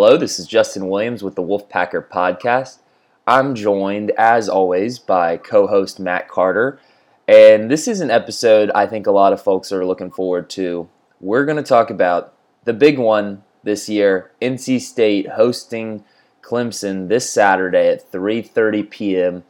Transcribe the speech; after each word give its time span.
Hello, 0.00 0.16
this 0.16 0.38
is 0.38 0.46
Justin 0.46 0.88
Williams 0.88 1.24
with 1.24 1.34
the 1.34 1.42
Wolfpacker 1.42 2.06
Podcast. 2.06 2.78
I'm 3.26 3.56
joined, 3.56 4.12
as 4.12 4.48
always, 4.48 4.96
by 5.00 5.36
co 5.36 5.66
host 5.66 5.98
Matt 5.98 6.28
Carter. 6.28 6.78
And 7.26 7.68
this 7.68 7.88
is 7.88 8.00
an 8.00 8.08
episode 8.08 8.70
I 8.76 8.86
think 8.86 9.08
a 9.08 9.10
lot 9.10 9.32
of 9.32 9.42
folks 9.42 9.72
are 9.72 9.84
looking 9.84 10.12
forward 10.12 10.48
to. 10.50 10.88
We're 11.20 11.44
going 11.44 11.56
to 11.56 11.64
talk 11.64 11.90
about 11.90 12.32
the 12.62 12.72
big 12.72 12.96
one 12.96 13.42
this 13.64 13.88
year 13.88 14.30
NC 14.40 14.82
State 14.82 15.30
hosting 15.30 16.04
Clemson 16.42 17.08
this 17.08 17.28
Saturday 17.28 17.88
at 17.88 18.12
3:30 18.12 18.88
p.m. 18.88 19.42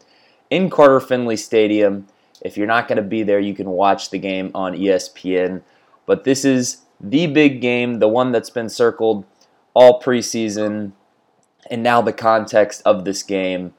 in 0.49 0.71
Carter 0.71 1.01
Finley 1.01 1.37
Stadium. 1.37 2.07
If 2.41 2.57
you're 2.57 2.67
not 2.67 2.89
going 2.89 2.97
to 2.97 3.03
be 3.03 3.23
there, 3.23 3.39
you 3.39 3.55
can 3.55 3.69
watch 3.69 4.09
the 4.09 4.19
game 4.19 4.51
on 4.55 4.73
ESPN. 4.73 5.61
But 6.07 6.25
this 6.25 6.47
is 6.47 6.85
the 6.99 7.27
big 7.27 7.61
game, 7.61 7.99
the 7.99 8.09
one 8.09 8.33
that's 8.33 8.49
been 8.49 8.71
circled 8.71 9.27
all 9.79 10.01
preseason, 10.01 10.91
and 11.71 11.85
now 11.85 12.03
the 12.03 12.13
context 12.13 12.83
of 12.85 13.05
this 13.05 13.23
game 13.23 13.75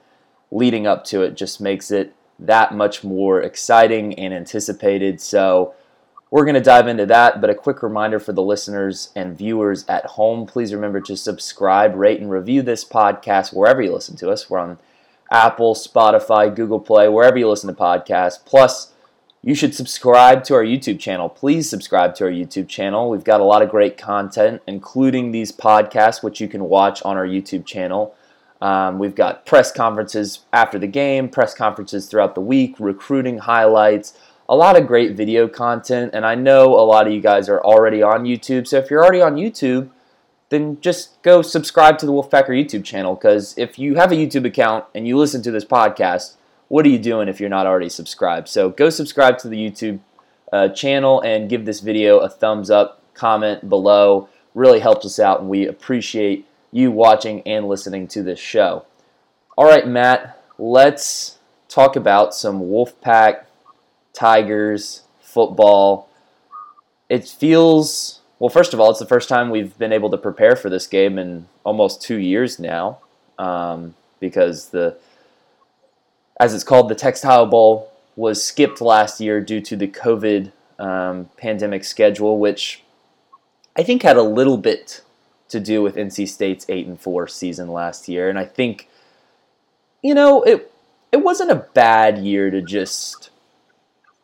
leading 0.50 0.86
up 0.86 1.04
to 1.04 1.20
it 1.22 1.36
just 1.36 1.60
makes 1.60 1.90
it 1.90 2.14
that 2.38 2.74
much 2.74 3.04
more 3.04 3.42
exciting 3.42 4.14
and 4.18 4.32
anticipated. 4.32 5.20
So 5.20 5.74
we're 6.30 6.46
going 6.46 6.54
to 6.54 6.62
dive 6.62 6.88
into 6.88 7.04
that, 7.04 7.42
but 7.42 7.50
a 7.50 7.54
quick 7.54 7.82
reminder 7.82 8.18
for 8.18 8.32
the 8.32 8.42
listeners 8.42 9.10
and 9.14 9.36
viewers 9.36 9.84
at 9.88 10.06
home 10.06 10.46
please 10.46 10.72
remember 10.72 11.02
to 11.02 11.18
subscribe, 11.18 11.94
rate, 11.94 12.18
and 12.18 12.30
review 12.30 12.62
this 12.62 12.82
podcast 12.82 13.52
wherever 13.52 13.82
you 13.82 13.92
listen 13.92 14.16
to 14.16 14.30
us. 14.30 14.48
We're 14.48 14.58
on 14.58 14.78
Apple, 15.30 15.74
Spotify, 15.74 16.54
Google 16.54 16.80
Play, 16.80 17.10
wherever 17.10 17.36
you 17.36 17.46
listen 17.46 17.68
to 17.68 17.78
podcasts. 17.78 18.42
Plus, 18.42 18.89
you 19.42 19.54
should 19.54 19.74
subscribe 19.74 20.44
to 20.44 20.54
our 20.54 20.64
YouTube 20.64 20.98
channel. 20.98 21.28
Please 21.28 21.68
subscribe 21.68 22.14
to 22.16 22.24
our 22.24 22.30
YouTube 22.30 22.68
channel. 22.68 23.08
We've 23.08 23.24
got 23.24 23.40
a 23.40 23.44
lot 23.44 23.62
of 23.62 23.70
great 23.70 23.96
content, 23.96 24.60
including 24.66 25.32
these 25.32 25.50
podcasts, 25.50 26.22
which 26.22 26.40
you 26.40 26.48
can 26.48 26.64
watch 26.64 27.02
on 27.02 27.16
our 27.16 27.26
YouTube 27.26 27.64
channel. 27.64 28.14
Um, 28.60 28.98
we've 28.98 29.14
got 29.14 29.46
press 29.46 29.72
conferences 29.72 30.40
after 30.52 30.78
the 30.78 30.86
game, 30.86 31.30
press 31.30 31.54
conferences 31.54 32.06
throughout 32.06 32.34
the 32.34 32.42
week, 32.42 32.76
recruiting 32.78 33.38
highlights, 33.38 34.12
a 34.46 34.54
lot 34.54 34.78
of 34.78 34.86
great 34.86 35.16
video 35.16 35.48
content. 35.48 36.10
And 36.12 36.26
I 36.26 36.34
know 36.34 36.74
a 36.74 36.84
lot 36.84 37.06
of 37.06 37.12
you 37.14 37.22
guys 37.22 37.48
are 37.48 37.62
already 37.62 38.02
on 38.02 38.24
YouTube. 38.24 38.66
So 38.66 38.76
if 38.76 38.90
you're 38.90 39.02
already 39.02 39.22
on 39.22 39.36
YouTube, 39.36 39.88
then 40.50 40.78
just 40.82 41.22
go 41.22 41.40
subscribe 41.40 41.96
to 41.98 42.06
the 42.06 42.12
Wolfpacker 42.12 42.48
YouTube 42.48 42.84
channel. 42.84 43.14
Because 43.14 43.56
if 43.56 43.78
you 43.78 43.94
have 43.94 44.12
a 44.12 44.16
YouTube 44.16 44.44
account 44.44 44.84
and 44.94 45.08
you 45.08 45.16
listen 45.16 45.40
to 45.42 45.50
this 45.50 45.64
podcast, 45.64 46.34
what 46.70 46.86
are 46.86 46.88
you 46.88 47.00
doing 47.00 47.26
if 47.26 47.40
you're 47.40 47.48
not 47.50 47.66
already 47.66 47.88
subscribed? 47.88 48.48
So 48.48 48.70
go 48.70 48.90
subscribe 48.90 49.38
to 49.38 49.48
the 49.48 49.56
YouTube 49.56 49.98
uh, 50.52 50.68
channel 50.68 51.20
and 51.20 51.50
give 51.50 51.64
this 51.64 51.80
video 51.80 52.18
a 52.18 52.28
thumbs 52.28 52.70
up, 52.70 53.02
comment 53.12 53.68
below. 53.68 54.28
Really 54.54 54.78
helps 54.78 55.04
us 55.04 55.18
out, 55.18 55.40
and 55.40 55.48
we 55.48 55.66
appreciate 55.66 56.46
you 56.70 56.92
watching 56.92 57.42
and 57.42 57.66
listening 57.66 58.06
to 58.08 58.22
this 58.22 58.38
show. 58.38 58.84
All 59.58 59.64
right, 59.64 59.84
Matt, 59.84 60.40
let's 60.58 61.38
talk 61.68 61.96
about 61.96 62.34
some 62.34 62.60
Wolfpack 62.60 63.46
Tigers 64.12 65.02
football. 65.20 66.08
It 67.08 67.26
feels, 67.26 68.20
well, 68.38 68.48
first 68.48 68.74
of 68.74 68.78
all, 68.78 68.90
it's 68.90 69.00
the 69.00 69.06
first 69.06 69.28
time 69.28 69.50
we've 69.50 69.76
been 69.76 69.92
able 69.92 70.10
to 70.10 70.16
prepare 70.16 70.54
for 70.54 70.70
this 70.70 70.86
game 70.86 71.18
in 71.18 71.48
almost 71.64 72.00
two 72.00 72.18
years 72.18 72.60
now 72.60 72.98
um, 73.40 73.96
because 74.20 74.68
the, 74.68 74.96
as 76.40 76.54
it's 76.54 76.64
called, 76.64 76.88
the 76.88 76.94
Textile 76.94 77.44
Bowl 77.44 77.92
was 78.16 78.42
skipped 78.42 78.80
last 78.80 79.20
year 79.20 79.42
due 79.42 79.60
to 79.60 79.76
the 79.76 79.86
COVID 79.86 80.50
um, 80.78 81.28
pandemic 81.36 81.84
schedule, 81.84 82.38
which 82.38 82.82
I 83.76 83.82
think 83.82 84.02
had 84.02 84.16
a 84.16 84.22
little 84.22 84.56
bit 84.56 85.02
to 85.50 85.60
do 85.60 85.82
with 85.82 85.96
NC 85.96 86.26
State's 86.28 86.64
eight 86.70 86.86
and 86.86 86.98
four 86.98 87.28
season 87.28 87.68
last 87.68 88.08
year, 88.08 88.30
and 88.30 88.38
I 88.38 88.46
think, 88.46 88.88
you 90.02 90.14
know, 90.14 90.42
it 90.42 90.72
it 91.12 91.18
wasn't 91.18 91.50
a 91.50 91.66
bad 91.74 92.18
year 92.18 92.50
to 92.50 92.62
just, 92.62 93.30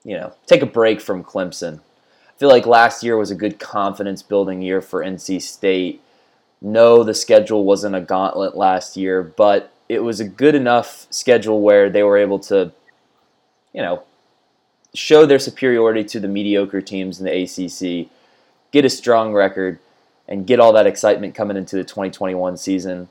you 0.04 0.16
know, 0.16 0.32
take 0.46 0.62
a 0.62 0.66
break 0.66 1.00
from 1.00 1.22
Clemson. 1.22 1.80
I 2.28 2.38
feel 2.38 2.48
like 2.48 2.64
last 2.64 3.02
year 3.02 3.16
was 3.16 3.30
a 3.30 3.34
good 3.34 3.58
confidence 3.58 4.22
building 4.22 4.62
year 4.62 4.80
for 4.80 5.04
NC 5.04 5.42
State. 5.42 6.00
No, 6.62 7.02
the 7.02 7.12
schedule 7.12 7.64
wasn't 7.64 7.96
a 7.96 8.00
gauntlet 8.00 8.56
last 8.56 8.96
year, 8.96 9.22
but 9.22 9.72
it 9.88 10.00
was 10.00 10.20
a 10.20 10.24
good 10.24 10.54
enough 10.54 11.06
schedule 11.10 11.60
where 11.60 11.88
they 11.88 12.02
were 12.02 12.16
able 12.16 12.38
to, 12.40 12.72
you 13.72 13.82
know, 13.82 14.02
show 14.94 15.26
their 15.26 15.38
superiority 15.38 16.02
to 16.04 16.20
the 16.20 16.28
mediocre 16.28 16.80
teams 16.80 17.20
in 17.20 17.26
the 17.26 17.42
ACC, 17.42 18.08
get 18.72 18.84
a 18.84 18.90
strong 18.90 19.32
record, 19.32 19.78
and 20.28 20.46
get 20.46 20.58
all 20.58 20.72
that 20.72 20.86
excitement 20.86 21.34
coming 21.34 21.56
into 21.56 21.76
the 21.76 21.84
2021 21.84 22.56
season. 22.56 23.08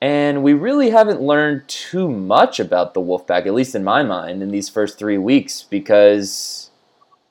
And 0.00 0.42
we 0.42 0.52
really 0.52 0.90
haven't 0.90 1.22
learned 1.22 1.66
too 1.66 2.08
much 2.08 2.60
about 2.60 2.94
the 2.94 3.00
Wolfpack, 3.00 3.46
at 3.46 3.54
least 3.54 3.74
in 3.74 3.82
my 3.82 4.02
mind, 4.02 4.42
in 4.42 4.50
these 4.50 4.68
first 4.68 4.98
three 4.98 5.18
weeks 5.18 5.62
because, 5.62 6.70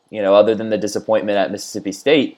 you 0.09 0.21
know, 0.21 0.33
other 0.33 0.55
than 0.55 0.69
the 0.69 0.77
disappointment 0.77 1.38
at 1.38 1.51
Mississippi 1.51 1.91
State, 1.91 2.38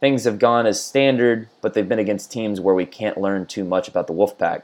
things 0.00 0.24
have 0.24 0.38
gone 0.38 0.66
as 0.66 0.82
standard, 0.82 1.48
but 1.60 1.74
they've 1.74 1.88
been 1.88 1.98
against 1.98 2.32
teams 2.32 2.60
where 2.60 2.74
we 2.74 2.86
can't 2.86 3.20
learn 3.20 3.46
too 3.46 3.64
much 3.64 3.86
about 3.86 4.06
the 4.06 4.14
Wolfpack. 4.14 4.62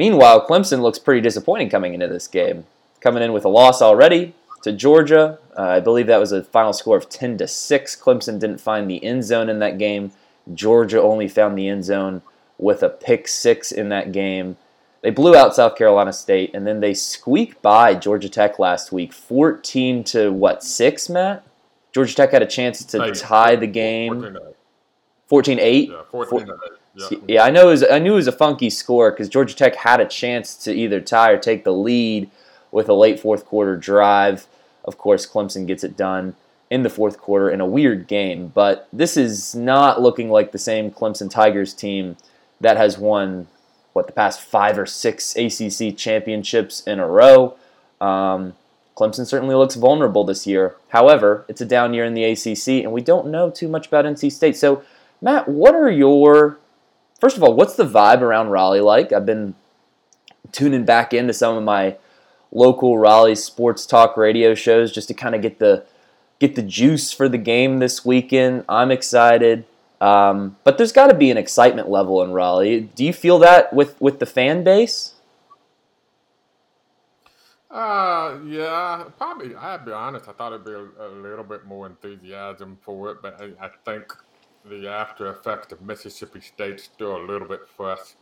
Meanwhile, 0.00 0.46
Clemson 0.46 0.80
looks 0.80 0.98
pretty 0.98 1.20
disappointing 1.20 1.68
coming 1.68 1.92
into 1.92 2.08
this 2.08 2.26
game, 2.26 2.64
coming 3.02 3.22
in 3.22 3.34
with 3.34 3.44
a 3.44 3.50
loss 3.50 3.82
already 3.82 4.32
to 4.62 4.72
Georgia. 4.72 5.38
Uh, 5.54 5.64
I 5.64 5.80
believe 5.80 6.06
that 6.06 6.18
was 6.18 6.32
a 6.32 6.42
final 6.42 6.72
score 6.72 6.96
of 6.96 7.10
10 7.10 7.36
to 7.36 7.46
6. 7.46 7.96
Clemson 7.96 8.40
didn't 8.40 8.62
find 8.62 8.90
the 8.90 9.04
end 9.04 9.24
zone 9.24 9.50
in 9.50 9.58
that 9.58 9.76
game. 9.76 10.12
Georgia 10.54 11.02
only 11.02 11.28
found 11.28 11.58
the 11.58 11.68
end 11.68 11.84
zone 11.84 12.22
with 12.56 12.82
a 12.82 12.88
pick 12.88 13.28
six 13.28 13.72
in 13.72 13.90
that 13.90 14.10
game. 14.10 14.56
They 15.02 15.10
blew 15.10 15.36
out 15.36 15.54
South 15.54 15.76
Carolina 15.76 16.14
State, 16.14 16.52
and 16.54 16.66
then 16.66 16.80
they 16.80 16.94
squeaked 16.94 17.60
by 17.60 17.94
Georgia 17.94 18.30
Tech 18.30 18.58
last 18.58 18.92
week, 18.92 19.12
14 19.12 20.02
to 20.04 20.32
what, 20.32 20.64
six, 20.64 21.10
Matt? 21.10 21.46
Georgia 21.92 22.14
Tech 22.14 22.30
had 22.30 22.42
a 22.42 22.46
chance 22.46 22.82
to 22.86 23.12
tie 23.12 23.54
the 23.54 23.66
game. 23.66 24.34
14 25.26 25.58
8? 25.60 25.90
Yeah, 25.90 26.02
14 26.10 26.48
yeah. 26.94 27.08
yeah, 27.28 27.44
I 27.44 27.50
know. 27.50 27.66
Was, 27.66 27.84
I 27.88 27.98
knew 27.98 28.12
it 28.12 28.16
was 28.16 28.26
a 28.26 28.32
funky 28.32 28.70
score 28.70 29.10
because 29.10 29.28
Georgia 29.28 29.54
Tech 29.54 29.76
had 29.76 30.00
a 30.00 30.06
chance 30.06 30.56
to 30.64 30.72
either 30.72 31.00
tie 31.00 31.30
or 31.30 31.38
take 31.38 31.64
the 31.64 31.72
lead 31.72 32.30
with 32.72 32.88
a 32.88 32.94
late 32.94 33.20
fourth 33.20 33.44
quarter 33.44 33.76
drive. 33.76 34.46
Of 34.84 34.98
course, 34.98 35.26
Clemson 35.26 35.66
gets 35.66 35.84
it 35.84 35.96
done 35.96 36.34
in 36.70 36.82
the 36.82 36.90
fourth 36.90 37.18
quarter 37.18 37.50
in 37.50 37.60
a 37.60 37.66
weird 37.66 38.06
game. 38.06 38.48
But 38.48 38.88
this 38.92 39.16
is 39.16 39.54
not 39.54 40.00
looking 40.00 40.30
like 40.30 40.52
the 40.52 40.58
same 40.58 40.90
Clemson 40.90 41.30
Tigers 41.30 41.74
team 41.74 42.16
that 42.60 42.76
has 42.76 42.96
won, 42.98 43.48
what, 43.92 44.06
the 44.06 44.12
past 44.12 44.40
five 44.40 44.78
or 44.78 44.86
six 44.86 45.36
ACC 45.36 45.96
championships 45.96 46.82
in 46.82 47.00
a 47.00 47.06
row. 47.06 47.56
Um, 48.00 48.54
Clemson 48.96 49.26
certainly 49.26 49.54
looks 49.54 49.76
vulnerable 49.76 50.24
this 50.24 50.46
year. 50.46 50.76
However, 50.88 51.44
it's 51.48 51.60
a 51.60 51.66
down 51.66 51.94
year 51.94 52.04
in 52.04 52.14
the 52.14 52.24
ACC, 52.24 52.84
and 52.84 52.92
we 52.92 53.00
don't 53.00 53.28
know 53.28 53.50
too 53.50 53.68
much 53.68 53.86
about 53.86 54.04
NC 54.04 54.30
State. 54.30 54.56
So, 54.56 54.82
Matt, 55.22 55.48
what 55.48 55.74
are 55.74 55.90
your 55.90 56.58
first 57.20 57.36
of 57.36 57.42
all, 57.42 57.54
what's 57.54 57.74
the 57.74 57.86
vibe 57.86 58.20
around 58.20 58.48
Raleigh 58.48 58.80
like? 58.80 59.12
I've 59.12 59.26
been 59.26 59.54
tuning 60.52 60.84
back 60.84 61.14
into 61.14 61.32
some 61.32 61.56
of 61.56 61.62
my 61.62 61.96
local 62.50 62.98
Raleigh 62.98 63.36
sports 63.36 63.86
talk 63.86 64.16
radio 64.16 64.54
shows 64.54 64.90
just 64.90 65.08
to 65.08 65.14
kind 65.14 65.34
of 65.34 65.42
get 65.42 65.58
the 65.58 65.84
get 66.40 66.56
the 66.56 66.62
juice 66.62 67.12
for 67.12 67.28
the 67.28 67.38
game 67.38 67.78
this 67.78 68.04
weekend. 68.04 68.64
I'm 68.68 68.90
excited. 68.90 69.64
Um, 70.00 70.56
but 70.64 70.78
there's 70.78 70.92
got 70.92 71.08
to 71.08 71.14
be 71.14 71.30
an 71.30 71.36
excitement 71.36 71.90
level 71.90 72.22
in 72.22 72.32
Raleigh. 72.32 72.80
Do 72.80 73.04
you 73.04 73.12
feel 73.12 73.38
that 73.40 73.72
with, 73.72 74.00
with 74.00 74.18
the 74.18 74.26
fan 74.26 74.64
base? 74.64 75.14
Uh, 77.70 78.38
yeah, 78.46 79.04
probably. 79.18 79.54
I'd 79.54 79.84
be 79.84 79.92
honest. 79.92 80.28
I 80.28 80.32
thought 80.32 80.54
it'd 80.54 80.64
be 80.64 80.72
a, 80.72 81.06
a 81.06 81.08
little 81.08 81.44
bit 81.44 81.66
more 81.66 81.86
enthusiasm 81.86 82.78
for 82.82 83.12
it, 83.12 83.22
but 83.22 83.40
I, 83.40 83.66
I, 83.66 83.70
think 83.84 84.12
the 84.64 84.88
after 84.88 85.30
effects 85.30 85.72
of 85.72 85.80
Mississippi 85.82 86.40
State's 86.40 86.84
still 86.84 87.16
a 87.16 87.24
little 87.24 87.48
bit 87.48 87.60
fresh 87.76 88.16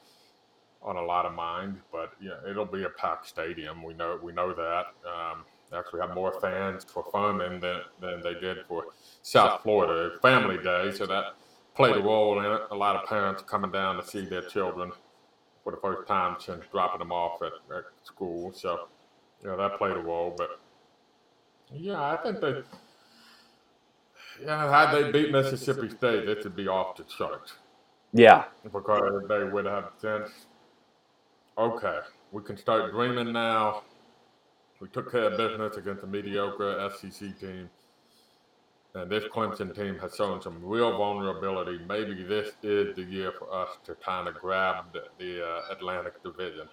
on 0.82 0.96
a 0.96 1.02
lot 1.02 1.26
of 1.26 1.34
minds. 1.34 1.80
But 1.90 2.12
yeah, 2.20 2.38
it'll 2.48 2.64
be 2.64 2.84
a 2.84 2.90
packed 2.90 3.28
stadium. 3.28 3.82
We 3.82 3.94
know 3.94 4.18
we 4.22 4.32
know 4.32 4.52
that. 4.52 4.86
Um, 5.06 5.44
actually 5.76 6.00
have 6.00 6.14
more 6.14 6.40
fans 6.40 6.84
for 6.84 7.04
Furman 7.12 7.60
than, 7.60 7.80
than 8.00 8.22
they 8.22 8.34
did 8.34 8.58
for 8.66 8.86
South 9.22 9.62
Florida. 9.62 10.18
Family 10.20 10.56
Day, 10.62 10.92
so 10.92 11.06
that 11.06 11.34
played 11.74 11.96
a 11.96 12.00
role 12.00 12.38
in 12.38 12.50
it. 12.50 12.62
A 12.70 12.74
lot 12.74 12.96
of 12.96 13.08
parents 13.08 13.42
coming 13.42 13.70
down 13.70 13.96
to 13.96 14.06
see 14.06 14.24
their 14.24 14.42
children 14.42 14.92
for 15.62 15.72
the 15.72 15.78
first 15.78 16.08
time 16.08 16.36
since 16.40 16.64
dropping 16.72 17.00
them 17.00 17.12
off 17.12 17.42
at, 17.42 17.52
at 17.76 17.84
school. 18.02 18.52
So, 18.52 18.88
you 19.42 19.48
know, 19.48 19.56
that 19.56 19.78
played 19.78 19.96
a 19.96 20.00
role. 20.00 20.34
But, 20.36 20.58
yeah, 21.72 22.00
I 22.00 22.16
think 22.16 22.40
they, 22.40 22.62
yeah, 24.44 24.70
had 24.70 24.94
they 24.94 25.10
beat 25.10 25.32
Mississippi 25.32 25.88
State, 25.88 26.28
it 26.28 26.44
would 26.44 26.56
be 26.56 26.68
off 26.68 26.96
the 26.96 27.04
charts. 27.04 27.54
Yeah. 28.12 28.44
Because 28.64 29.22
they 29.28 29.44
would 29.44 29.66
have 29.66 29.90
sense, 30.00 30.30
okay, 31.56 31.98
we 32.32 32.42
can 32.42 32.56
start 32.56 32.92
dreaming 32.92 33.32
now 33.32 33.82
we 34.80 34.88
took 34.88 35.10
care 35.10 35.24
of 35.24 35.36
business 35.36 35.76
against 35.76 36.04
a 36.04 36.06
mediocre 36.06 36.90
SEC 36.96 37.38
team, 37.40 37.68
And 38.94 39.10
this 39.10 39.24
Clemson 39.24 39.74
team 39.74 39.98
has 39.98 40.14
shown 40.14 40.40
some 40.40 40.64
real 40.64 40.96
vulnerability. 40.96 41.80
Maybe 41.88 42.22
this 42.22 42.52
is 42.62 42.94
the 42.94 43.02
year 43.02 43.32
for 43.32 43.52
us 43.52 43.70
to 43.84 43.94
kind 43.96 44.28
of 44.28 44.34
grab 44.34 44.92
the, 44.92 45.04
the 45.18 45.44
uh, 45.44 45.72
Atlantic 45.72 46.22
Division. 46.22 46.68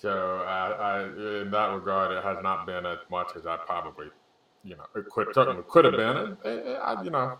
So 0.00 0.44
I, 0.46 0.70
I, 0.70 1.02
in 1.42 1.50
that 1.50 1.74
regard, 1.74 2.12
it 2.12 2.24
has 2.24 2.38
not 2.42 2.66
been 2.66 2.86
as 2.86 2.98
much 3.10 3.32
as 3.36 3.46
I 3.46 3.58
probably, 3.58 4.06
you 4.64 4.76
know, 4.76 4.84
it 4.94 5.06
could 5.10 5.28
certainly 5.34 5.62
could 5.68 5.84
have 5.84 5.96
been. 5.96 6.36
And, 6.44 6.76
I, 6.78 7.02
you 7.02 7.10
know, 7.10 7.38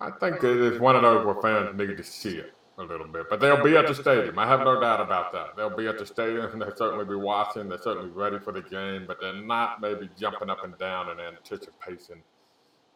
I 0.00 0.10
think 0.10 0.42
it's 0.42 0.78
one 0.78 0.96
of 0.96 1.02
those 1.02 1.24
where 1.24 1.40
fans 1.40 1.76
need 1.78 1.96
to 1.96 2.04
see 2.04 2.36
it 2.36 2.52
a 2.78 2.82
little 2.82 3.06
bit. 3.06 3.26
But 3.30 3.40
they'll 3.40 3.62
be 3.62 3.76
at 3.76 3.86
the 3.86 3.94
stadium. 3.94 4.38
I 4.38 4.46
have 4.46 4.60
no 4.60 4.78
doubt 4.80 5.00
about 5.00 5.32
that. 5.32 5.56
They'll 5.56 5.74
be 5.74 5.86
at 5.86 5.98
the 5.98 6.06
stadium. 6.06 6.58
They'll 6.58 6.76
certainly 6.76 7.04
be 7.04 7.14
watching. 7.14 7.68
They're 7.68 7.80
certainly 7.80 8.10
ready 8.10 8.38
for 8.38 8.52
the 8.52 8.62
game, 8.62 9.04
but 9.06 9.18
they're 9.20 9.32
not 9.42 9.80
maybe 9.80 10.10
jumping 10.18 10.50
up 10.50 10.64
and 10.64 10.76
down 10.78 11.10
in 11.10 11.20
anticipation 11.20 12.22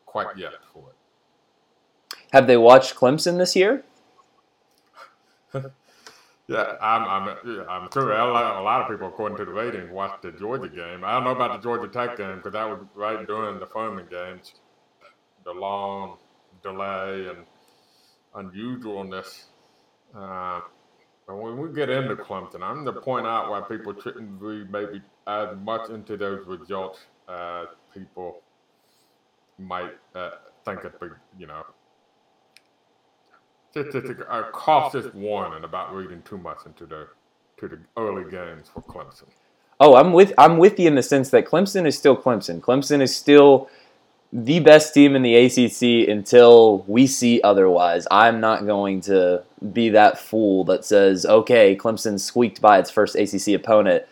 quite 0.06 0.36
yet 0.36 0.52
for 0.72 0.90
it. 0.90 2.16
Have 2.32 2.46
they 2.46 2.56
watched 2.56 2.94
Clemson 2.94 3.38
this 3.38 3.56
year? 3.56 3.84
yeah, 6.50 6.76
I'm, 6.80 7.28
I'm, 7.28 7.36
I'm 7.68 7.88
sure 7.92 8.12
a 8.12 8.32
lot, 8.32 8.82
of 8.82 8.88
people, 8.88 9.08
according 9.08 9.38
to 9.38 9.44
the 9.44 9.52
ratings, 9.52 9.90
watched 9.90 10.22
the 10.22 10.32
Georgia 10.32 10.68
game. 10.68 11.04
I 11.04 11.12
don't 11.12 11.24
know 11.24 11.30
about 11.30 11.52
the 11.52 11.62
Georgia 11.62 11.88
Tech 11.88 12.16
game 12.16 12.36
because 12.36 12.52
that 12.52 12.68
was 12.68 12.84
right 12.94 13.26
during 13.26 13.58
the 13.60 13.66
Furman 13.66 14.06
games. 14.10 14.54
The 15.44 15.52
long 15.52 16.18
delay 16.62 17.28
and 17.28 17.46
unusualness 18.34 19.44
uh, 20.14 20.60
but 21.26 21.36
when 21.36 21.56
we 21.58 21.72
get 21.72 21.88
into 21.88 22.16
Clemson, 22.16 22.62
I'm 22.62 22.84
going 22.84 22.94
to 22.94 23.00
point 23.00 23.26
out 23.26 23.50
why 23.50 23.60
people 23.60 23.94
shouldn't 24.00 24.40
read 24.40 24.70
maybe 24.70 25.00
as 25.26 25.56
much 25.58 25.88
into 25.90 26.16
those 26.16 26.44
results 26.46 26.98
as 27.28 27.68
people 27.94 28.42
might 29.58 29.92
uh, 30.14 30.30
think 30.64 30.84
it 30.84 30.98
be, 31.00 31.06
you 31.38 31.46
know. 31.46 31.64
Just, 33.72 33.92
just 33.92 34.06
a, 34.06 34.38
a 34.38 34.50
cautious 34.50 35.12
warning 35.14 35.64
about 35.64 35.94
reading 35.94 36.22
too 36.22 36.38
much 36.38 36.58
into 36.66 36.86
the 36.86 37.08
to 37.58 37.68
the 37.68 37.78
early 37.96 38.28
games 38.30 38.68
for 38.72 38.82
Clemson. 38.82 39.26
Oh, 39.78 39.94
I'm 39.94 40.12
with 40.12 40.32
I'm 40.36 40.58
with 40.58 40.78
you 40.78 40.88
in 40.88 40.94
the 40.94 41.02
sense 41.02 41.30
that 41.30 41.46
Clemson 41.46 41.86
is 41.86 41.96
still 41.96 42.16
Clemson. 42.16 42.60
Clemson 42.60 43.00
is 43.00 43.14
still 43.14 43.70
the 44.32 44.60
best 44.60 44.92
team 44.92 45.16
in 45.16 45.22
the 45.22 45.34
ACC 45.34 46.08
until 46.08 46.84
we 46.86 47.06
see 47.06 47.40
otherwise. 47.42 48.06
I'm 48.10 48.40
not 48.40 48.66
going 48.66 49.00
to 49.02 49.42
be 49.72 49.88
that 49.90 50.18
fool 50.18 50.64
that 50.64 50.84
says, 50.84 51.24
"Okay, 51.24 51.76
Clemson 51.76 52.18
squeaked 52.18 52.60
by 52.60 52.78
its 52.78 52.90
first 52.90 53.16
ACC 53.16 53.54
opponent." 53.54 54.04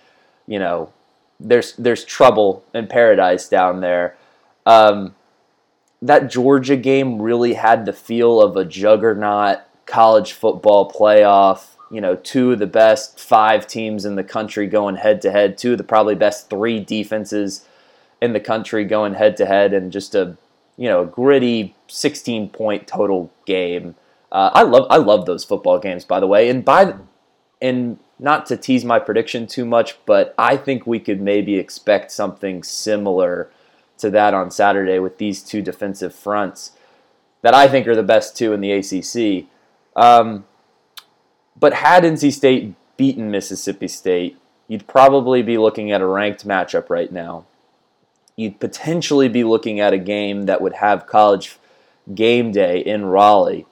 You 0.46 0.58
know, 0.58 0.92
there's 1.40 1.74
there's 1.76 2.04
trouble 2.04 2.64
in 2.74 2.86
paradise 2.86 3.48
down 3.48 3.80
there. 3.80 4.16
Um, 4.66 5.14
that 6.02 6.30
Georgia 6.30 6.76
game 6.76 7.20
really 7.20 7.54
had 7.54 7.84
the 7.84 7.92
feel 7.92 8.40
of 8.40 8.56
a 8.56 8.64
juggernaut 8.64 9.60
college 9.86 10.32
football 10.32 10.90
playoff. 10.90 11.76
You 11.90 12.00
know, 12.00 12.16
two 12.16 12.52
of 12.52 12.58
the 12.58 12.66
best 12.66 13.18
five 13.18 13.66
teams 13.66 14.04
in 14.04 14.16
the 14.16 14.24
country 14.24 14.66
going 14.66 14.96
head 14.96 15.22
to 15.22 15.30
head. 15.30 15.56
Two 15.56 15.72
of 15.72 15.78
the 15.78 15.84
probably 15.84 16.14
best 16.14 16.50
three 16.50 16.80
defenses 16.80 17.64
in 18.20 18.32
the 18.32 18.40
country 18.40 18.84
going 18.84 19.14
head 19.14 19.36
to 19.38 19.46
head 19.46 19.72
and 19.72 19.92
just 19.92 20.14
a 20.14 20.36
you 20.76 20.88
know 20.88 21.02
a 21.02 21.06
gritty 21.06 21.74
16 21.88 22.50
point 22.50 22.86
total 22.86 23.30
game. 23.46 23.94
Uh, 24.30 24.50
I 24.52 24.62
love 24.62 24.86
I 24.90 24.98
love 24.98 25.26
those 25.26 25.44
football 25.44 25.78
games 25.78 26.04
by 26.04 26.20
the 26.20 26.26
way, 26.26 26.48
and 26.48 26.64
by 26.64 26.94
and 27.60 27.98
not 28.18 28.46
to 28.46 28.56
tease 28.56 28.84
my 28.84 28.98
prediction 28.98 29.46
too 29.46 29.64
much, 29.64 29.96
but 30.04 30.34
I 30.36 30.56
think 30.56 30.86
we 30.86 31.00
could 31.00 31.20
maybe 31.20 31.56
expect 31.56 32.12
something 32.12 32.62
similar 32.62 33.50
to 33.98 34.10
that 34.10 34.34
on 34.34 34.50
Saturday 34.50 34.98
with 34.98 35.18
these 35.18 35.42
two 35.42 35.62
defensive 35.62 36.14
fronts 36.14 36.72
that 37.42 37.54
I 37.54 37.68
think 37.68 37.86
are 37.86 37.96
the 37.96 38.02
best 38.02 38.36
two 38.36 38.52
in 38.52 38.60
the 38.60 38.72
ACC. 38.72 39.46
Um, 39.94 40.44
but 41.58 41.74
had 41.74 42.04
NC 42.04 42.32
State 42.32 42.74
beaten 42.96 43.30
Mississippi 43.30 43.88
State, 43.88 44.38
you'd 44.66 44.86
probably 44.86 45.42
be 45.42 45.58
looking 45.58 45.92
at 45.92 46.00
a 46.00 46.06
ranked 46.06 46.46
matchup 46.46 46.90
right 46.90 47.12
now 47.12 47.44
you'd 48.38 48.60
potentially 48.60 49.28
be 49.28 49.42
looking 49.42 49.80
at 49.80 49.92
a 49.92 49.98
game 49.98 50.46
that 50.46 50.60
would 50.60 50.74
have 50.74 51.08
college 51.08 51.58
game 52.14 52.52
day 52.52 52.78
in 52.78 53.04
Raleigh 53.04 53.66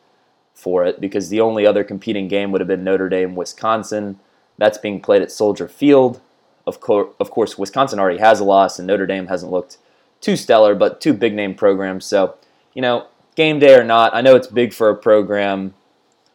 for 0.54 0.84
it 0.84 1.00
because 1.00 1.28
the 1.28 1.40
only 1.40 1.64
other 1.64 1.84
competing 1.84 2.26
game 2.26 2.50
would 2.50 2.60
have 2.60 2.66
been 2.66 2.82
Notre 2.82 3.08
Dame 3.08 3.36
Wisconsin. 3.36 4.18
That's 4.58 4.76
being 4.76 5.00
played 5.00 5.22
at 5.22 5.30
Soldier 5.30 5.68
Field. 5.68 6.20
Of, 6.66 6.80
co- 6.80 7.14
of 7.20 7.30
course, 7.30 7.56
Wisconsin 7.56 8.00
already 8.00 8.18
has 8.18 8.40
a 8.40 8.44
loss, 8.44 8.80
and 8.80 8.88
Notre 8.88 9.06
Dame 9.06 9.28
hasn't 9.28 9.52
looked 9.52 9.78
too 10.20 10.36
stellar, 10.36 10.74
but 10.74 11.00
two 11.00 11.12
big 11.12 11.34
name 11.34 11.54
programs. 11.54 12.04
So, 12.04 12.36
you 12.74 12.82
know, 12.82 13.06
game 13.34 13.58
day 13.58 13.74
or 13.74 13.84
not, 13.84 14.14
I 14.14 14.20
know 14.20 14.36
it's 14.36 14.46
big 14.46 14.72
for 14.72 14.88
a 14.90 14.96
program. 14.96 15.74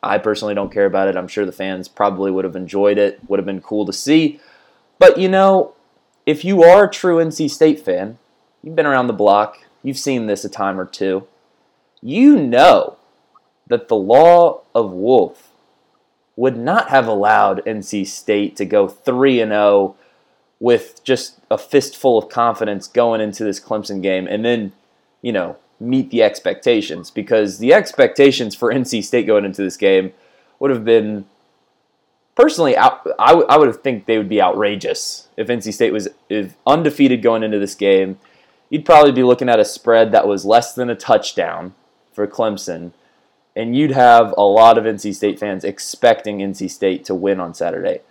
I 0.03 0.17
personally 0.17 0.55
don't 0.55 0.71
care 0.71 0.85
about 0.85 1.07
it. 1.07 1.15
I'm 1.15 1.27
sure 1.27 1.45
the 1.45 1.51
fans 1.51 1.87
probably 1.87 2.31
would 2.31 2.45
have 2.45 2.55
enjoyed 2.55 2.97
it, 2.97 3.19
would 3.27 3.39
have 3.39 3.45
been 3.45 3.61
cool 3.61 3.85
to 3.85 3.93
see. 3.93 4.39
But, 4.97 5.17
you 5.17 5.29
know, 5.29 5.73
if 6.25 6.45
you 6.45 6.63
are 6.63 6.85
a 6.85 6.89
true 6.89 7.17
NC 7.17 7.49
State 7.49 7.79
fan, 7.79 8.17
you've 8.63 8.75
been 8.75 8.85
around 8.85 9.07
the 9.07 9.13
block, 9.13 9.59
you've 9.83 9.97
seen 9.97 10.27
this 10.27 10.45
a 10.45 10.49
time 10.49 10.79
or 10.79 10.85
two, 10.85 11.27
you 12.01 12.37
know 12.37 12.97
that 13.67 13.87
the 13.87 13.95
law 13.95 14.61
of 14.73 14.91
Wolf 14.91 15.51
would 16.35 16.57
not 16.57 16.89
have 16.89 17.07
allowed 17.07 17.63
NC 17.65 18.07
State 18.07 18.55
to 18.55 18.65
go 18.65 18.87
3 18.87 19.41
and 19.41 19.51
0 19.51 19.95
with 20.61 21.03
just 21.03 21.39
a 21.49 21.57
fistful 21.57 22.19
of 22.19 22.29
confidence 22.29 22.87
going 22.87 23.19
into 23.19 23.43
this 23.43 23.59
Clemson 23.59 24.01
game 24.01 24.27
and 24.27 24.45
then, 24.45 24.71
you 25.23 25.33
know, 25.33 25.57
meet 25.79 26.11
the 26.11 26.21
expectations 26.21 27.09
because 27.09 27.57
the 27.57 27.73
expectations 27.73 28.53
for 28.55 28.71
NC 28.73 29.03
State 29.03 29.25
going 29.25 29.43
into 29.43 29.63
this 29.63 29.75
game 29.75 30.13
would 30.59 30.69
have 30.69 30.85
been 30.85 31.25
personally, 32.35 32.77
I, 32.77 32.89
I, 33.19 33.33
I 33.33 33.57
would 33.57 33.83
think 33.83 34.05
they 34.05 34.19
would 34.19 34.29
be 34.29 34.39
outrageous 34.39 35.27
if 35.35 35.47
NC 35.47 35.73
State 35.73 35.91
was 35.91 36.07
undefeated 36.65 37.23
going 37.23 37.41
into 37.41 37.57
this 37.57 37.75
game. 37.75 38.19
You'd 38.69 38.85
probably 38.85 39.11
be 39.11 39.23
looking 39.23 39.49
at 39.49 39.59
a 39.59 39.65
spread 39.65 40.11
that 40.11 40.27
was 40.27 40.45
less 40.45 40.75
than 40.75 40.91
a 40.91 40.95
touchdown 40.95 41.73
for 42.13 42.27
Clemson, 42.27 42.91
and 43.55 43.75
you'd 43.75 43.91
have 43.91 44.33
a 44.37 44.43
lot 44.43 44.77
of 44.77 44.85
NC 44.85 45.15
State 45.15 45.39
fans 45.39 45.63
expecting 45.63 46.37
NC 46.37 46.69
State 46.69 47.03
to 47.05 47.15
win 47.15 47.39
on 47.39 47.55
Saturday. 47.55 48.01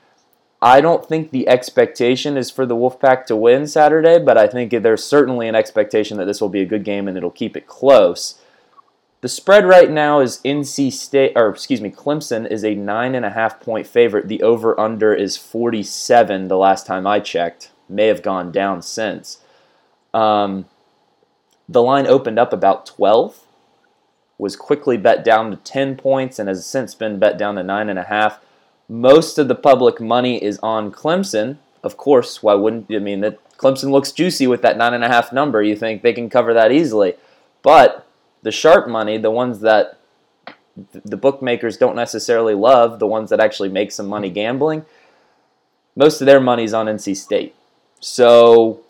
I 0.62 0.81
don't 0.81 1.07
think 1.07 1.31
the 1.31 1.49
expectation 1.49 2.37
is 2.37 2.51
for 2.51 2.67
the 2.67 2.77
Wolfpack 2.77 3.25
to 3.27 3.37
win 3.37 3.67
Saturday, 3.67 4.19
but 4.19 4.37
I 4.37 4.47
think 4.47 4.71
there's 4.71 5.05
certainly 5.05 5.49
an 5.49 5.55
expectation 5.55 6.19
that 6.19 6.27
this 6.27 6.41
will 6.41 6.51
be 6.51 6.61
a 6.61 6.67
good 6.67 6.85
game 6.85 7.09
and 7.09 7.17
it'll 7.17 7.31
keep 7.31 7.57
it 7.57 7.67
close. 7.67 8.39
The 9.23 9.29
spread 9.29 9.67
right 9.67 9.91
now 9.91 10.21
is 10.21 10.41
NC 10.45 10.93
State, 10.93 11.33
or 11.37 11.49
excuse 11.49 11.81
me, 11.81 11.91
Clemson 11.91 12.51
is 12.51 12.65
a 12.65 12.75
nine 12.75 13.15
and 13.15 13.25
a 13.25 13.31
half 13.31 13.61
point 13.61 13.87
favorite. 13.87 14.29
The 14.29 14.43
over 14.43 14.79
under 14.79 15.15
is 15.15 15.37
47 15.37 16.49
the 16.49 16.56
last 16.56 16.87
time 16.87 17.06
I 17.06 17.20
checked. 17.20 17.70
May 17.89 18.06
have 18.06 18.23
gone 18.23 18.51
down 18.51 18.81
since. 18.82 19.39
Um, 20.15 20.67
the 21.69 21.82
line 21.82 22.06
opened 22.06 22.39
up 22.39 22.53
about 22.53 22.87
12, 22.87 23.44
was 24.39 24.56
quickly 24.56 24.96
bet 24.96 25.23
down 25.23 25.51
to 25.51 25.56
10 25.58 25.96
points, 25.96 26.39
and 26.39 26.49
has 26.49 26.65
since 26.65 26.94
been 26.94 27.19
bet 27.19 27.37
down 27.37 27.56
to 27.56 27.63
nine 27.63 27.91
and 27.91 27.99
a 27.99 28.05
half. 28.05 28.41
Most 28.91 29.39
of 29.39 29.47
the 29.47 29.55
public 29.55 30.01
money 30.01 30.43
is 30.43 30.59
on 30.65 30.91
Clemson. 30.91 31.59
Of 31.85 31.97
course, 31.97 32.43
why 32.43 32.55
wouldn't 32.55 32.87
I 32.91 32.99
mean 32.99 33.20
that 33.20 33.39
Clemson 33.56 33.93
looks 33.93 34.11
juicy 34.11 34.49
with 34.49 34.63
that 34.63 34.77
nine 34.77 34.94
and 34.94 35.05
a 35.05 35.09
half 35.09 35.32
number? 35.32 35.63
You 35.63 35.77
think 35.77 36.03
they 36.03 36.13
can 36.13 36.29
cover 36.29 36.53
that 36.55 36.73
easily, 36.73 37.15
but 37.63 38.05
the 38.43 38.51
sharp 38.51 38.89
money, 38.89 39.17
the 39.17 39.31
ones 39.31 39.61
that 39.61 40.01
the 41.05 41.17
bookmakers 41.17 41.77
don't 41.77 41.94
necessarily 41.94 42.55
love, 42.55 42.99
the 42.99 43.06
ones 43.06 43.31
that 43.31 43.39
actually 43.39 43.69
make 43.69 43.93
some 43.93 44.09
money 44.09 44.29
gambling, 44.29 44.85
most 45.94 46.20
of 46.20 46.27
their 46.27 46.41
money's 46.41 46.75
on 46.75 46.87
NC 46.87 47.17
State. 47.17 47.55
So, 48.01 48.81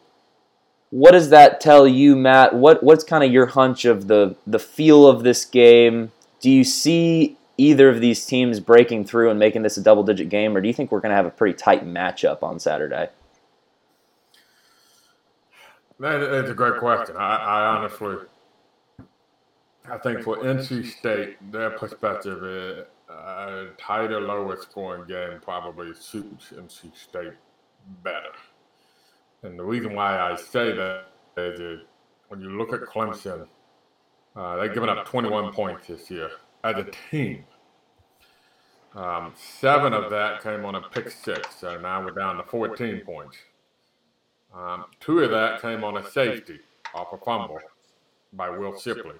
what 0.88 1.10
does 1.10 1.28
that 1.28 1.60
tell 1.60 1.86
you, 1.86 2.16
Matt? 2.16 2.54
What 2.54 2.82
what's 2.82 3.04
kind 3.04 3.22
of 3.22 3.30
your 3.30 3.46
hunch 3.46 3.84
of 3.84 4.06
the 4.06 4.34
the 4.46 4.58
feel 4.58 5.06
of 5.06 5.24
this 5.24 5.44
game? 5.44 6.12
Do 6.40 6.48
you 6.48 6.64
see 6.64 7.36
either 7.60 7.88
of 7.88 8.00
these 8.00 8.24
teams 8.24 8.60
breaking 8.60 9.04
through 9.04 9.30
and 9.30 9.38
making 9.38 9.62
this 9.62 9.76
a 9.76 9.82
double 9.82 10.02
digit 10.02 10.28
game, 10.28 10.56
or 10.56 10.60
do 10.60 10.68
you 10.68 10.74
think 10.74 10.90
we're 10.90 11.00
going 11.00 11.10
to 11.10 11.16
have 11.16 11.26
a 11.26 11.30
pretty 11.30 11.56
tight 11.56 11.84
matchup 11.84 12.42
on 12.42 12.58
Saturday? 12.58 13.08
That 15.98 16.22
is 16.22 16.50
a 16.50 16.54
great 16.54 16.78
question. 16.78 17.16
I, 17.16 17.36
I 17.36 17.76
honestly 17.76 18.16
I 19.90 19.98
think 19.98 20.22
for 20.22 20.36
NC 20.36 20.86
State, 20.86 21.36
their 21.50 21.70
perspective 21.70 22.44
is 22.44 22.86
a 23.08 23.66
tighter, 23.76 24.20
lower 24.20 24.56
scoring 24.60 25.04
game 25.06 25.40
probably 25.42 25.92
suits 25.94 26.52
NC 26.54 26.96
State 26.96 27.32
better. 28.04 28.32
And 29.42 29.58
the 29.58 29.64
reason 29.64 29.94
why 29.94 30.18
I 30.18 30.36
say 30.36 30.72
that 30.72 31.06
is 31.36 31.80
when 32.28 32.40
you 32.40 32.50
look 32.56 32.72
at 32.72 32.80
Clemson, 32.82 33.48
uh, 34.36 34.56
they've 34.58 34.72
given 34.72 34.88
up 34.88 35.06
21 35.06 35.52
points 35.52 35.88
this 35.88 36.08
year 36.08 36.30
as 36.62 36.76
a 36.76 36.86
team. 37.10 37.44
Um, 38.94 39.34
seven 39.36 39.92
of 39.94 40.10
that 40.10 40.42
came 40.42 40.64
on 40.64 40.74
a 40.76 40.82
pick 40.82 41.10
six, 41.10 41.56
so 41.56 41.80
now 41.80 42.04
we're 42.04 42.10
down 42.12 42.36
to 42.38 42.42
14 42.44 43.00
points. 43.02 43.36
Um, 44.54 44.86
two 45.00 45.20
of 45.20 45.30
that 45.30 45.62
came 45.62 45.84
on 45.84 45.96
a 45.98 46.10
safety 46.10 46.60
off 46.94 47.12
a 47.12 47.18
fumble. 47.18 47.60
by 48.32 48.50
Will 48.50 48.78
Shipley. 48.78 49.16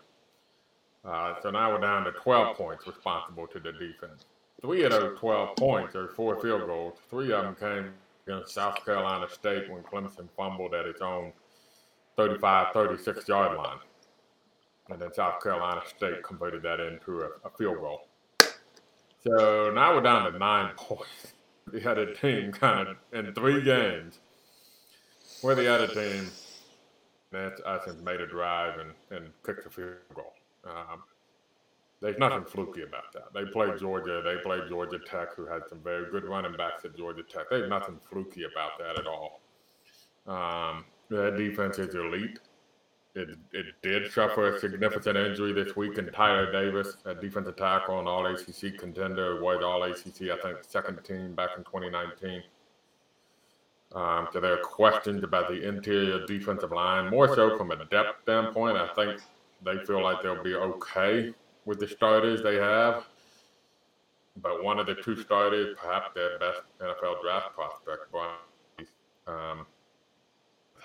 Uh, 1.04 1.34
so 1.42 1.50
now 1.50 1.72
we're 1.72 1.80
down 1.80 2.04
to 2.04 2.12
12 2.12 2.56
points 2.56 2.86
responsible 2.86 3.46
to 3.48 3.60
the 3.60 3.72
defense. 3.72 4.26
Three 4.60 4.84
of 4.84 4.92
those 4.92 5.18
12 5.18 5.56
points 5.56 5.96
are 5.96 6.08
four 6.08 6.40
field 6.40 6.66
goals. 6.66 6.98
Three 7.10 7.32
of 7.32 7.44
them 7.44 7.56
came 7.56 7.92
against 8.26 8.54
South 8.54 8.84
Carolina 8.84 9.28
State 9.30 9.70
when 9.70 9.82
Clemson 9.82 10.28
fumbled 10.36 10.74
at 10.74 10.86
its 10.86 11.00
own 11.00 11.32
35 12.16 12.72
36 12.74 13.28
yard 13.28 13.56
line. 13.56 13.78
And 14.90 15.00
then 15.00 15.12
South 15.14 15.42
Carolina 15.42 15.82
State 15.86 16.22
converted 16.24 16.62
that 16.64 16.80
into 16.80 17.22
a, 17.22 17.28
a 17.46 17.50
field 17.58 17.78
goal. 17.78 18.08
So 19.22 19.70
now 19.74 19.94
we're 19.94 20.00
down 20.00 20.32
to 20.32 20.38
nine 20.38 20.72
points. 20.76 21.34
The 21.70 21.90
other 21.90 22.14
team 22.14 22.52
kind 22.52 22.88
of 22.88 22.96
in 23.12 23.34
three 23.34 23.62
games 23.62 24.18
where 25.42 25.54
the 25.54 25.72
other 25.72 25.86
team, 25.86 26.30
I 27.34 27.78
think, 27.84 28.02
made 28.02 28.20
a 28.20 28.26
drive 28.26 28.78
and, 28.78 28.92
and 29.10 29.30
kicked 29.44 29.66
a 29.66 29.70
field 29.70 29.96
goal. 30.14 30.32
Um, 30.64 31.02
there's 32.00 32.18
nothing 32.18 32.44
fluky 32.44 32.82
about 32.82 33.12
that. 33.12 33.34
They 33.34 33.44
played 33.50 33.78
Georgia. 33.78 34.22
They 34.24 34.36
played 34.42 34.62
Georgia 34.68 34.98
Tech, 34.98 35.34
who 35.36 35.46
had 35.46 35.62
some 35.68 35.80
very 35.80 36.10
good 36.10 36.24
running 36.24 36.56
backs 36.56 36.84
at 36.86 36.96
Georgia 36.96 37.22
Tech. 37.22 37.50
There's 37.50 37.68
nothing 37.68 38.00
fluky 38.10 38.44
about 38.44 38.78
that 38.78 38.98
at 38.98 39.06
all. 39.06 39.40
Um, 40.26 40.84
that 41.10 41.36
defense 41.36 41.78
is 41.78 41.94
elite. 41.94 42.38
It, 43.14 43.30
it 43.52 43.66
did 43.82 44.12
suffer 44.12 44.54
a 44.54 44.60
significant 44.60 45.16
injury 45.16 45.52
this 45.52 45.74
week 45.74 45.98
in 45.98 46.12
Tyler 46.12 46.52
Davis, 46.52 46.96
a 47.04 47.14
defensive 47.14 47.56
tackle 47.56 47.98
and 47.98 48.06
all 48.06 48.26
ACC 48.26 48.78
contender, 48.78 49.42
was 49.42 49.64
all 49.64 49.82
ACC, 49.82 50.30
I 50.30 50.40
think, 50.40 50.58
second 50.62 51.02
team 51.04 51.34
back 51.34 51.50
in 51.56 51.64
2019. 51.64 52.42
Um, 53.92 54.28
so 54.32 54.38
there 54.38 54.52
are 54.52 54.62
questions 54.62 55.24
about 55.24 55.48
the 55.48 55.66
interior 55.66 56.24
defensive 56.24 56.70
line, 56.70 57.10
more 57.10 57.34
so 57.34 57.58
from 57.58 57.72
a 57.72 57.84
depth 57.86 58.22
standpoint. 58.22 58.76
I 58.76 58.86
think 58.94 59.20
they 59.64 59.84
feel 59.84 60.02
like 60.02 60.22
they'll 60.22 60.42
be 60.42 60.54
okay 60.54 61.34
with 61.64 61.80
the 61.80 61.88
starters 61.88 62.42
they 62.42 62.56
have. 62.56 63.04
But 64.40 64.62
one 64.62 64.78
of 64.78 64.86
the 64.86 64.94
two 64.94 65.20
starters, 65.20 65.76
perhaps 65.80 66.14
their 66.14 66.38
best 66.38 66.60
NFL 66.80 67.20
draft 67.22 67.54
prospect, 67.54 68.12
Bryan, 68.12 68.36
um, 69.26 69.66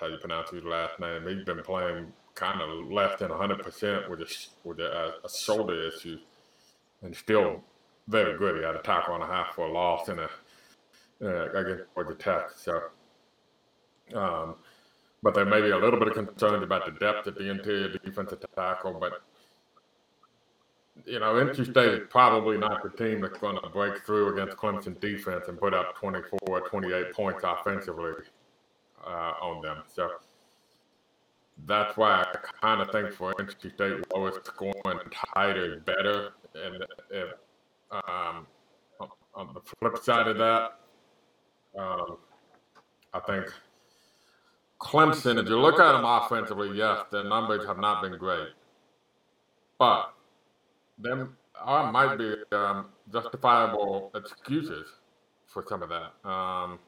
how 0.00 0.06
you 0.06 0.18
pronounce 0.18 0.50
his 0.50 0.64
last 0.64 0.98
name. 1.00 1.26
He's 1.26 1.44
been 1.44 1.62
playing 1.62 2.12
kind 2.34 2.60
of 2.60 2.90
less 2.92 3.18
than 3.18 3.30
100% 3.30 4.10
with 4.10 4.20
a, 4.20 4.46
with 4.64 4.78
a, 4.78 5.14
a 5.24 5.28
shoulder 5.28 5.88
issue 5.88 6.18
and 7.02 7.16
still 7.16 7.62
very 8.08 8.38
good. 8.38 8.56
He 8.56 8.64
had 8.64 8.76
a 8.76 8.82
tackle 8.82 9.14
and 9.14 9.24
a 9.24 9.26
half 9.26 9.54
for 9.54 9.66
a 9.66 9.72
loss 9.72 10.08
in 10.08 10.18
a 10.18 10.28
uh, 11.22 11.50
against 11.52 11.84
Georgia 11.94 12.14
Tech. 12.14 12.50
So, 12.56 12.80
um, 14.14 14.56
but 15.22 15.34
there 15.34 15.46
may 15.46 15.60
be 15.62 15.70
a 15.70 15.78
little 15.78 15.98
bit 15.98 16.08
of 16.08 16.14
concerns 16.14 16.62
about 16.62 16.84
the 16.84 16.92
depth 16.92 17.26
at 17.26 17.36
the 17.36 17.50
interior 17.50 17.88
defensive 18.04 18.44
tackle. 18.54 18.98
But 19.00 19.22
you 21.04 21.18
know, 21.18 21.34
NC 21.34 21.70
State 21.70 21.94
is 21.94 22.00
probably 22.10 22.58
not 22.58 22.82
the 22.82 22.90
team 22.90 23.20
that's 23.20 23.38
going 23.38 23.58
to 23.60 23.68
break 23.68 24.04
through 24.04 24.34
against 24.34 24.56
Clemson 24.56 24.98
defense 25.00 25.48
and 25.48 25.58
put 25.58 25.74
up 25.74 25.96
24, 25.96 26.38
or 26.46 26.60
28 26.68 27.12
points 27.12 27.44
offensively 27.44 28.12
uh, 29.04 29.32
on 29.42 29.62
them. 29.62 29.82
So 29.94 30.08
that's 31.66 31.96
why 31.96 32.22
I 32.22 32.36
kind 32.60 32.80
of 32.80 32.90
think 32.90 33.12
for 33.12 33.32
NC 33.34 33.74
State, 33.74 34.12
lowest 34.14 34.46
scoring 34.46 35.00
tighter 35.34 35.80
better. 35.86 36.30
And 36.54 36.84
if, 37.10 37.28
um, 37.90 38.46
on 39.34 39.54
the 39.54 39.60
flip 39.60 40.02
side 40.02 40.28
of 40.28 40.38
that, 40.38 40.78
um, 41.78 42.18
I 43.12 43.20
think 43.20 43.46
Clemson, 44.80 45.40
if 45.42 45.48
you 45.48 45.58
look 45.58 45.80
at 45.80 45.92
them 45.92 46.04
offensively, 46.04 46.76
yes, 46.76 47.04
their 47.10 47.24
numbers 47.24 47.66
have 47.66 47.78
not 47.78 48.02
been 48.02 48.16
great. 48.18 48.48
But 49.78 50.12
there 50.98 51.28
might 51.64 52.16
be 52.16 52.34
um, 52.52 52.86
justifiable 53.12 54.10
excuses 54.14 54.86
for 55.46 55.64
some 55.68 55.82
of 55.82 55.88
that. 55.88 56.28
Um, 56.28 56.78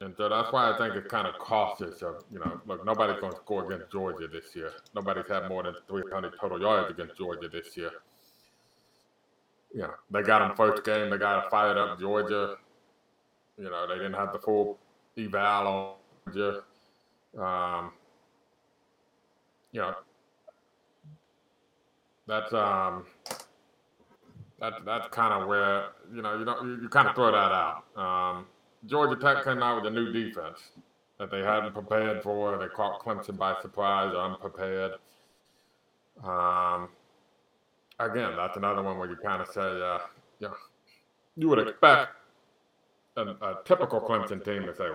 and 0.00 0.14
so 0.16 0.30
that's 0.30 0.50
why 0.50 0.72
I 0.72 0.78
think 0.78 0.94
it's 0.94 1.08
kind 1.08 1.26
of 1.26 1.34
cautious 1.38 2.00
of, 2.00 2.24
you 2.32 2.38
know, 2.38 2.58
look, 2.66 2.86
nobody's 2.86 3.20
going 3.20 3.32
to 3.32 3.38
score 3.38 3.70
against 3.70 3.92
Georgia 3.92 4.26
this 4.28 4.56
year. 4.56 4.72
Nobody's 4.94 5.28
had 5.28 5.46
more 5.48 5.62
than 5.62 5.74
300 5.88 6.32
total 6.40 6.58
yards 6.58 6.90
against 6.90 7.18
Georgia 7.18 7.48
this 7.48 7.76
year. 7.76 7.90
You 9.74 9.82
know, 9.82 9.94
they 10.10 10.22
got 10.22 10.38
them 10.38 10.56
first 10.56 10.84
game. 10.84 11.10
They 11.10 11.18
got 11.18 11.44
to 11.44 11.50
fire 11.50 11.76
up 11.76 12.00
Georgia. 12.00 12.56
You 13.58 13.64
know, 13.64 13.86
they 13.86 13.96
didn't 13.96 14.14
have 14.14 14.32
the 14.32 14.38
full 14.38 14.78
eval 15.18 15.66
on 15.66 16.34
Georgia. 16.34 16.62
Um, 17.38 17.92
you 19.72 19.82
know, 19.82 19.94
that's 22.26 22.52
um, 22.54 23.04
that 24.60 24.84
that's 24.84 25.08
kind 25.08 25.42
of 25.42 25.46
where 25.46 25.90
you 26.12 26.22
know 26.22 26.38
you 26.38 26.44
don't 26.44 26.66
you, 26.66 26.82
you 26.82 26.88
kind 26.88 27.06
of 27.06 27.14
throw 27.14 27.30
that 27.30 27.52
out. 27.52 27.84
Um, 27.96 28.46
Georgia 28.86 29.20
Tech 29.20 29.44
came 29.44 29.62
out 29.62 29.82
with 29.82 29.92
a 29.92 29.94
new 29.94 30.12
defense 30.12 30.58
that 31.18 31.30
they 31.30 31.40
hadn't 31.40 31.74
prepared 31.74 32.22
for. 32.22 32.56
They 32.56 32.68
caught 32.68 33.00
Clemson 33.00 33.36
by 33.36 33.54
surprise, 33.60 34.14
unprepared. 34.14 34.92
Um, 36.24 36.88
again, 37.98 38.32
that's 38.36 38.56
another 38.56 38.82
one 38.82 38.98
where 38.98 39.08
you 39.08 39.16
kind 39.16 39.42
of 39.42 39.48
say, 39.48 39.60
uh, 39.60 39.98
yeah, 40.38 40.48
you 41.36 41.48
would 41.48 41.58
expect 41.58 42.12
a, 43.16 43.22
a, 43.22 43.58
typical 43.64 44.00
Clemson 44.00 44.44
team 44.44 44.64
to 44.64 44.74
say, 44.74 44.86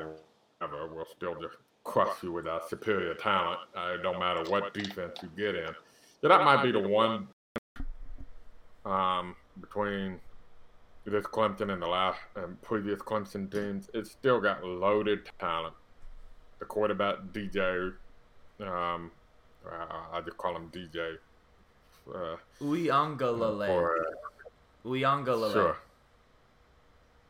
we'll 0.62 1.06
still 1.16 1.36
just 1.36 1.58
crush 1.84 2.24
you 2.24 2.32
with 2.32 2.48
our 2.48 2.62
superior 2.68 3.14
talent. 3.14 3.60
Uh, 3.76 3.94
it 3.94 4.04
don't 4.04 4.20
matter 4.20 4.44
what 4.50 4.74
defense 4.74 5.18
you 5.22 5.30
get 5.38 5.56
in. 5.56 5.70
So 6.22 6.28
that 6.28 6.44
might 6.44 6.64
be 6.64 6.72
the 6.72 6.80
one 6.80 7.28
um, 8.86 9.36
between 9.62 10.20
this 11.06 11.26
Clemson 11.26 11.72
and 11.72 11.82
the 11.82 11.88
last 11.88 12.20
and 12.36 12.60
previous 12.62 13.00
Clemson 13.00 13.52
teams, 13.52 13.90
it's 13.94 14.12
still 14.12 14.42
got 14.42 14.64
loaded 14.64 15.30
talent. 15.40 15.76
The 16.60 16.66
quarterback 16.66 17.18
DJ, 17.32 17.94
um, 18.62 19.12
I 20.12 20.22
just 20.26 20.38
call 20.38 20.56
him 20.56 20.72
DJ. 20.74 21.18
Uh, 22.12 22.36
Uiagalelei. 22.62 23.70
Or, 23.70 23.98
uh, 23.98 24.88
Uiagalelei. 24.88 25.54
Sure. 25.54 25.78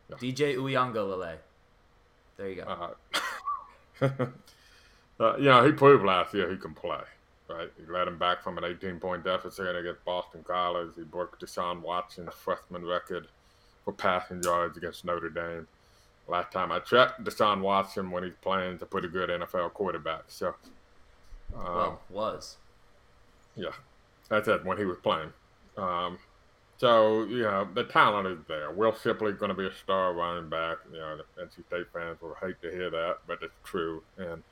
Yeah. 0.10 0.16
DJ 0.18 0.56
Uiagalelei. 0.56 1.38
There 2.38 2.50
you 2.50 2.56
go. 2.64 2.94
Uh, 4.02 4.08
uh, 5.20 5.38
you 5.38 5.46
know, 5.46 5.66
he 5.66 5.72
proved 5.72 6.06
last 6.06 6.34
year 6.34 6.50
he 6.50 6.58
can 6.58 6.74
play. 6.74 7.02
Right, 7.48 7.70
he 7.78 7.92
led 7.92 8.08
him 8.08 8.18
back 8.18 8.44
from 8.44 8.58
an 8.58 8.64
18-point 8.64 9.24
deficit 9.24 9.76
against 9.76 10.04
Boston 10.04 10.44
College. 10.44 10.94
He 10.96 11.04
broke 11.04 11.40
Deshaun 11.40 11.82
Watson's 11.82 12.34
freshman 12.34 12.84
record 12.84 13.28
for 13.86 13.94
passing 13.94 14.44
yards 14.44 14.76
against 14.76 15.06
Notre 15.06 15.30
Dame. 15.30 15.68
Last 16.28 16.52
time 16.52 16.72
I 16.72 16.80
checked, 16.80 17.24
Deshaun 17.24 17.62
Watson, 17.62 18.10
when 18.10 18.24
he's 18.24 18.34
playing, 18.42 18.78
is 18.78 18.82
a 18.82 18.86
pretty 18.86 19.08
good 19.08 19.30
NFL 19.30 19.74
quarterback. 19.74 20.24
So, 20.28 20.56
um, 21.56 21.64
well, 21.64 22.02
was. 22.10 22.58
Yeah, 23.56 23.70
that's 24.28 24.48
it, 24.48 24.66
when 24.66 24.78
he 24.78 24.86
was 24.86 24.98
playing. 24.98 25.32
Um, 25.78 26.18
so, 26.78 27.24
you 27.26 27.44
know, 27.44 27.68
the 27.74 27.86
talent 27.86 28.28
is 28.28 28.40
there. 28.48 28.72
Will 28.72 28.94
Shipley 28.96 29.32
going 29.34 29.50
to 29.50 29.56
be 29.56 29.68
a 29.68 29.74
star 29.74 30.14
running 30.14 30.50
back. 30.50 30.78
You 30.92 30.98
know, 30.98 31.18
the 31.18 31.44
NC 31.44 31.66
State 31.68 31.88
fans 31.94 32.20
will 32.22 32.36
hate 32.42 32.62
to 32.64 32.72
hear 32.72 32.90
that, 32.90 33.20
but 33.28 33.40
it's 33.42 33.54
true. 33.64 34.04
And 34.18 34.44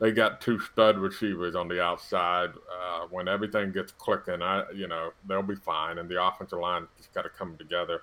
they 0.00 0.10
got 0.10 0.40
two 0.40 0.58
stud 0.58 0.98
receivers 0.98 1.54
on 1.54 1.68
the 1.68 1.80
outside. 1.80 2.50
Uh, 2.50 3.06
when 3.10 3.28
everything 3.28 3.70
gets 3.70 3.92
clicking, 3.92 4.42
I, 4.42 4.64
you 4.74 4.88
know, 4.88 5.12
they'll 5.28 5.42
be 5.42 5.54
fine. 5.54 5.98
And 5.98 6.08
the 6.08 6.22
offensive 6.22 6.58
line 6.58 6.88
just 6.96 7.14
got 7.14 7.22
to 7.22 7.28
come 7.28 7.56
together. 7.56 8.02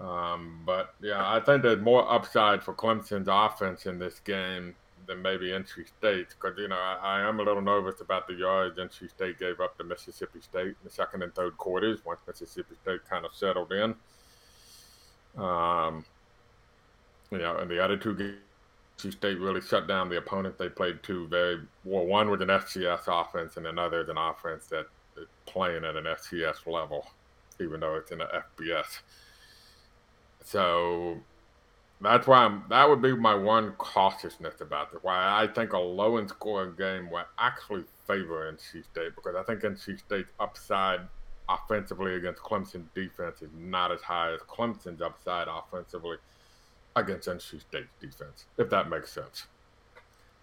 Um, 0.00 0.60
but 0.66 0.94
yeah, 1.00 1.22
I 1.24 1.40
think 1.40 1.62
there's 1.62 1.80
more 1.80 2.10
upside 2.10 2.62
for 2.62 2.74
Clemson's 2.74 3.28
offense 3.30 3.86
in 3.86 3.98
this 3.98 4.20
game 4.20 4.74
than 5.06 5.22
maybe 5.22 5.46
NC 5.46 5.86
State 5.98 6.28
because 6.28 6.58
you 6.58 6.68
know 6.68 6.76
I, 6.76 7.20
I, 7.20 7.28
am 7.28 7.40
a 7.40 7.42
little 7.42 7.62
nervous 7.62 8.00
about 8.00 8.26
the 8.26 8.34
yards 8.34 8.78
NC 8.78 9.08
State 9.10 9.38
gave 9.38 9.60
up 9.60 9.78
to 9.78 9.84
Mississippi 9.84 10.40
State 10.40 10.68
in 10.68 10.74
the 10.84 10.90
second 10.90 11.22
and 11.22 11.34
third 11.34 11.56
quarters 11.56 12.04
once 12.04 12.20
Mississippi 12.26 12.74
State 12.82 13.00
kind 13.08 13.24
of 13.24 13.34
settled 13.34 13.72
in. 13.72 13.94
Um, 15.42 16.04
you 17.30 17.38
know, 17.38 17.56
and 17.56 17.70
the 17.70 17.82
other 17.82 17.96
two 17.96 18.14
games, 18.14 18.36
NC 18.98 19.12
State 19.12 19.38
really 19.38 19.60
shut 19.60 19.86
down 19.86 20.08
the 20.08 20.18
opponent. 20.18 20.58
They 20.58 20.68
played 20.68 21.02
two 21.02 21.26
very 21.28 21.60
well. 21.84 22.04
One 22.04 22.30
with 22.30 22.42
an 22.42 22.48
FCS 22.48 23.04
offense, 23.06 23.56
and 23.56 23.66
another 23.66 24.02
is 24.02 24.08
an 24.08 24.18
offense 24.18 24.66
that 24.66 24.86
is 25.16 25.26
playing 25.46 25.84
at 25.84 25.96
an 25.96 26.04
FCS 26.04 26.66
level, 26.66 27.06
even 27.60 27.80
though 27.80 27.94
it's 27.96 28.10
in 28.10 28.18
the 28.18 28.42
FBS. 28.58 29.00
So 30.46 31.16
that's 32.00 32.28
why 32.28 32.44
I'm, 32.44 32.62
that 32.70 32.88
would 32.88 33.02
be 33.02 33.14
my 33.16 33.34
one 33.34 33.72
cautiousness 33.72 34.60
about 34.60 34.94
it. 34.94 35.00
Why 35.02 35.42
I 35.42 35.48
think 35.48 35.72
a 35.72 35.78
low 35.78 36.18
and 36.18 36.28
scoring 36.28 36.74
game 36.78 37.10
will 37.10 37.24
actually 37.36 37.82
favor 38.06 38.52
NC 38.52 38.84
State 38.84 39.16
because 39.16 39.34
I 39.34 39.42
think 39.42 39.62
NC 39.62 39.98
State's 39.98 40.30
upside 40.38 41.00
offensively 41.48 42.14
against 42.14 42.42
Clemson 42.42 42.84
defense 42.94 43.42
is 43.42 43.50
not 43.58 43.90
as 43.90 44.00
high 44.02 44.32
as 44.32 44.40
Clemson's 44.42 45.02
upside 45.02 45.48
offensively 45.48 46.18
against 46.94 47.28
NC 47.28 47.60
State's 47.60 47.88
defense, 48.00 48.44
if 48.56 48.70
that 48.70 48.88
makes 48.88 49.10
sense. 49.10 49.46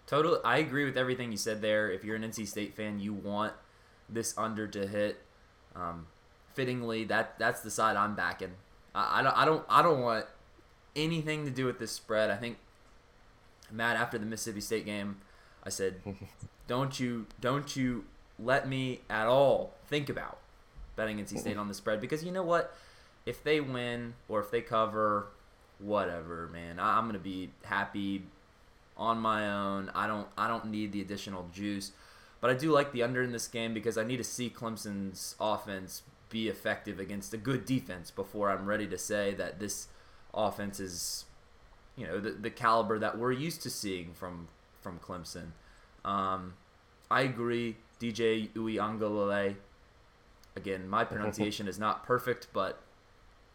Totally, 0.06 0.38
I 0.44 0.58
agree 0.58 0.84
with 0.84 0.98
everything 0.98 1.32
you 1.32 1.38
said 1.38 1.62
there. 1.62 1.90
If 1.90 2.04
you're 2.04 2.16
an 2.16 2.22
NC 2.22 2.46
State 2.46 2.76
fan, 2.76 3.00
you 3.00 3.14
want 3.14 3.54
this 4.10 4.36
under 4.36 4.66
to 4.66 4.86
hit. 4.86 5.22
Um, 5.74 6.08
fittingly, 6.52 7.04
that 7.04 7.38
that's 7.38 7.62
the 7.62 7.70
side 7.70 7.96
I'm 7.96 8.14
backing. 8.14 8.52
I, 8.94 9.20
I 9.20 9.22
don't 9.22 9.36
I 9.36 9.44
don't 9.44 9.64
I 9.68 9.82
don't 9.82 10.00
want 10.00 10.26
anything 10.94 11.44
to 11.44 11.50
do 11.50 11.66
with 11.66 11.78
this 11.78 11.92
spread. 11.92 12.30
I 12.30 12.36
think 12.36 12.58
Matt 13.70 13.96
after 13.96 14.18
the 14.18 14.26
Mississippi 14.26 14.60
State 14.60 14.84
game, 14.84 15.16
I 15.64 15.70
said, 15.70 16.00
"Don't 16.66 16.98
you 17.00 17.26
don't 17.40 17.74
you 17.76 18.04
let 18.38 18.68
me 18.68 19.00
at 19.08 19.26
all 19.26 19.74
think 19.86 20.08
about 20.08 20.38
betting 20.96 21.18
NC 21.18 21.38
State 21.38 21.56
on 21.56 21.68
the 21.68 21.74
spread 21.74 22.00
because 22.00 22.24
you 22.24 22.32
know 22.32 22.42
what? 22.42 22.76
If 23.26 23.42
they 23.42 23.60
win 23.60 24.14
or 24.28 24.40
if 24.40 24.50
they 24.50 24.60
cover, 24.60 25.28
whatever, 25.78 26.48
man, 26.52 26.78
I, 26.78 26.98
I'm 26.98 27.06
gonna 27.06 27.18
be 27.18 27.50
happy 27.64 28.22
on 28.96 29.18
my 29.18 29.50
own. 29.50 29.90
I 29.94 30.06
don't 30.06 30.28
I 30.36 30.48
don't 30.48 30.66
need 30.66 30.92
the 30.92 31.00
additional 31.00 31.48
juice. 31.52 31.92
But 32.40 32.50
I 32.50 32.54
do 32.54 32.72
like 32.72 32.92
the 32.92 33.02
under 33.02 33.22
in 33.22 33.32
this 33.32 33.48
game 33.48 33.72
because 33.72 33.96
I 33.96 34.04
need 34.04 34.18
to 34.18 34.24
see 34.24 34.50
Clemson's 34.50 35.34
offense 35.40 36.02
be 36.34 36.48
effective 36.48 36.98
against 36.98 37.32
a 37.32 37.36
good 37.36 37.64
defense 37.64 38.10
before 38.10 38.50
I'm 38.50 38.66
ready 38.66 38.88
to 38.88 38.98
say 38.98 39.34
that 39.34 39.60
this 39.60 39.86
offense 40.34 40.80
is 40.80 41.26
you 41.94 42.04
know 42.04 42.18
the, 42.18 42.32
the 42.32 42.50
caliber 42.50 42.98
that 42.98 43.16
we're 43.16 43.30
used 43.30 43.62
to 43.62 43.70
seeing 43.70 44.12
from 44.14 44.48
from 44.80 44.98
Clemson. 44.98 45.52
Um, 46.04 46.54
I 47.08 47.20
agree, 47.20 47.76
DJ 48.00 48.50
Uiagalelei. 48.50 49.54
Again, 50.56 50.88
my 50.88 51.04
pronunciation 51.12 51.68
is 51.68 51.78
not 51.78 52.04
perfect, 52.04 52.48
but 52.52 52.82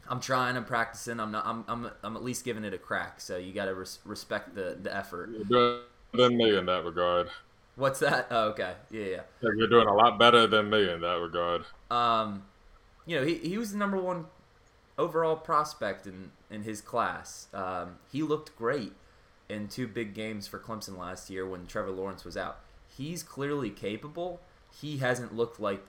I'm 0.07 0.21
trying. 0.21 0.55
I'm 0.55 0.63
practicing. 0.63 1.19
I'm 1.19 1.33
not. 1.33 1.45
I'm. 1.45 1.65
I'm. 1.67 1.91
I'm 2.01 2.15
at 2.15 2.23
least 2.23 2.45
giving 2.45 2.63
it 2.63 2.73
a 2.73 2.77
crack. 2.77 3.19
So 3.19 3.35
you 3.35 3.51
got 3.51 3.65
to 3.65 3.75
res- 3.75 3.99
respect 4.05 4.55
the 4.55 4.77
the 4.81 4.95
effort. 4.95 5.31
You're 5.31 5.43
better 5.43 5.81
than 6.13 6.37
me 6.37 6.57
in 6.57 6.65
that 6.67 6.85
regard. 6.85 7.29
What's 7.75 7.99
that? 7.99 8.27
Oh, 8.31 8.49
okay. 8.51 8.75
Yeah, 8.89 9.03
yeah. 9.03 9.21
You're 9.41 9.67
doing 9.67 9.87
a 9.87 9.93
lot 9.93 10.17
better 10.17 10.47
than 10.47 10.69
me 10.69 10.89
in 10.89 11.01
that 11.01 11.19
regard. 11.19 11.65
Um, 11.91 12.43
you 13.09 13.19
know, 13.19 13.25
he 13.25 13.35
he 13.37 13.57
was 13.57 13.71
the 13.71 13.77
number 13.77 13.97
one 13.97 14.27
overall 14.95 15.35
prospect 15.35 16.05
in 16.05 16.31
in 16.51 16.61
his 16.61 16.79
class. 16.79 17.47
Um, 17.55 17.95
he 18.11 18.21
looked 18.21 18.55
great 18.55 18.93
in 19.49 19.67
two 19.67 19.87
big 19.87 20.13
games 20.13 20.47
for 20.47 20.59
Clemson 20.59 20.95
last 20.95 21.27
year 21.27 21.43
when 21.47 21.65
Trevor 21.65 21.89
Lawrence 21.89 22.23
was 22.23 22.37
out. 22.37 22.59
He's 22.87 23.23
clearly 23.23 23.71
capable. 23.71 24.41
He 24.79 24.97
hasn't 24.97 25.35
looked 25.35 25.59
like 25.59 25.83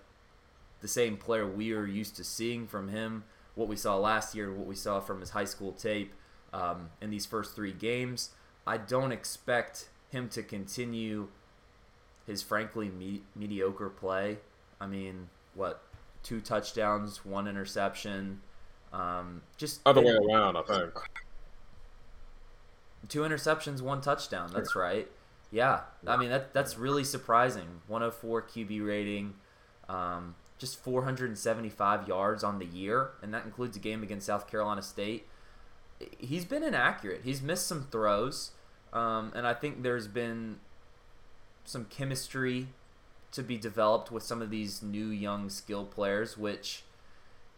the 0.80 0.88
same 0.88 1.18
player 1.18 1.46
we 1.46 1.74
are 1.74 1.84
used 1.84 2.16
to 2.16 2.24
seeing 2.24 2.66
from 2.66 2.88
him. 2.88 3.24
What 3.54 3.68
we 3.68 3.76
saw 3.76 3.98
last 3.98 4.34
year, 4.34 4.50
what 4.50 4.66
we 4.66 4.74
saw 4.74 5.00
from 5.00 5.20
his 5.20 5.30
high 5.30 5.44
school 5.44 5.72
tape 5.72 6.14
um, 6.54 6.88
in 7.02 7.10
these 7.10 7.26
first 7.26 7.54
three 7.54 7.74
games. 7.74 8.30
I 8.66 8.78
don't 8.78 9.12
expect 9.12 9.90
him 10.08 10.30
to 10.30 10.42
continue 10.42 11.28
his 12.26 12.42
frankly 12.42 12.88
me- 12.88 13.24
mediocre 13.36 13.90
play. 13.90 14.38
I 14.80 14.86
mean, 14.86 15.28
what 15.54 15.82
two 16.22 16.40
touchdowns, 16.40 17.24
one 17.24 17.46
interception, 17.48 18.40
um, 18.92 19.42
just 19.56 19.80
other 19.86 20.02
way 20.02 20.12
around, 20.14 20.56
I 20.56 20.62
think. 20.62 20.92
Two 23.08 23.20
interceptions, 23.20 23.80
one 23.80 24.00
touchdown. 24.00 24.50
That's 24.54 24.76
right. 24.76 25.08
Yeah, 25.50 25.80
I 26.06 26.16
mean 26.16 26.30
that 26.30 26.52
that's 26.52 26.78
really 26.78 27.02
surprising. 27.02 27.80
104 27.88 28.42
QB 28.42 28.86
rating, 28.86 29.34
um, 29.88 30.36
just 30.58 30.80
475 30.82 32.06
yards 32.06 32.44
on 32.44 32.58
the 32.60 32.66
year, 32.66 33.10
and 33.20 33.34
that 33.34 33.44
includes 33.44 33.76
a 33.76 33.80
game 33.80 34.02
against 34.02 34.26
South 34.26 34.48
Carolina 34.48 34.82
State. 34.82 35.26
He's 36.18 36.44
been 36.44 36.62
inaccurate. 36.62 37.22
He's 37.24 37.42
missed 37.42 37.66
some 37.66 37.88
throws, 37.90 38.52
um, 38.92 39.32
and 39.34 39.44
I 39.46 39.54
think 39.54 39.82
there's 39.82 40.06
been 40.06 40.60
some 41.64 41.86
chemistry 41.86 42.68
to 43.32 43.42
be 43.42 43.56
developed 43.56 44.10
with 44.10 44.22
some 44.22 44.42
of 44.42 44.50
these 44.50 44.82
new 44.82 45.06
young 45.06 45.50
skill 45.50 45.84
players, 45.84 46.36
which 46.36 46.82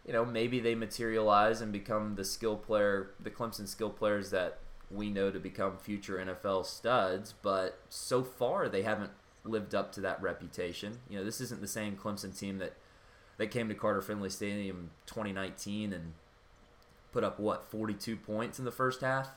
you 0.07 0.13
know 0.13 0.25
maybe 0.25 0.61
they 0.61 0.75
materialize 0.75 1.61
and 1.61 1.73
become 1.73 2.15
the 2.17 2.25
skill 2.25 2.57
player, 2.57 3.11
the 3.21 3.31
Clemson 3.31 3.67
skill 3.67 3.91
players 3.91 4.31
that 4.31 4.59
we 4.91 5.09
know 5.09 5.31
to 5.31 5.39
become 5.39 5.77
future 5.79 6.19
NFL 6.19 6.67
studs. 6.67 7.35
But 7.43 7.79
so 7.89 8.23
far, 8.23 8.69
they 8.69 8.83
haven't 8.83 9.13
lived 9.45 9.75
up 9.75 9.93
to 9.93 10.01
that 10.03 10.21
reputation. 10.23 10.99
You 11.09 11.19
know, 11.19 11.25
this 11.25 11.41
isn't 11.41 11.61
the 11.61 11.69
same 11.69 11.97
Clemson 11.97 12.37
team 12.39 12.59
that 12.59 12.75
that 13.39 13.51
came 13.51 13.69
to 13.69 13.75
Carter 13.75 14.03
Finley 14.03 14.31
Stadium 14.31 14.91
2019 15.07 15.93
and 15.93 16.13
put 17.13 17.25
up 17.25 17.39
what 17.41 17.65
42 17.65 18.17
points 18.17 18.59
in 18.59 18.65
the 18.65 18.71
first 18.71 19.01
half. 19.01 19.31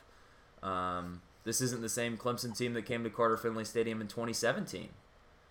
Um, 0.61 1.21
this 1.43 1.61
isn't 1.61 1.81
the 1.81 1.89
same 1.89 2.17
Clemson 2.17 2.57
team 2.57 2.73
that 2.73 2.85
came 2.85 3.03
to 3.03 3.09
Carter 3.09 3.37
Finley 3.37 3.65
Stadium 3.65 4.01
in 4.01 4.07
2017 4.07 4.89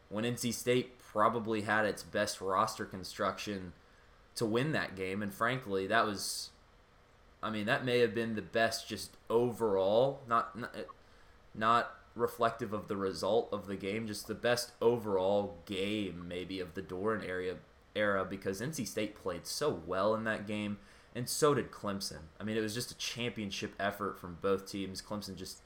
when 0.08 0.24
NC 0.24 0.52
State 0.52 0.98
probably 0.98 1.62
had 1.62 1.84
its 1.84 2.02
best 2.02 2.40
roster 2.40 2.84
construction 2.84 3.72
to 4.34 4.44
win 4.44 4.72
that 4.72 4.96
game. 4.96 5.22
And 5.22 5.32
frankly, 5.32 5.86
that 5.86 6.04
was, 6.04 6.50
I 7.42 7.50
mean, 7.50 7.66
that 7.66 7.84
may 7.84 8.00
have 8.00 8.14
been 8.14 8.34
the 8.34 8.42
best 8.42 8.88
just 8.88 9.16
overall, 9.30 10.20
not 10.28 10.58
not, 10.58 10.74
not 11.54 11.94
reflective 12.14 12.72
of 12.72 12.88
the 12.88 12.96
result 12.96 13.48
of 13.52 13.66
the 13.66 13.76
game, 13.76 14.06
just 14.06 14.26
the 14.26 14.34
best 14.34 14.72
overall 14.80 15.58
game 15.66 16.26
maybe 16.28 16.60
of 16.60 16.74
the 16.74 16.82
Doeren 16.82 17.26
area 17.26 17.56
era 17.96 18.24
because 18.24 18.60
NC 18.60 18.86
State 18.86 19.14
played 19.14 19.46
so 19.46 19.82
well 19.86 20.14
in 20.14 20.24
that 20.24 20.46
game, 20.46 20.78
and 21.14 21.28
so 21.28 21.54
did 21.54 21.70
Clemson. 21.70 22.22
I 22.40 22.44
mean, 22.44 22.56
it 22.56 22.60
was 22.60 22.74
just 22.74 22.90
a 22.90 22.96
championship 22.96 23.74
effort 23.78 24.18
from 24.18 24.38
both 24.40 24.70
teams. 24.70 25.02
Clemson 25.02 25.36
just 25.36 25.62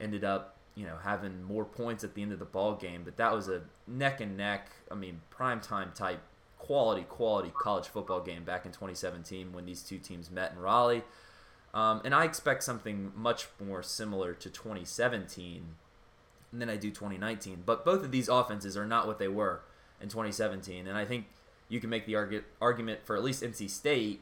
ended 0.00 0.24
up, 0.24 0.56
you 0.74 0.84
know, 0.86 0.96
having 1.02 1.42
more 1.42 1.64
points 1.64 2.04
at 2.04 2.14
the 2.14 2.22
end 2.22 2.32
of 2.32 2.38
the 2.38 2.44
ball 2.44 2.74
game, 2.74 3.02
but 3.04 3.16
that 3.16 3.32
was 3.32 3.48
a 3.48 3.62
neck 3.86 4.20
and 4.20 4.36
neck. 4.36 4.68
I 4.90 4.94
mean, 4.94 5.20
prime 5.30 5.60
time 5.60 5.92
type 5.94 6.20
quality, 6.58 7.02
quality 7.02 7.52
college 7.56 7.86
football 7.86 8.20
game 8.20 8.44
back 8.44 8.64
in 8.64 8.72
2017 8.72 9.52
when 9.52 9.66
these 9.66 9.82
two 9.82 9.98
teams 9.98 10.30
met 10.30 10.52
in 10.52 10.58
Raleigh. 10.58 11.02
Um, 11.72 12.00
and 12.04 12.14
I 12.14 12.24
expect 12.24 12.62
something 12.62 13.12
much 13.14 13.48
more 13.64 13.82
similar 13.82 14.32
to 14.34 14.48
2017 14.48 15.64
than 16.52 16.70
I 16.70 16.76
do 16.76 16.90
2019. 16.90 17.64
But 17.66 17.84
both 17.84 18.04
of 18.04 18.10
these 18.12 18.28
offenses 18.28 18.76
are 18.76 18.86
not 18.86 19.06
what 19.06 19.18
they 19.18 19.28
were 19.28 19.62
in 20.00 20.08
2017, 20.08 20.86
and 20.86 20.96
I 20.96 21.04
think 21.04 21.26
you 21.68 21.80
can 21.80 21.90
make 21.90 22.06
the 22.06 22.12
argu- 22.14 22.44
argument 22.60 23.00
for 23.04 23.16
at 23.16 23.24
least 23.24 23.42
NC 23.42 23.68
State 23.70 24.20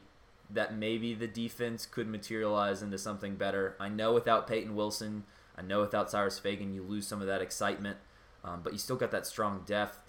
that 0.49 0.75
maybe 0.75 1.13
the 1.13 1.27
defense 1.27 1.85
could 1.85 2.07
materialize 2.07 2.81
into 2.81 2.97
something 2.97 3.35
better. 3.35 3.75
I 3.79 3.89
know 3.89 4.13
without 4.13 4.47
Peyton 4.47 4.75
Wilson, 4.75 5.23
I 5.57 5.61
know 5.61 5.81
without 5.81 6.09
Cyrus 6.09 6.39
Fagan, 6.39 6.73
you 6.73 6.81
lose 6.81 7.07
some 7.07 7.21
of 7.21 7.27
that 7.27 7.41
excitement, 7.41 7.97
um, 8.43 8.61
but 8.63 8.73
you 8.73 8.79
still 8.79 8.95
got 8.95 9.11
that 9.11 9.25
strong 9.25 9.63
depth. 9.65 9.99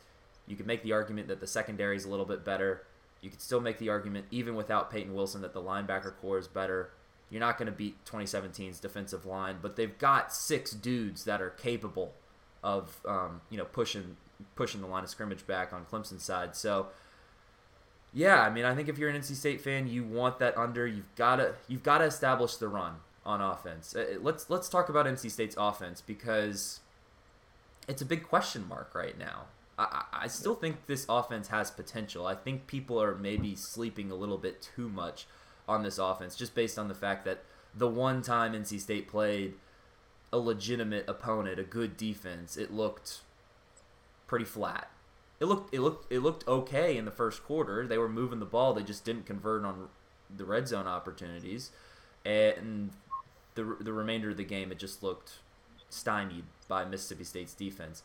You 0.46 0.56
could 0.56 0.66
make 0.66 0.82
the 0.82 0.92
argument 0.92 1.28
that 1.28 1.40
the 1.40 1.46
secondary 1.46 1.96
is 1.96 2.04
a 2.04 2.08
little 2.08 2.24
bit 2.24 2.44
better. 2.44 2.84
You 3.20 3.30
could 3.30 3.40
still 3.40 3.60
make 3.60 3.78
the 3.78 3.88
argument, 3.88 4.26
even 4.30 4.54
without 4.54 4.90
Peyton 4.90 5.14
Wilson, 5.14 5.42
that 5.42 5.54
the 5.54 5.62
linebacker 5.62 6.14
corps 6.20 6.38
is 6.38 6.48
better. 6.48 6.90
You're 7.30 7.40
not 7.40 7.58
going 7.58 7.66
to 7.66 7.72
beat 7.72 8.04
2017's 8.04 8.80
defensive 8.80 9.24
line, 9.24 9.56
but 9.62 9.76
they've 9.76 9.96
got 9.98 10.32
six 10.32 10.72
dudes 10.72 11.24
that 11.24 11.40
are 11.40 11.50
capable 11.50 12.12
of, 12.62 13.00
um, 13.06 13.40
you 13.50 13.56
know, 13.56 13.64
pushing 13.64 14.16
pushing 14.56 14.80
the 14.80 14.86
line 14.86 15.04
of 15.04 15.10
scrimmage 15.10 15.46
back 15.46 15.72
on 15.72 15.86
Clemson's 15.86 16.24
side. 16.24 16.56
So, 16.56 16.88
yeah, 18.12 18.42
I 18.42 18.50
mean, 18.50 18.64
I 18.64 18.74
think 18.74 18.88
if 18.88 18.98
you're 18.98 19.08
an 19.08 19.20
NC 19.20 19.36
State 19.36 19.60
fan, 19.60 19.88
you 19.88 20.04
want 20.04 20.38
that 20.40 20.56
under. 20.58 20.86
You've 20.86 21.14
got 21.16 21.36
to 21.36 21.54
you've 21.66 21.82
got 21.82 21.98
to 21.98 22.04
establish 22.04 22.56
the 22.56 22.68
run 22.68 22.96
on 23.26 23.40
offense. 23.40 23.94
Uh, 23.94 24.18
let's 24.20 24.48
let's 24.50 24.68
talk 24.68 24.88
about 24.88 25.06
NC 25.06 25.30
State's 25.30 25.56
offense 25.58 26.00
because 26.00 26.80
it's 27.88 28.02
a 28.02 28.06
big 28.06 28.22
question 28.22 28.66
mark 28.68 28.94
right 28.94 29.18
now. 29.18 29.44
I, 29.78 30.04
I 30.12 30.26
still 30.28 30.54
think 30.54 30.86
this 30.86 31.06
offense 31.08 31.48
has 31.48 31.70
potential. 31.70 32.26
I 32.26 32.34
think 32.34 32.66
people 32.66 33.00
are 33.00 33.14
maybe 33.14 33.56
sleeping 33.56 34.10
a 34.10 34.14
little 34.14 34.38
bit 34.38 34.62
too 34.76 34.88
much 34.88 35.26
on 35.66 35.82
this 35.82 35.98
offense 35.98 36.36
just 36.36 36.54
based 36.54 36.78
on 36.78 36.88
the 36.88 36.94
fact 36.94 37.24
that 37.24 37.42
the 37.74 37.88
one 37.88 38.22
time 38.22 38.52
NC 38.52 38.80
State 38.80 39.08
played 39.08 39.54
a 40.32 40.38
legitimate 40.38 41.08
opponent, 41.08 41.58
a 41.58 41.64
good 41.64 41.96
defense, 41.96 42.56
it 42.56 42.72
looked 42.72 43.20
pretty 44.26 44.44
flat. 44.44 44.90
It 45.40 45.46
looked 45.46 45.74
it 45.74 45.80
looked 45.80 46.12
it 46.12 46.20
looked 46.20 46.46
okay 46.46 46.96
in 46.96 47.04
the 47.04 47.10
first 47.10 47.44
quarter. 47.44 47.86
They 47.86 47.98
were 47.98 48.08
moving 48.08 48.38
the 48.38 48.46
ball, 48.46 48.74
they 48.74 48.82
just 48.82 49.04
didn't 49.04 49.26
convert 49.26 49.64
on 49.64 49.88
the 50.34 50.44
red 50.44 50.68
zone 50.68 50.86
opportunities. 50.86 51.70
And 52.24 52.90
the 53.54 53.76
the 53.80 53.92
remainder 53.92 54.30
of 54.30 54.36
the 54.36 54.44
game 54.44 54.72
it 54.72 54.78
just 54.78 55.02
looked 55.02 55.34
stymied 55.88 56.44
by 56.68 56.84
Mississippi 56.84 57.24
State's 57.24 57.54
defense. 57.54 58.02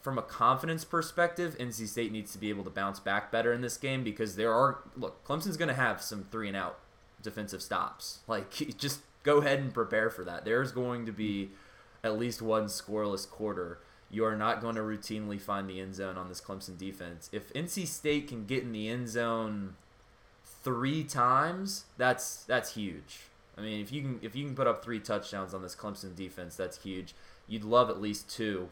From 0.00 0.18
a 0.18 0.22
confidence 0.22 0.84
perspective, 0.84 1.56
NC 1.58 1.88
State 1.88 2.12
needs 2.12 2.32
to 2.32 2.38
be 2.38 2.50
able 2.50 2.64
to 2.64 2.70
bounce 2.70 3.00
back 3.00 3.32
better 3.32 3.52
in 3.52 3.62
this 3.62 3.78
game 3.78 4.04
because 4.04 4.36
there 4.36 4.52
are 4.52 4.78
look, 4.96 5.24
Clemson's 5.24 5.56
going 5.56 5.68
to 5.68 5.74
have 5.74 6.02
some 6.02 6.26
three 6.30 6.48
and 6.48 6.56
out 6.56 6.78
defensive 7.22 7.62
stops. 7.62 8.20
Like 8.28 8.50
just 8.78 9.00
go 9.22 9.38
ahead 9.38 9.58
and 9.58 9.72
prepare 9.72 10.10
for 10.10 10.24
that. 10.24 10.44
There's 10.44 10.72
going 10.72 11.06
to 11.06 11.12
be 11.12 11.50
at 12.02 12.18
least 12.18 12.42
one 12.42 12.66
scoreless 12.66 13.28
quarter. 13.28 13.78
You 14.10 14.24
are 14.26 14.36
not 14.36 14.60
going 14.60 14.76
to 14.76 14.82
routinely 14.82 15.40
find 15.40 15.68
the 15.68 15.80
end 15.80 15.94
zone 15.94 16.16
on 16.16 16.28
this 16.28 16.40
Clemson 16.40 16.78
defense. 16.78 17.30
If 17.32 17.52
NC 17.54 17.86
State 17.86 18.28
can 18.28 18.44
get 18.44 18.62
in 18.62 18.72
the 18.72 18.88
end 18.88 19.08
zone 19.08 19.74
three 20.62 21.02
times, 21.02 21.86
that's 21.96 22.44
that's 22.44 22.74
huge. 22.74 23.20
I 23.56 23.60
mean, 23.60 23.80
if 23.80 23.92
you 23.92 24.02
can 24.02 24.18
if 24.22 24.34
you 24.34 24.44
can 24.44 24.54
put 24.54 24.66
up 24.66 24.84
three 24.84 25.00
touchdowns 25.00 25.54
on 25.54 25.62
this 25.62 25.76
Clemson 25.76 26.14
defense, 26.14 26.56
that's 26.56 26.82
huge. 26.82 27.14
you'd 27.46 27.64
love 27.64 27.90
at 27.90 28.00
least 28.00 28.28
two, 28.28 28.68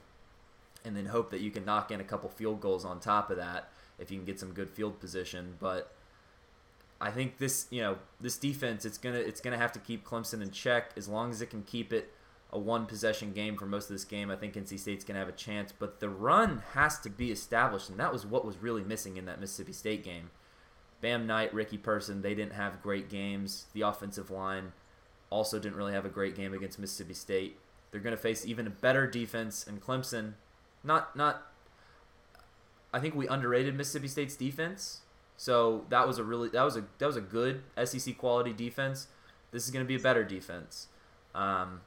and 0.85 0.97
then 0.97 1.07
hope 1.07 1.31
that 1.31 1.41
you 1.41 1.51
can 1.51 1.65
knock 1.65 1.91
in 1.91 2.01
a 2.01 2.05
couple 2.05 2.29
field 2.29 2.61
goals 2.61 2.85
on 2.85 3.01
top 3.01 3.31
of 3.31 3.37
that 3.37 3.71
if 3.99 4.11
you 4.11 4.19
can 4.19 4.27
get 4.27 4.41
some 4.41 4.53
good 4.53 4.71
field 4.71 4.99
position. 4.99 5.57
But 5.61 5.93
I 7.01 7.11
think 7.11 7.39
this, 7.39 7.67
you 7.71 7.81
know, 7.81 7.99
this 8.21 8.37
defense, 8.37 8.85
it's 8.85 8.99
gonna 8.99 9.19
it's 9.19 9.41
gonna 9.41 9.59
have 9.59 9.73
to 9.73 9.79
keep 9.79 10.05
Clemson 10.07 10.43
in 10.43 10.51
check 10.51 10.91
as 10.97 11.09
long 11.09 11.31
as 11.31 11.41
it 11.41 11.51
can 11.51 11.63
keep 11.63 11.93
it 11.93 12.13
a 12.53 12.59
one 12.59 12.87
possession 12.87 13.33
game 13.33 13.57
for 13.57 13.67
most 13.67 13.85
of 13.85 13.95
this 13.95 14.05
game. 14.05 14.31
I 14.31 14.37
think 14.37 14.55
NC 14.55 14.79
State's 14.79 15.05
gonna 15.05 15.19
have 15.19 15.29
a 15.29 15.33
chance, 15.33 15.73
but 15.77 16.01
the 16.01 16.09
run 16.09 16.63
has 16.75 16.99
to 17.01 17.11
be 17.11 17.31
established, 17.31 17.89
and 17.89 17.99
that 17.99 18.13
was 18.13 18.27
what 18.27 18.45
was 18.45 18.59
really 18.59 18.83
missing 18.83 19.17
in 19.17 19.25
that 19.27 19.41
Mississippi 19.41 19.73
State 19.73 20.05
game. 20.05 20.31
Bam 21.03 21.27
Knight, 21.27 21.53
Ricky 21.53 21.77
Person, 21.77 22.23
they 22.23 22.35
didn't 22.35 22.55
have 22.55 22.83
great 22.83 23.11
games. 23.11 23.67
The 23.75 23.83
offensive 23.83 24.31
line 24.31 24.73
also 25.29 25.59
didn't 25.59 25.77
really 25.77 25.93
have 25.93 26.07
a 26.07 26.09
great 26.09 26.35
game 26.35 26.55
against 26.55 26.79
Mississippi 26.79 27.13
State. 27.13 27.59
They're 27.91 28.01
going 28.01 28.17
to 28.17 28.23
face 28.23 28.47
even 28.47 28.67
a 28.67 28.71
better 28.71 29.07
defense 29.07 29.67
in 29.67 29.81
Clemson. 29.81 30.35
Not 30.83 31.15
not 31.15 31.43
I 32.95 33.01
think 33.01 33.15
we 33.15 33.29
underrated 33.29 33.75
Mississippi 33.75 34.09
State's 34.09 34.37
defense. 34.37 35.01
So 35.37 35.85
that 35.89 36.07
was 36.07 36.19
a 36.19 36.25
really 36.25 36.49
that 36.51 36.63
was 36.63 36.77
a 36.77 36.85
that 36.99 37.07
was 37.07 37.17
a 37.17 37.21
good 37.21 37.63
SEC 37.85 38.17
quality 38.17 38.53
defense. 38.53 39.09
This 39.51 39.65
is 39.65 39.71
going 39.71 39.85
to 39.85 39.89
be 39.89 39.97
a 39.97 40.03
better 40.03 40.25
defense. 40.25 40.87
Um, 41.35 41.81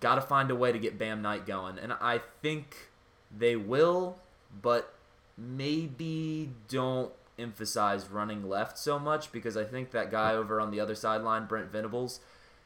Got 0.00 0.16
to 0.16 0.20
find 0.20 0.50
a 0.50 0.54
way 0.54 0.72
to 0.72 0.78
get 0.78 0.98
Bam 0.98 1.22
Knight 1.22 1.46
going, 1.46 1.78
and 1.78 1.92
I 1.94 2.20
think 2.42 2.90
they 3.36 3.56
will, 3.56 4.18
but 4.60 4.92
maybe 5.38 6.50
don't 6.68 7.12
emphasize 7.38 8.08
running 8.08 8.48
left 8.48 8.78
so 8.78 8.98
much 8.98 9.32
because 9.32 9.56
I 9.56 9.64
think 9.64 9.90
that 9.90 10.10
guy 10.10 10.34
over 10.34 10.60
on 10.60 10.70
the 10.70 10.80
other 10.80 10.94
sideline, 10.94 11.46
Brent 11.46 11.70
Venables, 11.70 12.20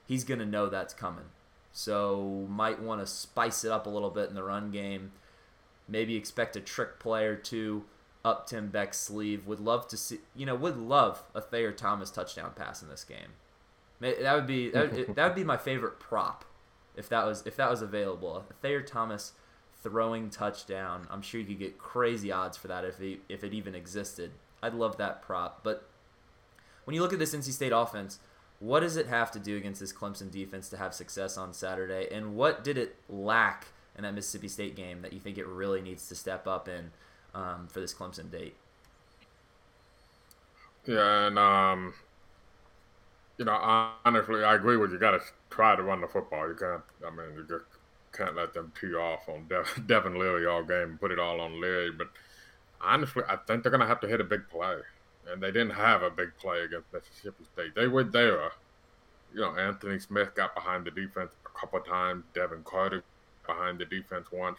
he's 0.06 0.24
going 0.24 0.40
to 0.40 0.46
know 0.46 0.68
that's 0.68 0.94
coming. 0.94 1.26
So 1.72 2.46
might 2.48 2.80
want 2.80 3.00
to 3.00 3.06
spice 3.06 3.64
it 3.64 3.70
up 3.70 3.86
a 3.86 3.90
little 3.90 4.10
bit 4.10 4.28
in 4.28 4.34
the 4.34 4.42
run 4.42 4.70
game. 4.70 5.12
Maybe 5.88 6.16
expect 6.16 6.56
a 6.56 6.60
trick 6.60 6.98
play 6.98 7.24
or 7.26 7.36
two 7.36 7.84
up 8.24 8.46
Tim 8.46 8.68
Beck's 8.68 8.98
sleeve. 8.98 9.46
Would 9.46 9.60
love 9.60 9.88
to 9.88 9.96
see, 9.96 10.18
you 10.34 10.46
know, 10.46 10.54
would 10.54 10.76
love 10.76 11.22
a 11.34 11.40
Thayer 11.40 11.72
Thomas 11.72 12.10
touchdown 12.10 12.52
pass 12.54 12.82
in 12.82 12.88
this 12.88 13.04
game. 13.04 13.34
That 14.00 14.34
would 14.34 14.46
be 14.46 14.70
that 14.70 14.92
would, 14.92 15.14
that 15.14 15.24
would 15.26 15.34
be 15.34 15.44
my 15.44 15.58
favorite 15.58 16.00
prop 16.00 16.44
if 16.96 17.08
that 17.10 17.26
was 17.26 17.42
if 17.46 17.56
that 17.56 17.70
was 17.70 17.82
available. 17.82 18.44
A 18.48 18.52
Thayer 18.54 18.82
Thomas 18.82 19.32
throwing 19.82 20.30
touchdown. 20.30 21.06
I'm 21.10 21.22
sure 21.22 21.40
you 21.40 21.46
could 21.46 21.58
get 21.58 21.78
crazy 21.78 22.30
odds 22.30 22.56
for 22.56 22.68
that 22.68 22.84
if 22.84 22.98
he, 22.98 23.20
if 23.28 23.44
it 23.44 23.54
even 23.54 23.74
existed. 23.74 24.32
I'd 24.62 24.74
love 24.74 24.96
that 24.98 25.22
prop. 25.22 25.60
But 25.62 25.88
when 26.84 26.94
you 26.94 27.02
look 27.02 27.12
at 27.12 27.18
this 27.18 27.34
NC 27.34 27.52
State 27.52 27.72
offense, 27.72 28.18
what 28.58 28.80
does 28.80 28.96
it 28.96 29.06
have 29.06 29.30
to 29.32 29.38
do 29.38 29.56
against 29.56 29.80
this 29.80 29.92
Clemson 29.92 30.30
defense 30.30 30.68
to 30.68 30.76
have 30.76 30.94
success 30.94 31.38
on 31.38 31.54
Saturday? 31.54 32.08
And 32.12 32.36
what 32.36 32.62
did 32.62 32.76
it 32.76 32.96
lack 33.08 33.68
in 33.96 34.02
that 34.02 34.14
Mississippi 34.14 34.48
State 34.48 34.76
game 34.76 35.02
that 35.02 35.12
you 35.12 35.20
think 35.20 35.38
it 35.38 35.46
really 35.46 35.80
needs 35.80 36.06
to 36.08 36.14
step 36.14 36.46
up 36.46 36.68
in 36.68 36.90
um, 37.34 37.68
for 37.68 37.80
this 37.80 37.94
Clemson 37.94 38.30
date? 38.30 38.54
Yeah, 40.86 41.26
and 41.26 41.38
um, 41.38 41.94
you 43.38 43.44
know, 43.44 43.96
honestly, 44.04 44.44
I 44.44 44.54
agree 44.54 44.76
with 44.76 44.92
you. 44.92 44.98
Got 44.98 45.12
to 45.12 45.20
try 45.48 45.76
to 45.76 45.82
run 45.82 46.00
the 46.00 46.06
football. 46.08 46.48
You 46.48 46.54
can't. 46.54 46.82
I 47.06 47.10
mean, 47.10 47.36
you 47.36 47.46
just 47.48 47.64
can't 48.12 48.36
let 48.36 48.52
them 48.52 48.72
tee 48.78 48.94
off 48.94 49.28
on 49.28 49.46
De- 49.48 49.80
Devin 49.86 50.18
Leary 50.18 50.46
all 50.46 50.62
game 50.62 50.90
and 50.90 51.00
put 51.00 51.10
it 51.10 51.18
all 51.18 51.40
on 51.40 51.60
Leary. 51.60 51.90
But 51.90 52.08
honestly, 52.80 53.22
I 53.28 53.36
think 53.36 53.62
they're 53.62 53.70
going 53.70 53.80
to 53.80 53.86
have 53.86 54.00
to 54.00 54.08
hit 54.08 54.20
a 54.20 54.24
big 54.24 54.48
play. 54.48 54.76
And 55.30 55.42
they 55.42 55.50
didn't 55.50 55.74
have 55.74 56.02
a 56.02 56.10
big 56.10 56.36
play 56.38 56.62
against 56.62 56.92
Mississippi 56.92 57.44
State. 57.52 57.74
They 57.74 57.86
were 57.86 58.04
there. 58.04 58.50
You 59.34 59.42
know, 59.42 59.54
Anthony 59.56 59.98
Smith 59.98 60.34
got 60.34 60.54
behind 60.54 60.84
the 60.86 60.90
defense 60.90 61.32
a 61.44 61.58
couple 61.58 61.78
of 61.78 61.86
times. 61.86 62.24
Devin 62.34 62.62
Carter 62.64 63.04
behind 63.46 63.78
the 63.78 63.84
defense 63.84 64.26
once. 64.32 64.58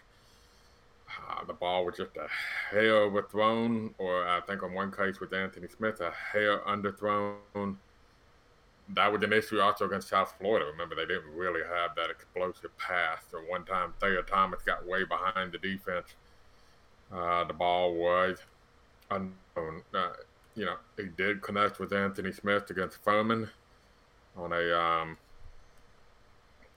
Uh, 1.29 1.43
the 1.45 1.53
ball 1.53 1.85
was 1.85 1.97
just 1.97 2.15
a 2.15 2.27
hair 2.69 2.95
overthrown, 2.95 3.93
or 3.97 4.25
I 4.25 4.39
think 4.41 4.63
on 4.63 4.73
one 4.73 4.91
case 4.91 5.19
with 5.19 5.33
Anthony 5.33 5.67
Smith, 5.67 5.99
a 5.99 6.11
hair 6.11 6.59
underthrown. 6.59 7.75
That 8.93 9.11
was 9.11 9.21
an 9.23 9.33
issue 9.33 9.59
also 9.59 9.85
against 9.85 10.07
South 10.09 10.33
Florida. 10.39 10.65
Remember, 10.65 10.95
they 10.95 11.05
didn't 11.05 11.33
really 11.35 11.61
have 11.61 11.95
that 11.95 12.09
explosive 12.09 12.77
pass. 12.77 13.23
So 13.29 13.39
one 13.39 13.65
time, 13.65 13.93
Thayer 13.99 14.21
Thomas 14.21 14.61
got 14.61 14.85
way 14.85 15.03
behind 15.03 15.51
the 15.51 15.57
defense 15.57 16.07
uh, 17.13 17.43
the 17.43 17.53
ball 17.53 17.93
was 17.93 18.39
unknown. 19.09 19.83
Uh, 19.93 20.13
you 20.55 20.65
know, 20.65 20.75
he 20.97 21.05
did 21.17 21.41
connect 21.41 21.79
with 21.79 21.93
Anthony 21.93 22.31
Smith 22.31 22.69
against 22.69 23.03
Furman 23.03 23.49
on 24.35 24.53
a 24.53 24.77
um, 24.77 25.17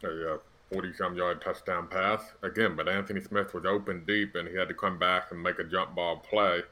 a 0.02 0.38
40 0.72 0.92
some 0.94 1.14
yard 1.14 1.40
touchdown 1.40 1.86
pass 1.88 2.20
again, 2.42 2.76
but 2.76 2.88
Anthony 2.88 3.20
Smith 3.20 3.54
was 3.54 3.64
open 3.64 4.04
deep 4.06 4.34
and 4.34 4.48
he 4.48 4.56
had 4.56 4.68
to 4.68 4.74
come 4.74 4.98
back 4.98 5.30
and 5.30 5.42
make 5.42 5.58
a 5.58 5.64
jump 5.64 5.94
ball 5.94 6.16
play 6.16 6.62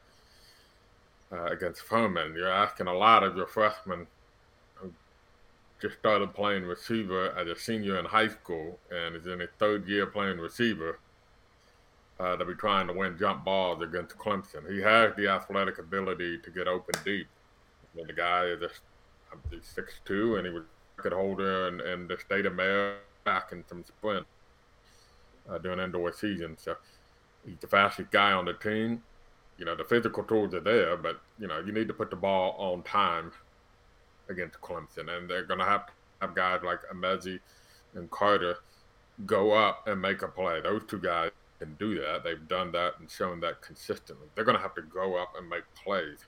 uh, 1.31 1.45
against 1.45 1.81
Furman. 1.81 2.35
You're 2.35 2.51
asking 2.51 2.87
a 2.87 2.93
lot 2.93 3.23
of 3.23 3.35
your 3.35 3.47
freshmen 3.47 4.07
who 4.75 4.91
just 5.81 5.97
started 5.99 6.33
playing 6.33 6.63
receiver 6.63 7.31
as 7.37 7.47
a 7.47 7.57
senior 7.57 7.97
in 7.97 8.05
high 8.05 8.27
school 8.27 8.79
and 8.91 9.15
is 9.15 9.25
in 9.25 9.39
his 9.39 9.49
third 9.57 9.87
year 9.87 10.05
playing 10.05 10.37
receiver 10.37 10.99
uh, 12.19 12.35
to 12.35 12.45
be 12.45 12.53
trying 12.53 12.87
to 12.87 12.93
win 12.93 13.17
jump 13.17 13.43
balls 13.43 13.81
against 13.81 14.17
Clemson. 14.17 14.71
He 14.71 14.81
has 14.81 15.15
the 15.15 15.27
athletic 15.27 15.79
ability 15.79 16.39
to 16.39 16.51
get 16.51 16.67
open 16.67 16.95
deep. 17.03 17.27
I 17.93 17.97
mean, 17.97 18.07
the 18.07 18.13
guy 18.13 18.45
is 18.45 18.59
just 18.59 18.81
six 19.61 19.93
two, 20.05 20.35
and 20.35 20.45
he 20.45 20.53
was 20.53 20.63
record 20.97 21.13
holder 21.13 21.67
in, 21.67 21.81
in 21.81 22.07
the 22.07 22.17
state 22.17 22.45
of 22.45 22.53
Maryland 22.53 22.99
back 23.23 23.51
in 23.51 23.63
some 23.67 23.83
sprint 23.83 24.25
uh, 25.49 25.57
during 25.57 25.79
indoor 25.79 26.13
season. 26.13 26.57
So 26.57 26.75
he's 27.45 27.57
the 27.59 27.67
fastest 27.67 28.11
guy 28.11 28.31
on 28.31 28.45
the 28.45 28.53
team. 28.53 29.03
You 29.57 29.65
know, 29.65 29.75
the 29.75 29.83
physical 29.83 30.23
tools 30.23 30.53
are 30.53 30.59
there, 30.59 30.97
but 30.97 31.21
you 31.39 31.47
know, 31.47 31.59
you 31.59 31.71
need 31.71 31.87
to 31.87 31.93
put 31.93 32.09
the 32.09 32.15
ball 32.15 32.55
on 32.57 32.83
time 32.83 33.31
against 34.29 34.59
Clemson, 34.61 35.15
and 35.15 35.29
they're 35.29 35.45
going 35.45 35.59
to 35.59 35.65
have 35.65 35.87
to 35.87 35.93
have 36.21 36.35
guys 36.35 36.61
like 36.63 36.79
Emezie 36.93 37.39
and 37.95 38.09
Carter 38.09 38.57
go 39.25 39.51
up 39.51 39.87
and 39.87 40.01
make 40.01 40.21
a 40.21 40.27
play. 40.27 40.59
Those 40.61 40.81
two 40.87 40.99
guys 40.99 41.31
can 41.63 41.75
do 41.75 41.99
that. 42.01 42.23
They've 42.23 42.47
done 42.47 42.71
that 42.73 42.93
and 42.99 43.09
shown 43.09 43.39
that 43.41 43.61
consistently. 43.61 44.27
They're 44.35 44.43
going 44.43 44.57
to 44.57 44.61
have 44.61 44.75
to 44.75 44.81
go 44.81 45.15
up 45.15 45.33
and 45.37 45.49
make 45.49 45.63
plays, 45.81 46.25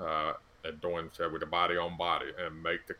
uh, 0.00 0.34
as 0.64 0.74
said, 1.12 1.32
with 1.32 1.40
the 1.40 1.46
body 1.46 1.76
on 1.76 1.96
body 1.96 2.26
and 2.38 2.62
make 2.62 2.86
the. 2.86 2.94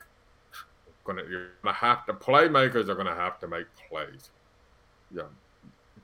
Gonna, 1.05 1.23
you're 1.29 1.49
going 1.63 1.75
to 1.75 1.81
have 1.81 2.05
to, 2.07 2.13
playmakers 2.13 2.89
are 2.89 2.95
going 2.95 3.07
to 3.07 3.15
have 3.15 3.39
to 3.41 3.49
make 3.49 3.67
plays. 3.89 4.31
Yeah. 5.15 5.23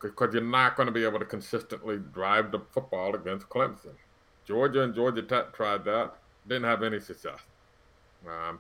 Because 0.01 0.33
you're 0.33 0.43
not 0.43 0.77
going 0.77 0.87
to 0.87 0.93
be 0.93 1.05
able 1.05 1.19
to 1.19 1.25
consistently 1.25 1.99
drive 2.13 2.51
the 2.51 2.61
football 2.73 3.15
against 3.15 3.49
Clemson. 3.49 3.93
Georgia 4.47 4.83
and 4.83 4.95
Georgia 4.95 5.23
Tech 5.23 5.55
tried 5.55 5.85
that, 5.85 6.15
didn't 6.49 6.65
have 6.65 6.83
any 6.83 7.01
success. 7.01 7.41
Um, 8.27 8.59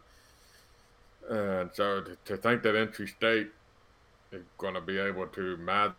and 1.30 1.70
so 1.72 2.02
to, 2.02 2.16
to 2.26 2.36
think 2.36 2.62
that 2.62 2.74
NC 2.74 3.08
State 3.08 3.48
is 4.30 4.44
going 4.58 4.74
to 4.74 4.80
be 4.80 4.98
able 4.98 5.26
to 5.28 5.56
match 5.56 5.94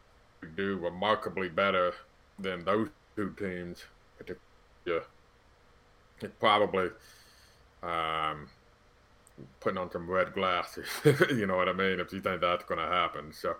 do 0.56 0.78
remarkably 0.78 1.50
better 1.50 1.93
than 2.39 2.63
those 2.65 2.89
two 3.15 3.34
teams. 3.38 3.84
Yeah, 4.86 5.00
it's 6.21 6.34
probably 6.39 6.89
um, 7.84 8.47
putting 9.60 9.78
on 9.78 9.91
some 9.91 10.10
red 10.10 10.34
glasses. 10.34 10.88
you 11.30 11.45
know 11.45 11.58
what 11.58 11.67
I 11.67 11.73
mean? 11.73 12.00
If 12.00 12.13
you 12.13 12.21
think 12.21 12.41
that's 12.41 12.63
going 12.63 12.80
to 12.80 12.88
happen, 12.88 13.34
so 13.34 13.56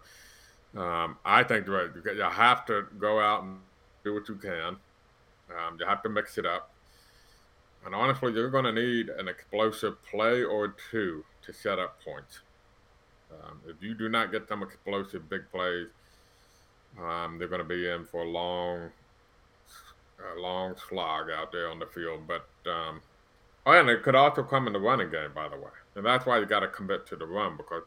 um, 0.80 1.18
I 1.26 1.44
think 1.44 1.68
right, 1.68 1.90
you 1.94 2.22
have 2.22 2.66
to 2.68 2.86
go 3.00 3.20
out 3.20 3.44
and 3.44 3.60
do 4.04 4.14
what 4.14 4.30
you 4.30 4.36
can. 4.36 4.78
Um, 5.50 5.78
you 5.80 5.86
have 5.86 6.02
to 6.04 6.10
mix 6.10 6.38
it 6.38 6.46
up. 6.46 6.72
And 7.86 7.96
honestly, 7.96 8.34
you're 8.34 8.50
going 8.50 8.66
to 8.66 8.74
need 8.74 9.10
an 9.10 9.28
explosive 9.28 10.04
play 10.04 10.44
or 10.44 10.76
two 10.92 11.24
to 11.46 11.54
set 11.54 11.80
up 11.80 12.02
points. 12.04 12.40
Um, 13.32 13.62
if 13.68 13.82
you 13.82 13.94
do 13.94 14.10
not 14.10 14.32
get 14.32 14.48
some 14.48 14.64
explosive 14.64 15.30
big 15.30 15.50
plays, 15.52 15.88
um, 17.02 17.38
they're 17.38 17.48
going 17.48 17.62
to 17.62 17.68
be 17.68 17.90
in 17.90 18.06
for 18.06 18.22
a 18.22 18.30
long, 18.30 18.90
a 20.36 20.40
long 20.40 20.76
slog 20.90 21.30
out 21.30 21.52
there 21.52 21.70
on 21.70 21.80
the 21.80 21.86
field. 21.86 22.22
But 22.28 22.48
um, 22.70 23.02
oh, 23.66 23.72
and 23.72 23.90
it 23.90 24.04
could 24.04 24.16
also 24.16 24.44
come 24.44 24.68
in 24.68 24.74
the 24.74 24.80
running 24.80 25.12
game, 25.12 25.32
by 25.34 25.48
the 25.48 25.58
way, 25.58 25.72
and 25.96 26.06
that's 26.06 26.26
why 26.26 26.40
you 26.40 26.46
got 26.46 26.62
to 26.62 26.68
commit 26.68 27.06
to 27.08 27.16
the 27.16 27.26
run 27.26 27.58
because 27.58 27.84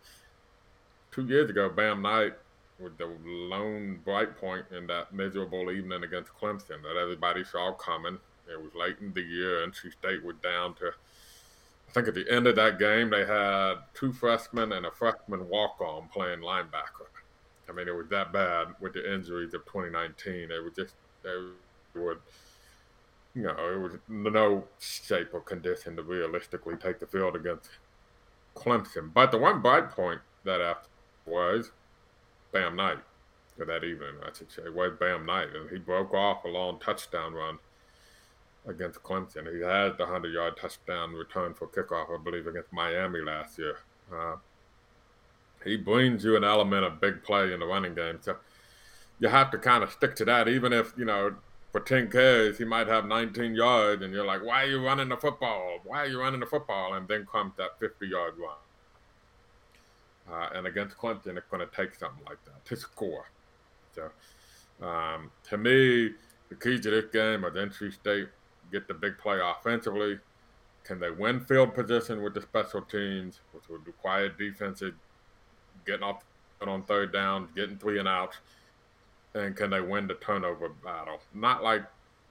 two 1.11 1.27
years 1.27 1.51
ago, 1.51 1.69
Bam 1.69 2.03
Knight 2.03 2.35
with 2.81 2.97
the 2.97 3.11
lone 3.25 4.01
bright 4.05 4.37
point 4.39 4.65
in 4.75 4.87
that 4.87 5.13
miserable 5.13 5.71
evening 5.71 6.03
against 6.03 6.33
Clemson 6.33 6.83
that 6.83 6.97
everybody 7.01 7.45
saw 7.45 7.73
coming. 7.73 8.19
It 8.51 8.61
was 8.61 8.75
late 8.75 8.97
in 9.01 9.13
the 9.13 9.21
year, 9.21 9.63
and 9.63 9.73
NC 9.73 9.93
State 9.93 10.25
was 10.25 10.37
down 10.43 10.75
to. 10.77 10.87
I 11.89 11.93
think 11.93 12.09
at 12.09 12.15
the 12.15 12.29
end 12.31 12.47
of 12.47 12.57
that 12.57 12.79
game, 12.79 13.11
they 13.11 13.25
had 13.25 13.75
two 13.95 14.13
freshmen 14.13 14.73
and 14.73 14.87
a 14.87 14.91
freshman 14.91 15.49
walk 15.49 15.81
on 15.81 16.09
playing 16.09 16.41
linebacker. 16.41 17.10
I 17.71 17.73
mean, 17.73 17.89
it 17.89 17.95
was 17.95 18.09
that 18.09 18.33
bad 18.33 18.69
with 18.81 18.95
the 18.95 19.15
injuries 19.15 19.55
of 19.55 19.65
2019. 19.67 20.51
It 20.51 20.65
was 20.65 20.75
just, 20.75 20.95
they 21.23 21.31
would, 21.95 22.19
you 23.35 23.43
know, 23.43 23.57
it 23.73 23.79
was 23.79 23.93
no 24.09 24.65
shape 24.81 25.29
or 25.33 25.41
condition 25.41 25.97
to 25.97 26.03
realistically 26.03 26.77
take 26.77 26.99
the 26.99 27.07
field 27.07 27.37
against 27.37 27.71
Clemson. 28.57 29.13
But 29.15 29.31
the 29.31 29.39
one 29.39 29.63
bright 29.63 29.91
point 29.91 30.21
that 30.45 30.61
after 30.61 30.89
was 31.27 31.71
Bam 32.53 32.75
Knight, 32.75 32.99
or 33.59 33.67
that 33.67 33.85
evening, 33.85 34.15
I 34.23 34.31
should 34.37 34.51
say, 34.51 34.69
was 34.69 34.93
Bam 34.99 35.25
Knight, 35.27 35.49
and 35.55 35.71
he 35.71 35.79
broke 35.79 36.13
off 36.13 36.45
a 36.45 36.49
long 36.49 36.81
touchdown 36.81 37.35
run 37.35 37.59
against 38.67 39.03
Clemson. 39.03 39.53
He 39.55 39.63
had 39.63 39.97
the 39.97 40.05
100 40.05 40.33
yard 40.33 40.57
touchdown 40.57 41.13
return 41.13 41.55
for 41.55 41.69
kickoff, 41.69 42.13
I 42.13 42.23
believe, 42.23 42.47
against 42.47 42.73
Miami 42.73 43.21
last 43.21 43.59
year. 43.59 43.79
Uh, 44.13 44.37
he 45.65 45.77
brings 45.77 46.25
you 46.25 46.37
an 46.37 46.45
element 46.45 46.85
of 46.85 47.01
big 47.01 47.23
play 47.23 47.53
in 47.53 47.61
the 47.61 47.67
running 47.67 47.95
game. 47.95 48.19
So 48.21 48.37
you 49.19 49.29
have 49.29 49.51
to 49.51 49.59
kind 49.59 49.83
of 49.83 49.93
stick 49.93 50.17
to 50.17 50.25
that, 50.27 50.49
even 50.49 50.73
if, 50.73 50.95
you 50.97 51.05
know, 51.05 51.35
for 51.73 51.81
10 51.81 52.11
carries, 52.11 52.59
he 52.59 52.65
might 52.65 52.89
have 52.89 53.07
19 53.07 53.55
yards, 53.55 54.03
and 54.03 54.13
you're 54.13 54.27
like, 54.27 54.43
why 54.43 54.65
are 54.65 54.67
you 54.67 54.85
running 54.85 55.09
the 55.09 55.17
football? 55.17 55.79
Why 55.85 55.99
are 55.99 56.07
you 56.07 56.19
running 56.19 56.41
the 56.41 56.47
football? 56.47 56.95
And 56.95 57.07
then 57.07 57.27
comes 57.31 57.53
that 57.59 57.79
50 57.79 58.07
yard 58.07 58.35
run. 58.39 58.57
Uh, 60.33 60.49
and 60.55 60.67
against 60.67 60.97
Clemson, 60.97 61.37
it's 61.37 61.47
going 61.51 61.67
to 61.67 61.77
take 61.77 61.95
something 61.95 62.25
like 62.29 62.45
that 62.45 62.65
to 62.65 62.77
score. 62.77 63.31
So, 63.95 64.11
um, 64.85 65.31
to 65.49 65.59
me, 65.59 66.11
the 66.49 66.55
key 66.55 66.79
to 66.81 66.91
this 66.91 67.07
game 67.13 67.45
is 67.45 67.53
NC 67.55 67.93
State 67.93 68.29
get 68.71 68.89
the 68.89 68.95
big 68.95 69.19
play 69.19 69.39
offensively. 69.43 70.19
Can 70.85 70.99
they 70.99 71.11
win 71.11 71.41
field 71.41 71.75
position 71.75 72.23
with 72.23 72.35
the 72.35 72.43
special 72.43 72.83
teams, 72.83 73.41
which 73.53 73.69
would 73.69 73.87
require 73.87 74.29
defenses 74.29 74.95
getting 75.87 76.03
off 76.03 76.23
on 76.61 76.83
third 76.83 77.13
down, 77.13 77.49
getting 77.57 77.79
three 77.79 77.99
and 77.99 78.09
out, 78.09 78.37
and 79.35 79.57
can 79.57 79.71
they 79.71 79.81
win 79.81 80.07
the 80.07 80.15
turnover 80.15 80.69
battle? 80.69 81.21
Not 81.35 81.63
like, 81.63 81.83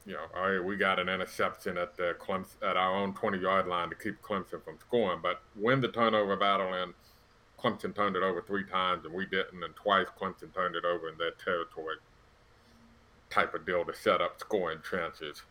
you 0.06 0.14
know, 0.14 0.26
all 0.36 0.52
right, 0.52 0.64
we 0.64 0.76
got 0.76 1.00
an 1.00 1.10
interception 1.10 1.78
at 1.78 1.96
the 1.98 2.16
Clemson, 2.20 2.62
at 2.62 2.78
our 2.78 2.96
own 2.96 3.14
20 3.14 3.40
yard 3.40 3.68
line 3.68 3.90
to 3.90 3.96
keep 3.96 4.22
Clemson 4.22 4.64
from 4.64 4.78
scoring, 4.80 5.20
but 5.22 5.42
win 5.56 5.82
the 5.82 5.88
turnover 5.88 6.36
battle 6.36 6.74
and 6.74 6.94
Clemson 7.60 7.94
turned 7.96 8.16
it 8.16 8.24
over 8.24 8.42
three 8.42 8.64
times 8.64 9.06
and 9.06 9.14
we 9.14 9.26
didn't, 9.26 9.64
and 9.64 9.76
twice 9.76 10.08
Clemson 10.20 10.54
turned 10.54 10.76
it 10.76 10.86
over 10.86 11.10
in 11.10 11.18
their 11.18 11.32
territory 11.32 11.96
type 13.30 13.54
of 13.54 13.66
deal 13.66 13.86
to 13.86 13.94
set 13.94 14.22
up 14.22 14.40
scoring 14.40 14.80
chances. 14.90 15.44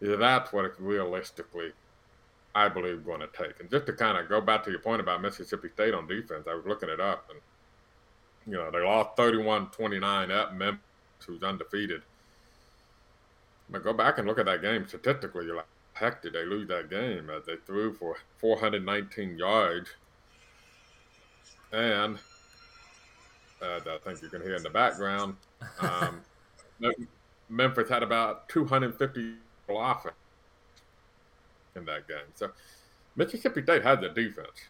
Yeah, 0.00 0.16
that's 0.16 0.52
what 0.52 0.64
it's 0.64 0.80
realistically, 0.80 1.72
I 2.54 2.68
believe, 2.68 3.04
going 3.04 3.20
to 3.20 3.28
take. 3.28 3.60
And 3.60 3.70
just 3.70 3.86
to 3.86 3.92
kind 3.92 4.18
of 4.18 4.28
go 4.28 4.40
back 4.40 4.64
to 4.64 4.70
your 4.70 4.80
point 4.80 5.00
about 5.00 5.22
Mississippi 5.22 5.68
State 5.68 5.94
on 5.94 6.06
defense, 6.06 6.46
I 6.48 6.54
was 6.54 6.66
looking 6.66 6.88
it 6.88 7.00
up, 7.00 7.30
and 7.30 7.40
you 8.46 8.58
know 8.58 8.70
they 8.70 8.80
lost 8.80 9.16
31-29 9.16 10.30
at 10.30 10.56
Memphis, 10.56 10.80
who's 11.26 11.42
undefeated. 11.42 12.02
But 13.70 13.84
go 13.84 13.92
back 13.92 14.18
and 14.18 14.26
look 14.26 14.38
at 14.38 14.46
that 14.46 14.62
game 14.62 14.88
statistically. 14.88 15.46
You're 15.46 15.56
like, 15.56 15.66
heck, 15.92 16.22
did 16.22 16.32
they 16.32 16.44
lose 16.44 16.66
that 16.68 16.90
game? 16.90 17.30
As 17.30 17.46
they 17.46 17.56
threw 17.66 17.92
for 17.92 18.16
419 18.38 19.38
yards, 19.38 19.90
and 21.72 22.18
uh, 23.62 23.78
I 23.86 23.98
think 24.04 24.22
you 24.22 24.28
can 24.28 24.42
hear 24.42 24.56
in 24.56 24.62
the 24.64 24.70
background, 24.70 25.36
um, 25.80 26.20
Memphis 27.48 27.88
had 27.88 28.02
about 28.02 28.48
250 28.48 29.34
offense 29.68 30.14
in 31.76 31.84
that 31.86 32.08
game. 32.08 32.18
So 32.34 32.50
Mississippi 33.16 33.62
State 33.62 33.82
has 33.82 33.98
a 34.02 34.08
defense. 34.08 34.68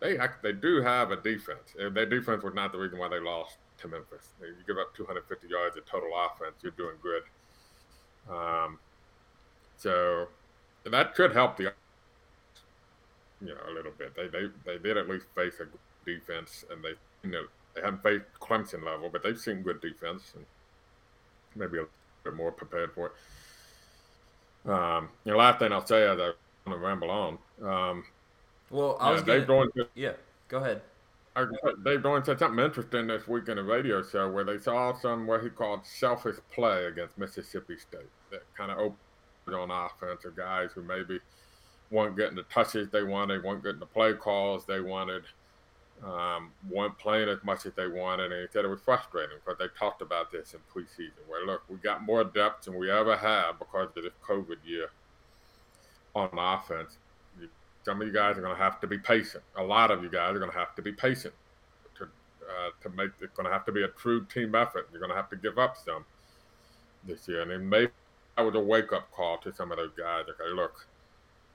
They 0.00 0.18
they 0.42 0.52
do 0.52 0.80
have 0.80 1.10
a 1.10 1.16
defense. 1.16 1.74
Their 1.76 2.06
defense 2.06 2.42
was 2.42 2.54
not 2.54 2.72
the 2.72 2.78
reason 2.78 2.98
why 2.98 3.08
they 3.08 3.20
lost 3.20 3.58
to 3.78 3.88
Memphis. 3.88 4.28
You 4.40 4.54
give 4.66 4.78
up 4.78 4.94
250 4.94 5.48
yards 5.48 5.76
of 5.76 5.84
total 5.86 6.10
offense, 6.14 6.56
you're 6.62 6.72
doing 6.72 6.96
good. 7.02 7.22
Um, 8.34 8.78
so 9.76 10.28
that 10.84 11.14
could 11.14 11.32
help 11.32 11.56
the 11.56 11.72
you 13.40 13.48
know 13.48 13.60
a 13.68 13.72
little 13.72 13.92
bit. 13.96 14.14
They 14.14 14.28
they 14.28 14.48
they 14.64 14.78
did 14.78 14.96
at 14.96 15.08
least 15.08 15.26
face 15.34 15.54
a 15.60 15.66
defense, 16.08 16.64
and 16.70 16.82
they 16.82 16.94
you 17.22 17.30
know 17.30 17.44
they 17.74 17.82
haven't 17.82 18.02
faced 18.02 18.24
Clemson 18.40 18.84
level, 18.84 19.08
but 19.10 19.22
they've 19.22 19.38
seen 19.38 19.62
good 19.62 19.80
defense 19.80 20.32
and 20.34 20.44
maybe 21.54 21.78
a 21.78 21.84
bit 22.24 22.34
more 22.34 22.52
prepared 22.52 22.92
for 22.94 23.06
it. 23.06 23.12
Um, 24.66 25.08
the 25.24 25.34
last 25.34 25.58
thing 25.58 25.72
I'll 25.72 25.86
say 25.86 26.06
as 26.06 26.18
I 26.18 26.32
want 26.66 26.68
to 26.68 26.76
ramble 26.76 27.10
on. 27.10 27.38
Um, 27.62 28.04
well, 28.70 28.96
I 29.00 29.10
was 29.10 29.22
Dave 29.22 29.46
going 29.46 29.70
to, 29.76 29.86
yeah. 29.94 30.12
Go 30.48 30.58
ahead. 30.58 30.82
I, 31.36 31.44
Dave 31.84 32.00
Doeren 32.00 32.26
said 32.26 32.38
something 32.38 32.64
interesting 32.64 33.06
this 33.06 33.26
week 33.28 33.48
in 33.48 33.58
a 33.58 33.62
radio 33.62 34.02
show 34.02 34.30
where 34.30 34.44
they 34.44 34.58
saw 34.58 34.92
some 34.92 35.26
what 35.26 35.42
he 35.42 35.48
called 35.48 35.86
selfish 35.86 36.36
play 36.52 36.86
against 36.86 37.16
Mississippi 37.18 37.76
State 37.76 38.10
that 38.30 38.42
kind 38.56 38.70
of 38.70 38.78
opened 38.78 39.54
on 39.54 39.70
offense 39.70 40.24
of 40.24 40.36
guys 40.36 40.70
who 40.74 40.82
maybe 40.82 41.20
weren't 41.90 42.16
getting 42.16 42.36
the 42.36 42.42
touches 42.44 42.88
they 42.90 43.02
wanted, 43.02 43.44
weren't 43.44 43.62
getting 43.62 43.80
the 43.80 43.86
play 43.86 44.12
calls 44.12 44.66
they 44.66 44.80
wanted 44.80 45.22
um, 46.04 46.50
weren't 46.68 46.98
playing 46.98 47.28
as 47.28 47.38
much 47.44 47.66
as 47.66 47.72
they 47.74 47.86
wanted, 47.86 48.32
and 48.32 48.40
he 48.40 48.46
said 48.52 48.64
it 48.64 48.68
was 48.68 48.80
frustrating 48.80 49.36
because 49.44 49.58
they 49.58 49.66
talked 49.78 50.02
about 50.02 50.32
this 50.32 50.54
in 50.54 50.60
preseason. 50.72 51.28
Where 51.28 51.46
look, 51.46 51.62
we 51.68 51.76
got 51.76 52.02
more 52.02 52.24
depth 52.24 52.64
than 52.64 52.78
we 52.78 52.90
ever 52.90 53.16
have 53.16 53.58
because 53.58 53.88
of 53.96 54.02
this 54.02 54.12
COVID 54.26 54.56
year 54.64 54.88
on 56.14 56.30
offense. 56.32 56.96
Some 57.84 58.00
of 58.00 58.06
you 58.06 58.12
guys 58.12 58.36
are 58.36 58.42
going 58.42 58.56
to 58.56 58.62
have 58.62 58.80
to 58.80 58.86
be 58.86 58.98
patient. 58.98 59.42
A 59.56 59.62
lot 59.62 59.90
of 59.90 60.02
you 60.02 60.10
guys 60.10 60.34
are 60.34 60.38
going 60.38 60.50
to 60.50 60.56
have 60.58 60.74
to 60.76 60.82
be 60.82 60.92
patient 60.92 61.34
to 61.96 62.04
uh, 62.04 62.70
to 62.82 62.90
make. 62.90 63.10
It's 63.20 63.34
going 63.34 63.46
to 63.46 63.52
have 63.52 63.64
to 63.66 63.72
be 63.72 63.82
a 63.82 63.88
true 63.88 64.24
team 64.24 64.54
effort. 64.54 64.88
You're 64.92 65.00
going 65.00 65.10
to 65.10 65.16
have 65.16 65.30
to 65.30 65.36
give 65.36 65.58
up 65.58 65.76
some 65.76 66.04
this 67.04 67.28
year, 67.28 67.42
and 67.42 67.50
then 67.50 67.68
maybe 67.68 67.92
that 68.36 68.42
was 68.42 68.54
a 68.54 68.60
wake 68.60 68.92
up 68.92 69.10
call 69.12 69.38
to 69.38 69.54
some 69.54 69.70
of 69.70 69.78
those 69.78 69.92
guys. 69.98 70.24
Okay, 70.28 70.54
look, 70.54 70.86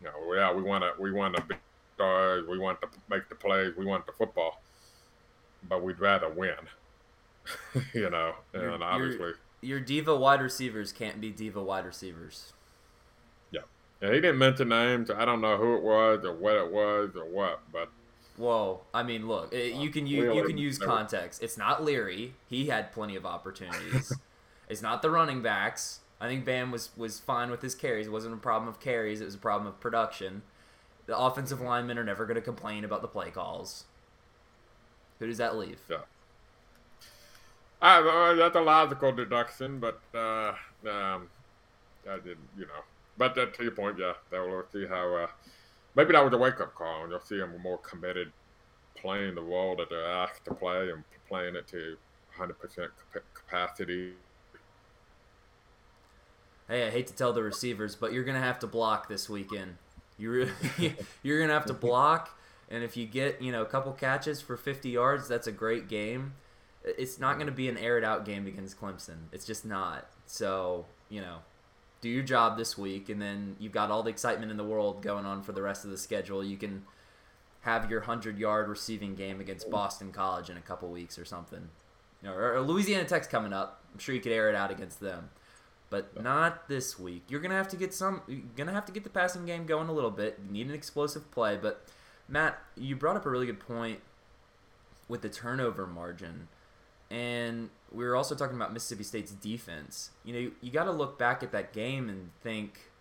you 0.01 0.07
know, 0.07 0.33
yeah, 0.33 0.53
we 0.53 0.61
want 0.61 0.83
to 0.83 1.01
we 1.01 1.11
want 1.11 1.35
to 1.35 1.43
be 1.43 1.55
stars. 1.95 2.45
We 2.47 2.59
want 2.59 2.81
to 2.81 2.87
make 3.09 3.27
the 3.29 3.35
plays. 3.35 3.73
We 3.75 3.85
want 3.85 4.05
the 4.05 4.11
football, 4.11 4.61
but 5.67 5.81
we'd 5.81 5.99
rather 5.99 6.29
win. 6.29 6.55
you 7.93 8.09
know, 8.09 8.33
and 8.53 8.63
your, 8.63 8.83
obviously 8.83 9.19
your, 9.19 9.35
your 9.61 9.79
diva 9.79 10.15
wide 10.15 10.41
receivers 10.41 10.91
can't 10.91 11.21
be 11.21 11.31
diva 11.31 11.61
wide 11.61 11.85
receivers. 11.85 12.53
Yeah, 13.51 13.61
and 14.01 14.13
he 14.13 14.21
didn't 14.21 14.39
mention 14.39 14.69
names. 14.69 15.09
I 15.11 15.25
don't 15.25 15.41
know 15.41 15.57
who 15.57 15.75
it 15.75 15.83
was 15.83 16.25
or 16.25 16.33
what 16.33 16.55
it 16.55 16.71
was 16.71 17.11
or 17.15 17.25
what, 17.25 17.61
but. 17.71 17.89
Whoa! 18.37 18.81
I 18.93 19.03
mean, 19.03 19.29
look, 19.29 19.53
it, 19.53 19.75
you 19.75 19.89
can 19.89 20.05
use 20.05 20.35
you 20.35 20.43
can 20.43 20.57
use 20.57 20.77
context. 20.77 21.41
It's 21.41 21.57
not 21.57 21.85
Leary. 21.85 22.33
He 22.49 22.67
had 22.67 22.91
plenty 22.91 23.15
of 23.15 23.25
opportunities. 23.25 24.11
it's 24.69 24.81
not 24.81 25.01
the 25.01 25.09
running 25.09 25.41
backs. 25.41 26.01
I 26.19 26.27
think 26.27 26.43
Bam 26.43 26.69
was 26.69 26.89
was 26.97 27.19
fine 27.19 27.49
with 27.49 27.61
his 27.61 27.75
carries. 27.75 28.07
It 28.07 28.09
wasn't 28.09 28.33
a 28.33 28.37
problem 28.37 28.67
of 28.67 28.81
carries. 28.81 29.21
It 29.21 29.25
was 29.25 29.35
a 29.35 29.39
problem 29.39 29.67
of 29.67 29.79
production. 29.79 30.41
The 31.07 31.17
offensive 31.17 31.61
linemen 31.61 31.97
are 31.97 32.03
never 32.03 32.25
going 32.25 32.35
to 32.35 32.41
complain 32.41 32.83
about 32.83 33.01
the 33.01 33.07
play 33.07 33.29
calls. 33.29 33.85
Who 35.19 35.27
does 35.27 35.37
that 35.37 35.55
leave? 35.55 35.79
Yeah. 35.89 35.97
Uh, 37.81 38.33
that's 38.33 38.55
a 38.55 38.61
logical 38.61 39.11
deduction, 39.11 39.79
but 39.79 39.99
uh, 40.13 40.53
um, 40.89 41.29
I 42.09 42.15
did, 42.23 42.37
you 42.57 42.65
know. 42.65 42.83
But 43.17 43.37
uh, 43.37 43.45
to 43.45 43.63
your 43.63 43.71
point, 43.71 43.97
yeah, 43.99 44.13
we'll 44.31 44.65
see 44.71 44.87
how. 44.87 45.15
Uh, 45.15 45.27
maybe 45.95 46.13
that 46.13 46.23
was 46.23 46.33
a 46.33 46.37
wake 46.37 46.59
up 46.59 46.73
call, 46.73 47.03
and 47.03 47.11
you'll 47.11 47.19
see 47.19 47.37
them 47.37 47.55
more 47.61 47.77
committed, 47.77 48.31
playing 48.95 49.35
the 49.35 49.41
role 49.41 49.75
that 49.75 49.89
they're 49.89 50.05
asked 50.05 50.45
to 50.45 50.53
play 50.53 50.89
and 50.89 51.03
playing 51.27 51.55
it 51.55 51.67
to 51.67 51.97
100% 52.37 52.89
capacity. 53.33 54.13
Hey, 56.67 56.87
I 56.87 56.89
hate 56.89 57.07
to 57.07 57.13
tell 57.13 57.31
the 57.31 57.43
receivers, 57.43 57.95
but 57.95 58.11
you're 58.11 58.23
gonna 58.23 58.39
have 58.39 58.59
to 58.59 58.67
block 58.67 59.07
this 59.07 59.29
weekend. 59.29 59.77
You 60.17 60.31
really, 60.31 60.95
you're 61.23 61.41
gonna 61.41 61.53
have 61.53 61.65
to 61.65 61.73
block, 61.73 62.37
and 62.69 62.83
if 62.83 62.95
you 62.95 63.05
get 63.05 63.41
you 63.41 63.51
know 63.51 63.61
a 63.61 63.65
couple 63.65 63.91
catches 63.93 64.41
for 64.41 64.57
50 64.57 64.89
yards, 64.89 65.27
that's 65.27 65.47
a 65.47 65.51
great 65.51 65.87
game. 65.87 66.33
It's 66.83 67.19
not 67.19 67.37
gonna 67.37 67.51
be 67.51 67.67
an 67.67 67.77
aired 67.77 68.03
out 68.03 68.25
game 68.25 68.47
against 68.47 68.79
Clemson. 68.79 69.27
It's 69.31 69.45
just 69.45 69.65
not. 69.65 70.07
So 70.25 70.85
you 71.09 71.21
know, 71.21 71.37
do 72.01 72.09
your 72.09 72.23
job 72.23 72.57
this 72.57 72.77
week, 72.77 73.09
and 73.09 73.21
then 73.21 73.55
you've 73.59 73.71
got 73.73 73.91
all 73.91 74.03
the 74.03 74.09
excitement 74.09 74.51
in 74.51 74.57
the 74.57 74.63
world 74.63 75.01
going 75.01 75.25
on 75.25 75.41
for 75.41 75.51
the 75.51 75.61
rest 75.61 75.85
of 75.85 75.91
the 75.91 75.97
schedule. 75.97 76.43
You 76.43 76.57
can 76.57 76.83
have 77.61 77.89
your 77.89 77.99
100 77.99 78.37
yard 78.37 78.69
receiving 78.69 79.15
game 79.15 79.41
against 79.41 79.69
Boston 79.69 80.11
College 80.11 80.49
in 80.49 80.57
a 80.57 80.61
couple 80.61 80.89
weeks 80.89 81.17
or 81.17 81.25
something. 81.25 81.67
You 82.21 82.29
know, 82.29 82.35
or 82.35 82.61
Louisiana 82.61 83.05
Tech's 83.05 83.27
coming 83.27 83.53
up. 83.53 83.83
I'm 83.91 83.99
sure 83.99 84.15
you 84.15 84.21
could 84.21 84.31
air 84.31 84.49
it 84.49 84.55
out 84.55 84.71
against 84.71 84.99
them 84.99 85.29
but 85.95 86.21
not 86.21 86.67
this 86.67 86.99
week. 86.99 87.23
You're 87.29 87.39
gonna 87.39 87.55
have 87.55 87.69
to 87.69 87.77
get 87.77 87.93
some. 87.93 88.21
You're 88.27 88.41
gonna 88.57 88.73
have 88.73 88.85
to 88.85 88.91
get 88.91 89.05
the 89.05 89.09
passing 89.09 89.45
game 89.45 89.65
going 89.65 89.87
a 89.87 89.93
little 89.93 90.11
bit. 90.11 90.39
You 90.45 90.51
need 90.51 90.67
an 90.67 90.73
explosive 90.73 91.31
play. 91.31 91.57
But 91.61 91.85
Matt, 92.27 92.59
you 92.75 92.97
brought 92.97 93.15
up 93.15 93.25
a 93.25 93.29
really 93.29 93.45
good 93.45 93.61
point 93.61 93.99
with 95.07 95.21
the 95.21 95.29
turnover 95.29 95.87
margin, 95.87 96.49
and 97.09 97.69
we 97.93 98.03
were 98.03 98.15
also 98.15 98.35
talking 98.35 98.57
about 98.57 98.73
Mississippi 98.73 99.03
State's 99.03 99.31
defense. 99.31 100.11
You 100.25 100.33
know, 100.33 100.39
you, 100.39 100.51
you 100.59 100.71
got 100.71 100.83
to 100.85 100.91
look 100.91 101.17
back 101.17 101.43
at 101.43 101.51
that 101.53 101.71
game 101.71 102.09
and 102.09 102.31
think. 102.43 102.91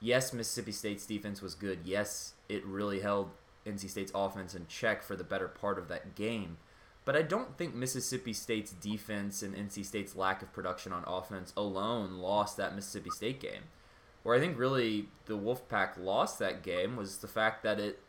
Yes, 0.00 0.34
Mississippi 0.34 0.72
State's 0.72 1.06
defense 1.06 1.40
was 1.40 1.54
good. 1.54 1.78
Yes, 1.86 2.34
it 2.50 2.62
really 2.66 3.00
held 3.00 3.30
NC 3.66 3.88
State's 3.88 4.12
offense 4.14 4.54
in 4.54 4.66
check 4.66 5.02
for 5.02 5.16
the 5.16 5.24
better 5.24 5.48
part 5.48 5.78
of 5.78 5.88
that 5.88 6.14
game. 6.14 6.58
But 7.04 7.16
I 7.16 7.22
don't 7.22 7.58
think 7.58 7.74
Mississippi 7.74 8.32
State's 8.32 8.72
defense 8.72 9.42
and 9.42 9.54
NC 9.54 9.84
State's 9.84 10.16
lack 10.16 10.42
of 10.42 10.52
production 10.52 10.92
on 10.92 11.04
offense 11.06 11.52
alone 11.56 12.18
lost 12.18 12.56
that 12.56 12.74
Mississippi 12.74 13.10
State 13.10 13.40
game. 13.40 13.64
Where 14.22 14.34
I 14.34 14.40
think 14.40 14.58
really 14.58 15.08
the 15.26 15.38
Wolfpack 15.38 15.98
lost 15.98 16.38
that 16.38 16.62
game 16.62 16.96
was 16.96 17.18
the 17.18 17.28
fact 17.28 17.62
that 17.62 17.78
it 17.78 18.00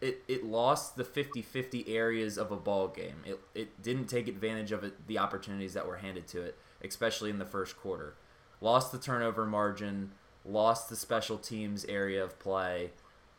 it, 0.00 0.22
it 0.28 0.44
lost 0.44 0.96
the 0.96 1.04
50-50 1.04 1.88
areas 1.88 2.36
of 2.36 2.52
a 2.52 2.56
ball 2.56 2.88
game. 2.88 3.22
It, 3.24 3.40
it 3.54 3.80
didn't 3.82 4.06
take 4.06 4.28
advantage 4.28 4.70
of 4.70 4.84
it, 4.84 5.06
the 5.06 5.16
opportunities 5.16 5.72
that 5.72 5.86
were 5.86 5.96
handed 5.96 6.26
to 6.28 6.42
it, 6.42 6.58
especially 6.82 7.30
in 7.30 7.38
the 7.38 7.46
first 7.46 7.78
quarter. 7.78 8.14
Lost 8.60 8.92
the 8.92 8.98
turnover 8.98 9.46
margin, 9.46 10.10
lost 10.44 10.90
the 10.90 10.96
special 10.96 11.38
teams 11.38 11.86
area 11.86 12.22
of 12.22 12.38
play. 12.38 12.90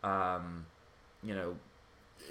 Um, 0.03 0.65
you 1.21 1.35
know, 1.35 1.57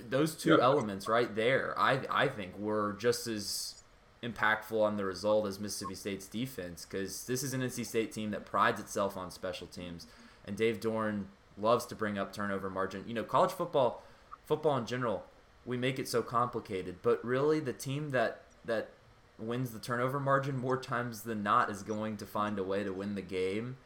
those 0.09 0.35
two 0.35 0.57
yeah. 0.57 0.62
elements 0.64 1.09
right 1.09 1.35
there, 1.35 1.74
I 1.78 2.00
I 2.11 2.28
think 2.28 2.59
were 2.59 2.96
just 2.98 3.26
as 3.26 3.83
impactful 4.22 4.80
on 4.80 4.96
the 4.96 5.04
result 5.04 5.46
as 5.46 5.61
Mississippi 5.61 5.94
State's 5.94 6.26
defense 6.26 6.87
because 6.88 7.26
this 7.26 7.42
is 7.42 7.52
an 7.52 7.61
NC 7.61 7.85
State 7.87 8.12
team 8.12 8.30
that 8.30 8.46
prides 8.46 8.80
itself 8.80 9.16
on 9.16 9.30
special 9.30 9.66
teams, 9.66 10.07
and 10.46 10.57
Dave 10.57 10.80
Doeren 10.80 11.24
loves 11.59 11.87
to 11.87 11.94
bring 11.94 12.18
up 12.18 12.33
turnover 12.33 12.70
margin. 12.70 13.04
You 13.07 13.14
know, 13.14 13.24
college 13.24 13.52
football, 13.52 14.02
football 14.46 14.76
in 14.76 14.87
general, 14.87 15.24
we 15.64 15.76
make 15.76 15.98
it 15.98 16.09
so 16.09 16.22
complicated, 16.22 16.96
but 17.02 17.24
really 17.24 17.61
the 17.61 17.72
team 17.72 18.11
that 18.11 18.42
that 18.64 18.90
wins 19.38 19.70
the 19.70 19.78
turnover 19.78 20.20
margin 20.20 20.57
more 20.57 20.76
times 20.76 21.22
than 21.22 21.42
not 21.42 21.70
is 21.70 21.83
going 21.83 22.16
to 22.16 22.26
find 22.26 22.59
a 22.59 22.64
way 22.64 22.85
to 22.85 22.92
win 22.92 23.14
the 23.14 23.22
game. 23.22 23.76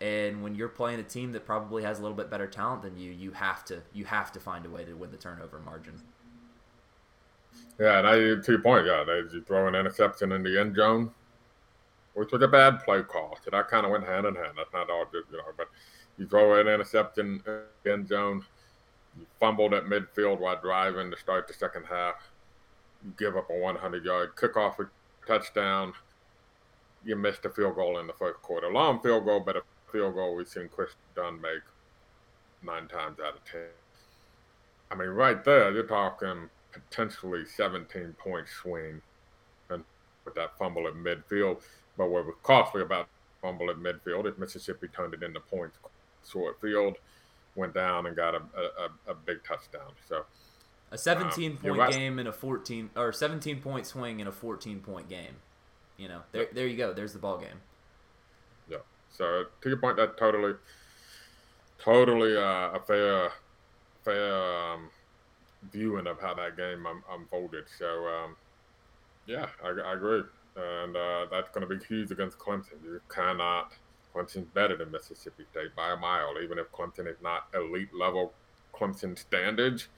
And 0.00 0.42
when 0.42 0.54
you're 0.54 0.68
playing 0.68 1.00
a 1.00 1.04
team 1.04 1.32
that 1.32 1.44
probably 1.44 1.82
has 1.82 1.98
a 1.98 2.02
little 2.02 2.16
bit 2.16 2.30
better 2.30 2.46
talent 2.46 2.82
than 2.82 2.96
you, 2.96 3.10
you 3.10 3.32
have 3.32 3.64
to 3.66 3.82
you 3.92 4.04
have 4.04 4.30
to 4.32 4.40
find 4.40 4.64
a 4.64 4.70
way 4.70 4.84
to 4.84 4.94
win 4.94 5.10
the 5.10 5.16
turnover 5.16 5.58
margin. 5.58 6.00
Yeah, 7.80 7.98
and 7.98 8.06
I, 8.06 8.14
to 8.16 8.42
your 8.48 8.60
point, 8.60 8.86
yeah, 8.86 9.04
they 9.04 9.18
you 9.32 9.42
throw 9.42 9.66
an 9.66 9.74
interception 9.74 10.32
in 10.32 10.42
the 10.42 10.60
end 10.60 10.76
zone, 10.76 11.10
which 12.14 12.30
was 12.30 12.42
a 12.42 12.48
bad 12.48 12.80
play 12.84 13.02
call. 13.02 13.38
So 13.44 13.50
that 13.50 13.68
kind 13.68 13.84
of 13.84 13.92
went 13.92 14.04
hand 14.04 14.26
in 14.26 14.34
hand. 14.36 14.52
That's 14.56 14.72
not 14.72 14.88
all 14.88 15.04
you 15.12 15.24
know, 15.32 15.42
but 15.56 15.68
you 16.16 16.26
throw 16.26 16.60
an 16.60 16.68
interception 16.68 17.42
in 17.46 17.64
the 17.84 17.92
end 17.92 18.08
zone, 18.08 18.44
you 19.18 19.26
fumbled 19.40 19.74
at 19.74 19.84
midfield 19.84 20.40
while 20.40 20.60
driving 20.60 21.10
to 21.10 21.16
start 21.16 21.48
the 21.48 21.54
second 21.54 21.84
half. 21.84 22.30
You 23.04 23.12
give 23.18 23.36
up 23.36 23.50
a 23.50 23.58
100 23.58 24.04
yard 24.04 24.36
kickoff 24.36 24.76
touchdown. 25.26 25.92
You 27.04 27.16
missed 27.16 27.44
a 27.44 27.50
field 27.50 27.76
goal 27.76 27.98
in 27.98 28.06
the 28.06 28.12
first 28.12 28.42
quarter. 28.42 28.70
Long 28.70 29.00
field 29.00 29.24
goal, 29.24 29.40
but 29.40 29.56
a 29.56 29.62
field 29.92 30.14
goal 30.14 30.34
we've 30.34 30.48
seen 30.48 30.68
Chris 30.68 30.90
Dunn 31.14 31.40
make 31.40 31.62
nine 32.62 32.88
times 32.88 33.18
out 33.20 33.36
of 33.36 33.44
ten. 33.44 33.68
I 34.90 34.94
mean, 34.94 35.08
right 35.08 35.44
there, 35.44 35.72
you're 35.72 35.82
talking 35.82 36.48
potentially 36.72 37.44
17 37.44 38.14
point 38.18 38.46
swing 38.48 39.00
and 39.70 39.84
with 40.24 40.34
that 40.34 40.56
fumble 40.58 40.86
at 40.86 40.94
midfield. 40.94 41.62
But 41.96 42.10
what 42.10 42.26
was 42.26 42.34
costly 42.42 42.82
about 42.82 43.08
fumble 43.42 43.70
at 43.70 43.76
midfield 43.76 44.26
is 44.30 44.38
Mississippi 44.38 44.88
turned 44.88 45.14
it 45.14 45.22
into 45.22 45.40
points 45.40 45.78
short 46.30 46.60
field, 46.60 46.96
went 47.54 47.74
down 47.74 48.06
and 48.06 48.16
got 48.16 48.34
a, 48.34 48.42
a, 48.56 49.10
a 49.10 49.14
big 49.14 49.42
touchdown. 49.44 49.92
So 50.08 50.24
a 50.90 50.98
17 50.98 51.52
um, 51.52 51.56
point 51.58 51.78
right. 51.78 51.92
game 51.92 52.18
and 52.18 52.28
a 52.28 52.32
14 52.32 52.90
or 52.96 53.12
17 53.12 53.60
point 53.60 53.86
swing 53.86 54.20
in 54.20 54.26
a 54.26 54.32
14 54.32 54.80
point 54.80 55.08
game. 55.08 55.36
You 55.96 56.08
know, 56.08 56.20
there, 56.32 56.48
there 56.52 56.66
you 56.66 56.76
go. 56.76 56.92
There's 56.92 57.12
the 57.12 57.18
ball 57.18 57.38
game. 57.38 57.60
So 59.10 59.44
to 59.60 59.68
your 59.68 59.78
point, 59.78 59.96
that's 59.96 60.18
totally, 60.18 60.54
totally 61.78 62.36
uh, 62.36 62.70
a 62.70 62.80
fair, 62.86 63.30
fair 64.04 64.72
um, 64.72 64.90
viewing 65.72 66.06
of 66.06 66.20
how 66.20 66.34
that 66.34 66.56
game 66.56 66.86
um, 66.86 67.02
unfolded. 67.10 67.64
So 67.78 68.06
um, 68.06 68.36
yeah, 69.26 69.46
I, 69.62 69.68
I, 69.68 69.94
agree, 69.94 70.22
and 70.56 70.96
uh, 70.96 71.26
that's 71.30 71.50
going 71.50 71.68
to 71.68 71.74
be 71.74 71.84
huge 71.84 72.10
against 72.10 72.38
Clemson. 72.38 72.82
You 72.84 73.00
cannot. 73.08 73.72
Clemson's 74.14 74.46
better 74.54 74.76
than 74.76 74.90
Mississippi 74.90 75.44
State 75.50 75.76
by 75.76 75.92
a 75.92 75.96
mile, 75.96 76.34
even 76.42 76.58
if 76.58 76.72
Clemson 76.72 77.06
is 77.06 77.16
not 77.22 77.48
elite 77.54 77.94
level 77.94 78.32
Clemson 78.74 79.18
standards. 79.18 79.88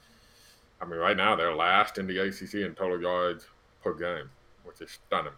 I 0.81 0.85
mean, 0.87 0.99
right 0.99 1.17
now 1.17 1.37
they're 1.37 1.55
last 1.55 1.99
in 1.99 2.07
the 2.07 2.19
ACC 2.19 2.55
in 2.55 2.75
total 2.75 3.01
yards 3.01 3.47
per 3.83 3.95
game, 3.95 4.31
which 4.65 4.81
is 4.81 4.91
stunning. 4.91 5.33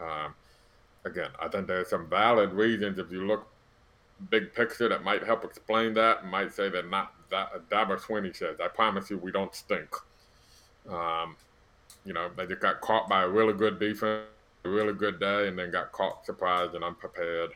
Um, 0.00 0.34
again, 1.06 1.30
I 1.40 1.48
think 1.48 1.68
there's 1.68 1.88
some 1.88 2.08
valid 2.08 2.52
reasons 2.52 2.98
if 2.98 3.10
you 3.10 3.26
look 3.26 3.46
big 4.30 4.52
picture 4.54 4.88
that 4.88 5.04
might 5.04 5.22
help 5.24 5.44
explain 5.44 5.94
that. 5.94 6.26
Might 6.26 6.52
say 6.52 6.68
that 6.70 6.90
not 6.90 7.12
that 7.30 7.68
Dabo 7.70 7.98
Swinney 7.98 8.34
says, 8.36 8.60
"I 8.60 8.68
promise 8.68 9.08
you, 9.08 9.18
we 9.18 9.30
don't 9.30 9.54
stink." 9.54 9.94
Um, 10.88 11.36
you 12.04 12.12
know, 12.12 12.30
they 12.36 12.46
just 12.46 12.60
got 12.60 12.80
caught 12.80 13.08
by 13.08 13.22
a 13.22 13.28
really 13.28 13.52
good 13.52 13.78
defense, 13.78 14.26
a 14.64 14.68
really 14.68 14.92
good 14.92 15.18
day, 15.20 15.48
and 15.48 15.58
then 15.58 15.70
got 15.70 15.92
caught 15.92 16.26
surprised 16.26 16.74
and 16.74 16.84
unprepared 16.84 17.52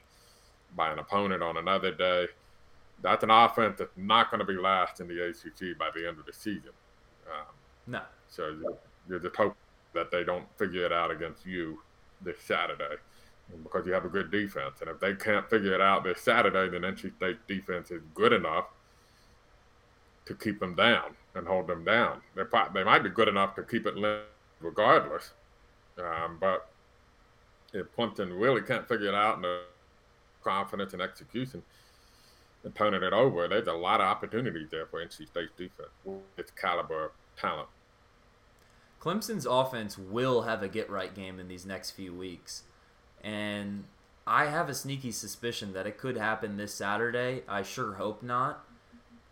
by 0.76 0.92
an 0.92 0.98
opponent 0.98 1.42
on 1.42 1.56
another 1.56 1.92
day. 1.92 2.28
That's 3.02 3.24
an 3.24 3.30
offense 3.30 3.78
that's 3.78 3.96
not 3.96 4.30
going 4.30 4.40
to 4.40 4.44
be 4.44 4.54
last 4.58 5.00
in 5.00 5.08
the 5.08 5.28
ACC 5.28 5.78
by 5.78 5.90
the 5.94 6.06
end 6.06 6.18
of 6.18 6.26
the 6.26 6.32
season. 6.32 6.72
Um, 7.26 7.54
no. 7.86 8.02
So 8.28 8.76
you're 9.08 9.18
just 9.18 9.36
hoping 9.36 9.56
that 9.94 10.10
they 10.10 10.22
don't 10.22 10.46
figure 10.58 10.84
it 10.84 10.92
out 10.92 11.10
against 11.10 11.46
you 11.46 11.80
this 12.22 12.40
Saturday 12.42 12.96
because 13.62 13.86
you 13.86 13.92
have 13.92 14.04
a 14.04 14.08
good 14.08 14.30
defense. 14.30 14.80
And 14.80 14.90
if 14.90 15.00
they 15.00 15.14
can't 15.14 15.48
figure 15.48 15.74
it 15.74 15.80
out 15.80 16.04
this 16.04 16.20
Saturday, 16.20 16.68
then 16.68 16.82
NC 16.82 17.16
State 17.16 17.38
defense 17.46 17.90
is 17.90 18.02
good 18.14 18.32
enough 18.32 18.66
to 20.26 20.34
keep 20.34 20.60
them 20.60 20.74
down 20.74 21.16
and 21.34 21.46
hold 21.46 21.66
them 21.66 21.84
down. 21.84 22.20
They 22.34 22.42
they 22.74 22.84
might 22.84 23.02
be 23.02 23.10
good 23.10 23.28
enough 23.28 23.54
to 23.56 23.62
keep 23.62 23.86
it 23.86 23.94
regardless. 24.60 25.32
Um, 25.98 26.38
but 26.40 26.70
if 27.72 27.86
Clemson 27.96 28.38
really 28.40 28.62
can't 28.62 28.88
figure 28.88 29.08
it 29.08 29.14
out 29.14 29.36
and 29.36 29.44
the 29.44 29.60
confidence 30.42 30.92
and 30.92 31.02
execution 31.02 31.62
and 32.64 32.74
turning 32.74 33.02
it 33.02 33.12
over, 33.12 33.48
there's 33.48 33.66
a 33.66 33.72
lot 33.72 34.00
of 34.00 34.06
opportunities 34.06 34.68
there 34.70 34.86
for 34.86 35.04
NC 35.04 35.28
State's 35.28 35.52
defense 35.56 35.90
with 36.04 36.20
its 36.36 36.50
caliber 36.52 37.06
of 37.06 37.10
talent. 37.36 37.68
Clemson's 39.00 39.46
offense 39.46 39.96
will 39.96 40.42
have 40.42 40.62
a 40.62 40.68
get 40.68 40.90
right 40.90 41.14
game 41.14 41.40
in 41.40 41.48
these 41.48 41.64
next 41.64 41.92
few 41.92 42.14
weeks. 42.14 42.64
And 43.22 43.84
I 44.26 44.46
have 44.46 44.68
a 44.68 44.74
sneaky 44.74 45.12
suspicion 45.12 45.72
that 45.72 45.86
it 45.86 45.98
could 45.98 46.16
happen 46.16 46.56
this 46.56 46.74
Saturday. 46.74 47.42
I 47.48 47.62
sure 47.62 47.94
hope 47.94 48.22
not. 48.22 48.64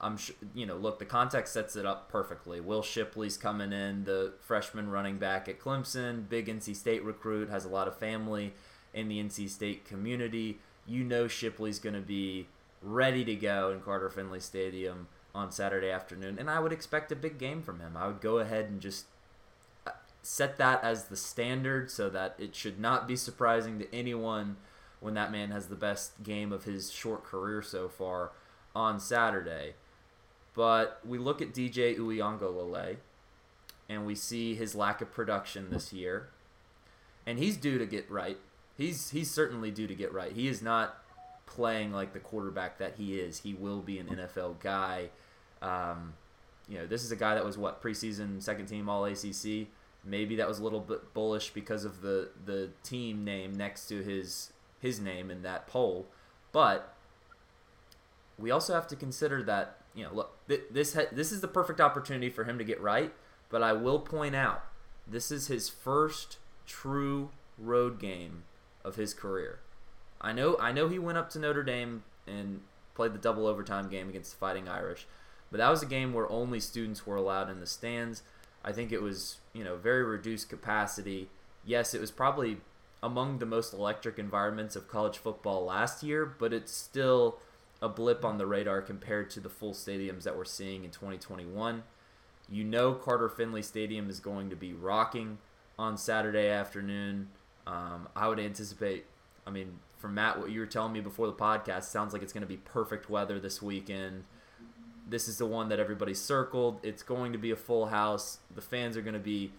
I'm 0.01 0.17
sure, 0.17 0.37
you 0.55 0.65
know, 0.65 0.77
look, 0.77 0.99
the 0.99 1.05
context 1.05 1.53
sets 1.53 1.75
it 1.75 1.85
up 1.85 2.09
perfectly. 2.09 2.61
Will 2.61 2.83
Shipley's 2.83 3.37
coming 3.37 3.73
in, 3.73 4.05
the 4.05 4.33
freshman 4.41 4.91
running 4.91 5.19
back 5.19 5.49
at 5.49 5.59
Clemson, 5.59 6.29
big 6.29 6.47
NC 6.47 6.77
State 6.77 7.05
recruit, 7.05 7.49
has 7.49 7.65
a 7.65 7.69
lot 7.69 7.89
of 7.89 7.97
family 7.97 8.55
in 8.95 9.09
the 9.09 9.23
NC 9.23 9.49
State 9.49 9.85
community. 9.85 10.59
You 10.87 11.03
know 11.03 11.27
Shipley's 11.27 11.79
going 11.79 11.97
to 11.97 12.01
be 12.01 12.47
ready 12.81 13.25
to 13.25 13.35
go 13.35 13.71
in 13.71 13.81
Carter 13.81 14.09
Finley 14.09 14.41
Stadium 14.41 15.09
on 15.35 15.51
Saturday 15.51 15.91
afternoon, 15.91 16.39
and 16.39 16.49
I 16.49 16.61
would 16.61 16.73
expect 16.73 17.13
a 17.13 17.17
big 17.17 17.39
game 17.39 17.63
from 17.63 17.81
him. 17.81 17.97
I 17.97 18.07
would 18.07 18.21
go 18.21 18.39
ahead 18.39 18.67
and 18.67 18.81
just 18.81 19.07
set 20.23 20.57
that 20.59 20.83
as 20.83 21.05
the 21.05 21.17
standard 21.17 21.91
so 21.91 22.09
that 22.11 22.35
it 22.39 22.55
should 22.55 22.79
not 22.79 23.07
be 23.07 23.17
surprising 23.17 23.79
to 23.79 23.95
anyone 23.95 24.57
when 25.01 25.15
that 25.15 25.31
man 25.31 25.51
has 25.51 25.67
the 25.67 25.77
best 25.77 26.23
game 26.23 26.53
of 26.53 26.65
his 26.65 26.91
short 26.91 27.25
career 27.25 27.63
so 27.63 27.89
far 27.89 28.33
on 28.75 28.99
Saturday. 28.99 29.75
But 30.55 31.01
we 31.07 31.19
look 31.19 31.41
at 31.41 31.53
DJ 31.53 31.97
Uiagalelei 31.97 32.97
and 33.89 34.05
we 34.05 34.15
see 34.15 34.55
his 34.55 34.75
lack 34.75 35.01
of 35.01 35.13
production 35.13 35.71
this 35.71 35.93
year. 35.93 36.29
And 37.27 37.39
he's 37.39 37.57
due 37.57 37.79
to 37.79 37.87
get 37.87 38.11
right. 38.11 38.39
He's 38.77 39.11
he's 39.11 39.31
certainly 39.31 39.71
due 39.71 39.87
to 39.87 39.95
get 39.95 40.13
right. 40.13 40.33
He 40.33 40.49
is 40.49 40.63
not 40.63 40.99
playing 41.47 41.93
like 41.93 42.13
the 42.13 42.19
quarterback 42.19 42.79
that 42.79 42.95
he 42.97 43.19
is. 43.19 43.41
He 43.41 43.55
will 43.55 43.81
be 43.81 43.99
an 43.99 44.07
NFL 44.07 44.61
guy. 44.61 45.11
Um, 45.61 46.15
you 46.69 46.79
know, 46.79 46.87
this 46.87 47.05
is 47.05 47.11
a 47.11 47.17
guy 47.17 47.35
that 47.35 47.45
was 47.45 47.59
what 47.59 47.83
preseason 47.83 48.43
second 48.43 48.67
team 48.67 48.89
All 48.89 49.05
ACC. 49.05 49.69
Maybe 50.05 50.37
that 50.37 50.49
was 50.49 50.59
a 50.59 50.65
little 50.65 50.81
bit 50.81 51.13
bullish 51.15 51.51
because 51.51 51.85
of 51.85 52.01
the 52.03 52.31
the 52.45 52.71
team 52.83 53.25
name 53.25 53.55
next 53.55 53.87
to 53.89 54.03
his 54.03 54.53
his 54.81 55.01
name 55.01 55.31
in 55.31 55.43
that 55.43 55.67
poll, 55.67 56.07
but 56.53 56.95
we 58.39 58.51
also 58.51 58.75
have 58.75 58.87
to 58.89 58.97
consider 58.97 59.43
that 59.43 59.79
you 59.99 60.05
know, 60.05 60.13
look, 60.13 60.47
this 60.47 60.95
ha- 60.95 61.09
this 61.11 61.33
is 61.33 61.41
the 61.41 61.49
perfect 61.49 61.81
opportunity 61.81 62.31
for 62.31 62.45
him 62.45 62.57
to 62.59 62.65
get 62.65 62.81
right. 62.81 63.13
But 63.51 63.63
I 63.63 63.73
will 63.73 63.99
point 63.99 64.37
out, 64.37 64.63
this 65.07 65.33
is 65.33 65.49
his 65.49 65.69
first 65.69 66.39
true 66.67 67.31
road 67.59 67.99
game 67.99 68.45
of 68.85 68.95
his 68.95 69.13
career. 69.13 69.59
I 70.21 70.33
know 70.33 70.57
I 70.61 70.71
know 70.71 70.89
he 70.89 71.01
went 71.01 71.19
up 71.19 71.31
to 71.31 71.39
Notre 71.41 71.65
Dame 71.65 72.05
and 72.29 72.61
played 72.95 73.13
the 73.13 73.19
double 73.19 73.47
overtime 73.47 73.89
game 73.89 74.09
against 74.09 74.33
the 74.33 74.39
Fighting 74.39 74.69
Irish, 74.69 75.07
but 75.51 75.59
that 75.59 75.71
was 75.71 75.83
a 75.83 75.87
game 75.87 76.13
where 76.13 76.31
only 76.31 76.61
students 76.61 77.05
were 77.05 77.17
allowed 77.17 77.51
in 77.51 77.59
the 77.59 77.67
stands. 77.67 78.23
I 78.65 78.73
think 78.73 78.93
it 78.93 79.03
was 79.03 79.39
you 79.53 79.65
know 79.65 79.77
very 79.77 80.03
reduced 80.03 80.49
capacity. 80.49 81.29
Yes, 81.65 81.95
it 81.95 82.01
was 82.01 82.11
probably 82.11 82.59
among 83.03 83.39
the 83.39 83.47
most 83.47 83.73
electric 83.73 84.19
environments 84.19 84.75
of 84.75 84.89
college 84.89 85.19
football 85.19 85.65
last 85.65 86.03
year, 86.03 86.27
but 86.27 86.53
it's 86.53 86.73
still 86.73 87.39
a 87.81 87.89
blip 87.89 88.25
on 88.25 88.39
the 88.39 88.47
radar 88.47 88.83
compared 88.83 89.31
to 89.31 89.41
the 89.41 89.49
full 89.49 89.73
stadiums 89.73 90.25
that 90.25 90.37
we're 90.37 90.45
seeing 90.45 90.85
in 90.85 90.91
2021. 90.91 91.85
You 92.51 92.65
know, 92.65 92.95
Carter 92.95 93.29
Finley 93.29 93.63
Stadium 93.63 94.11
is 94.11 94.21
going 94.21 94.51
to 94.51 94.57
be 94.57 94.73
rocking 94.73 95.39
on 95.79 95.97
Saturday 95.97 96.49
afternoon. 96.49 97.29
Um, 97.67 98.09
I 98.17 98.27
would 98.27 98.41
anticipate, 98.41 99.05
I 99.47 99.51
mean, 99.51 99.79
from 99.99 100.15
Matt, 100.15 100.39
what 100.39 100.51
you 100.51 100.61
were 100.61 100.67
telling 100.67 100.93
me 100.93 101.01
before 101.01 101.27
the 101.27 101.33
podcast, 101.35 101.85
sounds 101.85 102.13
like 102.13 102.23
it's 102.23 102.33
going 102.33 102.43
to 102.43 102.49
be 102.49 102.57
perfect 102.57 103.11
weather 103.11 103.39
this 103.39 103.61
weekend. 103.61 104.25
This 105.09 105.29
is 105.29 105.39
the 105.39 105.47
one 105.47 105.69
that 105.71 105.81
everybody 105.81 106.15
circled. 106.15 106.81
It's 106.83 107.03
going 107.03 107.33
to 107.33 107.39
be 107.39 107.51
a 107.51 107.57
full 107.57 107.87
house. 107.87 108.39
The 108.55 108.61
fans 108.61 108.97
are 108.97 109.03
going 109.03 109.15
to 109.15 109.21
be 109.21 109.53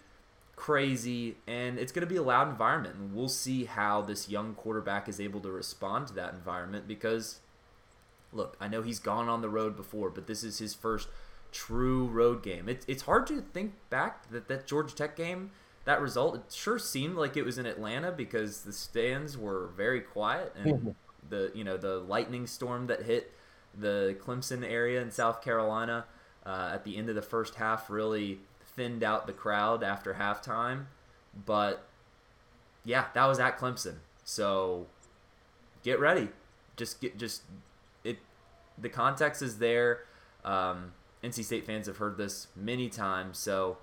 crazy, 0.56 1.36
and 1.46 1.78
it's 1.78 1.90
going 1.90 2.06
to 2.06 2.12
be 2.12 2.16
a 2.16 2.22
loud 2.22 2.48
environment. 2.48 2.96
And 2.96 3.14
we'll 3.14 3.28
see 3.28 3.64
how 3.64 4.02
this 4.02 4.28
young 4.28 4.54
quarterback 4.54 5.08
is 5.08 5.20
able 5.20 5.40
to 5.40 5.50
respond 5.50 6.08
to 6.08 6.14
that 6.14 6.34
environment 6.34 6.86
because, 6.86 7.40
look, 8.32 8.56
I 8.60 8.68
know 8.68 8.82
he's 8.82 8.98
gone 8.98 9.28
on 9.28 9.40
the 9.40 9.48
road 9.48 9.76
before, 9.76 10.10
but 10.10 10.26
this 10.26 10.44
is 10.44 10.58
his 10.58 10.74
first 10.74 11.08
true 11.50 12.06
road 12.06 12.42
game. 12.42 12.68
It, 12.68 12.84
it's 12.86 13.02
hard 13.02 13.26
to 13.28 13.40
think 13.40 13.72
back 13.90 14.30
that 14.30 14.48
that 14.48 14.66
Georgia 14.66 14.94
Tech 14.94 15.16
game, 15.16 15.50
that 15.84 16.00
result, 16.00 16.36
it 16.36 16.42
sure 16.50 16.78
seemed 16.78 17.16
like 17.16 17.36
it 17.36 17.42
was 17.42 17.58
in 17.58 17.66
Atlanta 17.66 18.12
because 18.12 18.62
the 18.62 18.72
stands 18.72 19.36
were 19.36 19.70
very 19.76 20.00
quiet 20.00 20.54
and 20.56 20.72
mm-hmm. 20.72 20.90
the 21.28 21.50
you 21.54 21.64
know 21.64 21.76
the 21.76 21.96
lightning 21.96 22.46
storm 22.46 22.86
that 22.86 23.02
hit 23.02 23.32
the 23.78 24.16
Clemson 24.20 24.68
area 24.68 25.00
in 25.00 25.10
South 25.10 25.42
Carolina 25.42 26.06
uh, 26.44 26.70
at 26.74 26.84
the 26.84 26.96
end 26.96 27.08
of 27.08 27.14
the 27.14 27.22
first 27.22 27.56
half 27.56 27.90
really 27.90 28.40
thinned 28.76 29.02
out 29.02 29.26
the 29.26 29.32
crowd 29.32 29.82
after 29.82 30.14
halftime. 30.14 30.86
But 31.46 31.86
yeah, 32.84 33.06
that 33.14 33.26
was 33.26 33.38
at 33.38 33.58
Clemson. 33.58 33.96
So 34.24 34.86
get 35.82 36.00
ready. 36.00 36.28
Just 36.76 37.00
get 37.00 37.18
just 37.18 37.42
it. 38.04 38.18
The 38.78 38.88
context 38.88 39.42
is 39.42 39.58
there. 39.58 40.04
Um, 40.44 40.92
NC 41.22 41.44
State 41.44 41.66
fans 41.66 41.86
have 41.86 41.98
heard 41.98 42.16
this 42.16 42.48
many 42.56 42.88
times. 42.88 43.38
So 43.38 43.78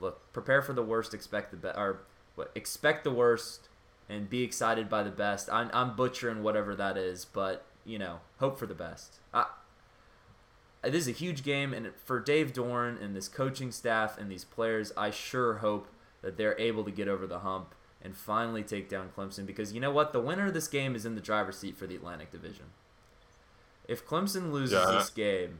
look, 0.00 0.32
prepare 0.32 0.62
for 0.62 0.72
the 0.72 0.82
worst, 0.82 1.12
expect 1.14 1.50
the 1.50 1.56
best, 1.56 1.78
or 1.78 2.00
what, 2.34 2.50
expect 2.54 3.04
the 3.04 3.10
worst, 3.10 3.68
and 4.08 4.28
be 4.28 4.42
excited 4.42 4.88
by 4.88 5.02
the 5.02 5.10
best. 5.10 5.48
I'm, 5.52 5.70
I'm 5.72 5.94
butchering 5.94 6.42
whatever 6.42 6.74
that 6.74 6.96
is, 6.96 7.24
but 7.24 7.64
you 7.84 7.98
know, 7.98 8.20
hope 8.38 8.58
for 8.58 8.66
the 8.66 8.74
best. 8.74 9.16
I, 9.32 9.46
this 10.82 11.02
is 11.02 11.08
a 11.08 11.12
huge 11.12 11.42
game, 11.42 11.74
and 11.74 11.90
for 12.04 12.20
Dave 12.20 12.52
Doeren 12.52 13.02
and 13.02 13.14
this 13.14 13.28
coaching 13.28 13.70
staff 13.70 14.18
and 14.18 14.30
these 14.30 14.44
players, 14.44 14.92
I 14.96 15.10
sure 15.10 15.58
hope 15.58 15.88
that 16.22 16.36
they're 16.36 16.58
able 16.58 16.84
to 16.84 16.90
get 16.90 17.08
over 17.08 17.26
the 17.26 17.40
hump 17.40 17.74
and 18.02 18.16
finally 18.16 18.62
take 18.62 18.88
down 18.88 19.10
Clemson 19.14 19.46
because 19.46 19.72
you 19.72 19.80
know 19.80 19.90
what? 19.90 20.12
The 20.12 20.20
winner 20.20 20.46
of 20.46 20.54
this 20.54 20.68
game 20.68 20.94
is 20.94 21.04
in 21.04 21.14
the 21.14 21.20
driver's 21.20 21.58
seat 21.58 21.76
for 21.76 21.86
the 21.86 21.96
Atlantic 21.96 22.30
Division. 22.30 22.66
If 23.86 24.06
Clemson 24.06 24.52
loses 24.52 24.78
yeah. 24.78 24.92
this 24.92 25.10
game, 25.10 25.58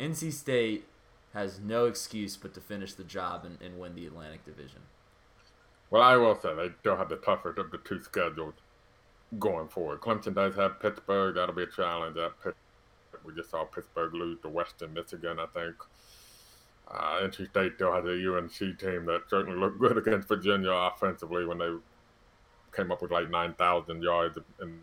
NC 0.00 0.32
State 0.32 0.86
has 1.32 1.60
no 1.60 1.84
excuse 1.84 2.36
but 2.36 2.54
to 2.54 2.60
finish 2.60 2.94
the 2.94 3.04
job 3.04 3.44
and, 3.44 3.58
and 3.62 3.78
win 3.78 3.94
the 3.94 4.06
Atlantic 4.06 4.44
Division. 4.44 4.80
Well, 5.90 6.02
I 6.02 6.16
will 6.16 6.40
say 6.40 6.54
they 6.54 6.70
still 6.80 6.96
have 6.96 7.08
the 7.08 7.16
tougher 7.16 7.50
of 7.50 7.70
the 7.70 7.78
two 7.78 8.02
schedules 8.02 8.54
going 9.38 9.68
forward. 9.68 10.00
Clemson 10.00 10.34
does 10.34 10.54
have 10.56 10.80
Pittsburgh. 10.80 11.34
That'll 11.36 11.54
be 11.54 11.62
a 11.62 11.66
challenge 11.66 12.16
at 12.16 12.34
Pittsburgh. 12.36 12.54
We 13.24 13.34
just 13.34 13.50
saw 13.50 13.64
Pittsburgh 13.64 14.14
lose 14.14 14.40
to 14.40 14.48
Western 14.48 14.94
Michigan, 14.94 15.38
I 15.38 15.46
think. 15.46 15.76
Uh, 16.90 17.20
NC 17.22 17.50
State 17.50 17.72
still 17.76 17.92
has 17.92 18.04
a 18.04 18.36
UNC 18.36 18.78
team 18.78 19.06
that 19.06 19.22
certainly 19.28 19.58
looked 19.58 19.78
good 19.78 19.96
against 19.96 20.26
Virginia 20.26 20.72
offensively 20.72 21.44
when 21.44 21.58
they 21.58 21.70
came 22.74 22.90
up 22.90 23.02
with 23.02 23.12
like 23.12 23.30
9,000 23.30 24.02
yards 24.02 24.38
in 24.60 24.80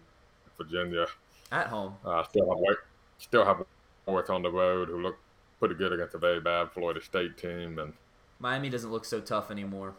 Virginia. 0.58 1.08
At 1.52 1.68
home. 1.68 1.95
Uh, 2.06 2.24
still 2.24 2.48
have 2.50 2.78
still 3.18 3.45
have 3.45 3.66
North 4.08 4.30
on 4.30 4.41
the 4.41 4.52
road 4.52 4.88
who 4.88 5.02
looked 5.02 5.20
pretty 5.60 5.76
good 5.76 5.91
against 5.91 6.16
a 6.16 6.18
very 6.18 6.39
bad 6.39 6.72
Florida 6.72 7.02
State 7.02 7.38
team. 7.38 7.80
and 7.80 7.93
Miami 8.39 8.70
doesn't 8.70 8.91
look 8.91 9.06
so 9.06 9.20
tough 9.20 9.50
anymore. 9.50 9.95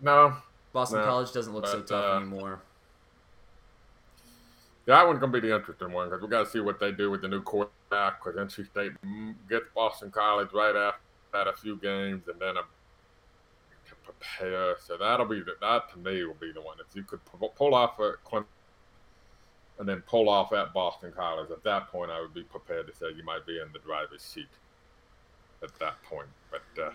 No. 0.00 0.36
Boston 0.72 1.00
no, 1.00 1.04
College 1.04 1.32
doesn't 1.32 1.52
look 1.52 1.64
but, 1.64 1.70
so 1.70 1.82
tough 1.82 2.04
uh, 2.04 2.16
anymore. 2.18 2.62
That 4.86 5.06
one's 5.06 5.20
gonna 5.20 5.32
be 5.32 5.40
the 5.40 5.54
interesting 5.54 5.92
one 5.92 6.08
because 6.08 6.22
we 6.22 6.28
got 6.28 6.44
to 6.44 6.50
see 6.50 6.60
what 6.60 6.80
they 6.80 6.92
do 6.92 7.10
with 7.10 7.22
the 7.22 7.28
new 7.28 7.42
quarterback. 7.42 8.22
Because 8.22 8.36
NC 8.36 8.66
State 8.66 8.92
gets 9.48 9.66
Boston 9.74 10.10
College 10.10 10.48
right 10.52 10.74
after 10.74 11.00
that 11.32 11.46
a 11.46 11.52
few 11.52 11.76
games, 11.76 12.28
and 12.28 12.40
then 12.40 12.56
a, 12.56 12.62
to 12.62 13.94
prepare. 14.04 14.76
So 14.84 14.96
that'll 14.96 15.26
be 15.26 15.40
the, 15.40 15.54
that 15.60 15.90
to 15.92 15.98
me 15.98 16.24
will 16.24 16.34
be 16.34 16.52
the 16.52 16.60
one. 16.60 16.76
If 16.80 16.96
you 16.96 17.02
could 17.02 17.20
pull 17.56 17.74
off 17.74 17.98
a 17.98 18.14
Clemson 18.26 18.46
and 19.78 19.88
then 19.88 20.02
pull 20.06 20.28
off 20.28 20.52
at 20.52 20.72
Boston 20.72 21.12
College, 21.14 21.50
at 21.50 21.62
that 21.64 21.88
point 21.88 22.10
I 22.10 22.20
would 22.20 22.34
be 22.34 22.42
prepared 22.42 22.86
to 22.86 22.94
say 22.94 23.06
you 23.16 23.24
might 23.24 23.46
be 23.46 23.58
in 23.60 23.72
the 23.72 23.78
driver's 23.80 24.22
seat 24.22 24.48
at 25.62 25.76
that 25.78 26.02
point. 26.02 26.28
But 26.50 26.82
uh, 26.82 26.90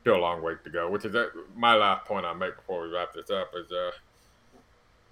still 0.00 0.16
a 0.16 0.18
long 0.18 0.42
way 0.42 0.54
to 0.62 0.70
go. 0.70 0.90
Which 0.90 1.04
is 1.04 1.14
uh, 1.14 1.28
my 1.56 1.74
last 1.74 2.04
point 2.06 2.26
I 2.26 2.34
make 2.34 2.56
before 2.56 2.82
we 2.82 2.88
wrap 2.88 3.14
this 3.14 3.30
up 3.30 3.52
is. 3.54 3.70
Uh, 3.70 3.90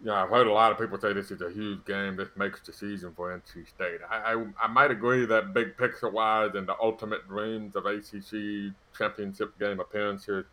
yeah, 0.04 0.22
I've 0.22 0.28
heard 0.28 0.46
a 0.46 0.52
lot 0.52 0.72
of 0.72 0.78
people 0.78 1.00
say 1.00 1.14
this 1.14 1.30
is 1.30 1.40
a 1.40 1.50
huge 1.50 1.84
game. 1.86 2.16
This 2.16 2.28
makes 2.36 2.60
the 2.60 2.72
season 2.72 3.14
for 3.16 3.34
NC 3.34 3.66
State. 3.66 4.00
I, 4.08 4.34
I, 4.34 4.44
I 4.64 4.66
might 4.66 4.90
agree 4.90 5.24
that 5.24 5.54
big 5.54 5.76
picture 5.78 6.10
wise 6.10 6.50
and 6.54 6.68
the 6.68 6.76
ultimate 6.82 7.26
dreams 7.26 7.74
of 7.76 7.86
ACC 7.86 8.74
championship 8.96 9.58
game 9.58 9.80
appearances, 9.80 10.44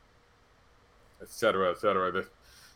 et 1.22 1.30
cetera, 1.30 1.72
et 1.72 1.78
cetera, 1.78 2.12
this 2.12 2.28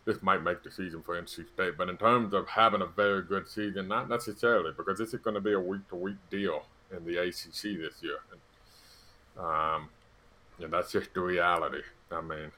this 0.03 0.23
might 0.23 0.41
make 0.41 0.63
the 0.63 0.71
season 0.71 1.03
for 1.03 1.21
NC 1.21 1.49
State. 1.53 1.77
But 1.77 1.89
in 1.89 1.97
terms 1.97 2.33
of 2.33 2.47
having 2.47 2.81
a 2.81 2.85
very 2.85 3.23
good 3.23 3.47
season, 3.47 3.89
not 3.89 4.09
necessarily, 4.09 4.71
because 4.75 4.97
this 4.97 5.13
is 5.13 5.19
going 5.19 5.33
to 5.33 5.41
be 5.41 5.51
a 5.51 5.59
week 5.59 5.87
to 5.89 5.95
week 5.95 6.15
deal 6.29 6.63
in 6.95 7.03
the 7.05 7.17
ACC 7.17 7.61
this 7.61 8.01
year. 8.01 8.19
And, 8.31 9.45
um, 9.45 9.89
and 10.61 10.71
that's 10.71 10.91
just 10.91 11.13
the 11.13 11.21
reality. 11.21 11.81
I 12.11 12.21
mean, 12.21 12.51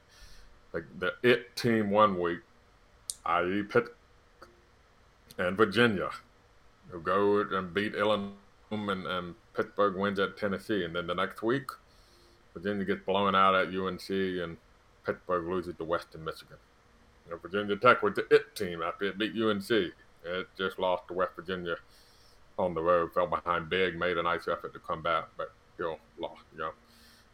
like 0.72 0.84
the 0.98 1.14
it 1.22 1.56
team 1.56 1.90
one 1.90 2.18
week, 2.18 2.40
i.e., 3.26 3.62
Pitt 3.62 3.86
and 5.38 5.56
Virginia, 5.56 6.10
who 6.88 7.00
go 7.00 7.40
and 7.40 7.72
beat 7.74 7.94
Illinois 7.94 8.30
and, 8.70 9.06
and 9.06 9.34
Pittsburgh 9.54 9.96
wins 9.96 10.18
at 10.18 10.36
Tennessee. 10.36 10.84
And 10.84 10.94
then 10.94 11.06
the 11.06 11.14
next 11.14 11.42
week, 11.42 11.70
Virginia 12.54 12.84
gets 12.84 13.04
blown 13.04 13.34
out 13.34 13.54
at 13.54 13.74
UNC 13.74 14.08
and 14.10 14.56
Pittsburgh 15.04 15.48
loses 15.48 15.76
to 15.76 15.84
Western 15.84 16.24
Michigan. 16.24 16.56
You 17.26 17.32
know, 17.32 17.38
Virginia 17.38 17.76
Tech 17.76 18.02
was 18.02 18.14
the 18.14 18.26
it 18.30 18.54
team 18.54 18.82
after 18.82 19.06
it 19.06 19.18
beat 19.18 19.32
UNC. 19.40 19.70
It 19.70 20.48
just 20.58 20.78
lost 20.78 21.08
to 21.08 21.14
West 21.14 21.32
Virginia 21.36 21.76
on 22.58 22.74
the 22.74 22.82
road, 22.82 23.12
fell 23.12 23.26
behind 23.26 23.70
big, 23.70 23.98
made 23.98 24.18
a 24.18 24.22
nice 24.22 24.46
effort 24.46 24.74
to 24.74 24.78
come 24.80 25.02
back, 25.02 25.28
but 25.36 25.52
still 25.74 25.98
lost. 26.18 26.42
You 26.52 26.58
know, 26.58 26.70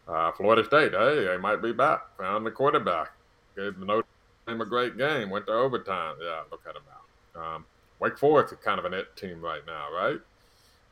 uh, 0.09 0.32
Florida 0.32 0.64
State, 0.64 0.92
hey, 0.92 1.24
they 1.24 1.36
might 1.36 1.62
be 1.62 1.72
back. 1.72 2.16
Found 2.18 2.46
the 2.46 2.50
quarterback, 2.50 3.12
gave 3.57 3.78
Notre 3.78 4.07
Dame 4.46 4.61
a 4.61 4.66
great 4.66 4.96
game, 4.96 5.30
went 5.30 5.46
to 5.46 5.52
overtime. 5.52 6.16
Yeah, 6.22 6.42
look 6.50 6.62
at 6.66 6.74
them 6.74 6.82
now. 6.86 7.40
Um, 7.40 7.64
Wake 7.98 8.18
Forest 8.18 8.52
is 8.52 8.59
kind 8.61 8.78
of 8.78 8.84
an 8.84 8.94
it 8.94 9.14
team 9.16 9.40
right 9.40 9.62
now, 9.66 9.88
right? 9.92 10.18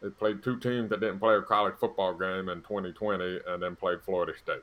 They 0.03 0.11
played 0.11 0.43
two 0.43 0.59
teams 0.59 0.91
that 0.91 1.01
didn't 1.01 1.19
play 1.19 1.35
a 1.35 1.43
college 1.43 1.75
football 1.79 2.15
game 2.15 2.49
in 2.49 2.61
2020 2.63 3.41
and 3.47 3.63
then 3.63 3.77
played 3.77 4.03
Florida 4.03 4.33
State. 4.37 4.63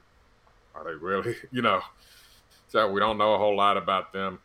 Are 0.75 0.83
they 0.83 0.93
really, 0.93 1.35
you 1.51 1.61
know? 1.61 1.81
So 2.67 2.89
we 2.91 2.99
don't 2.99 3.17
know 3.17 3.33
a 3.33 3.37
whole 3.37 3.55
lot 3.55 3.77
about 3.77 4.13
them. 4.13 4.39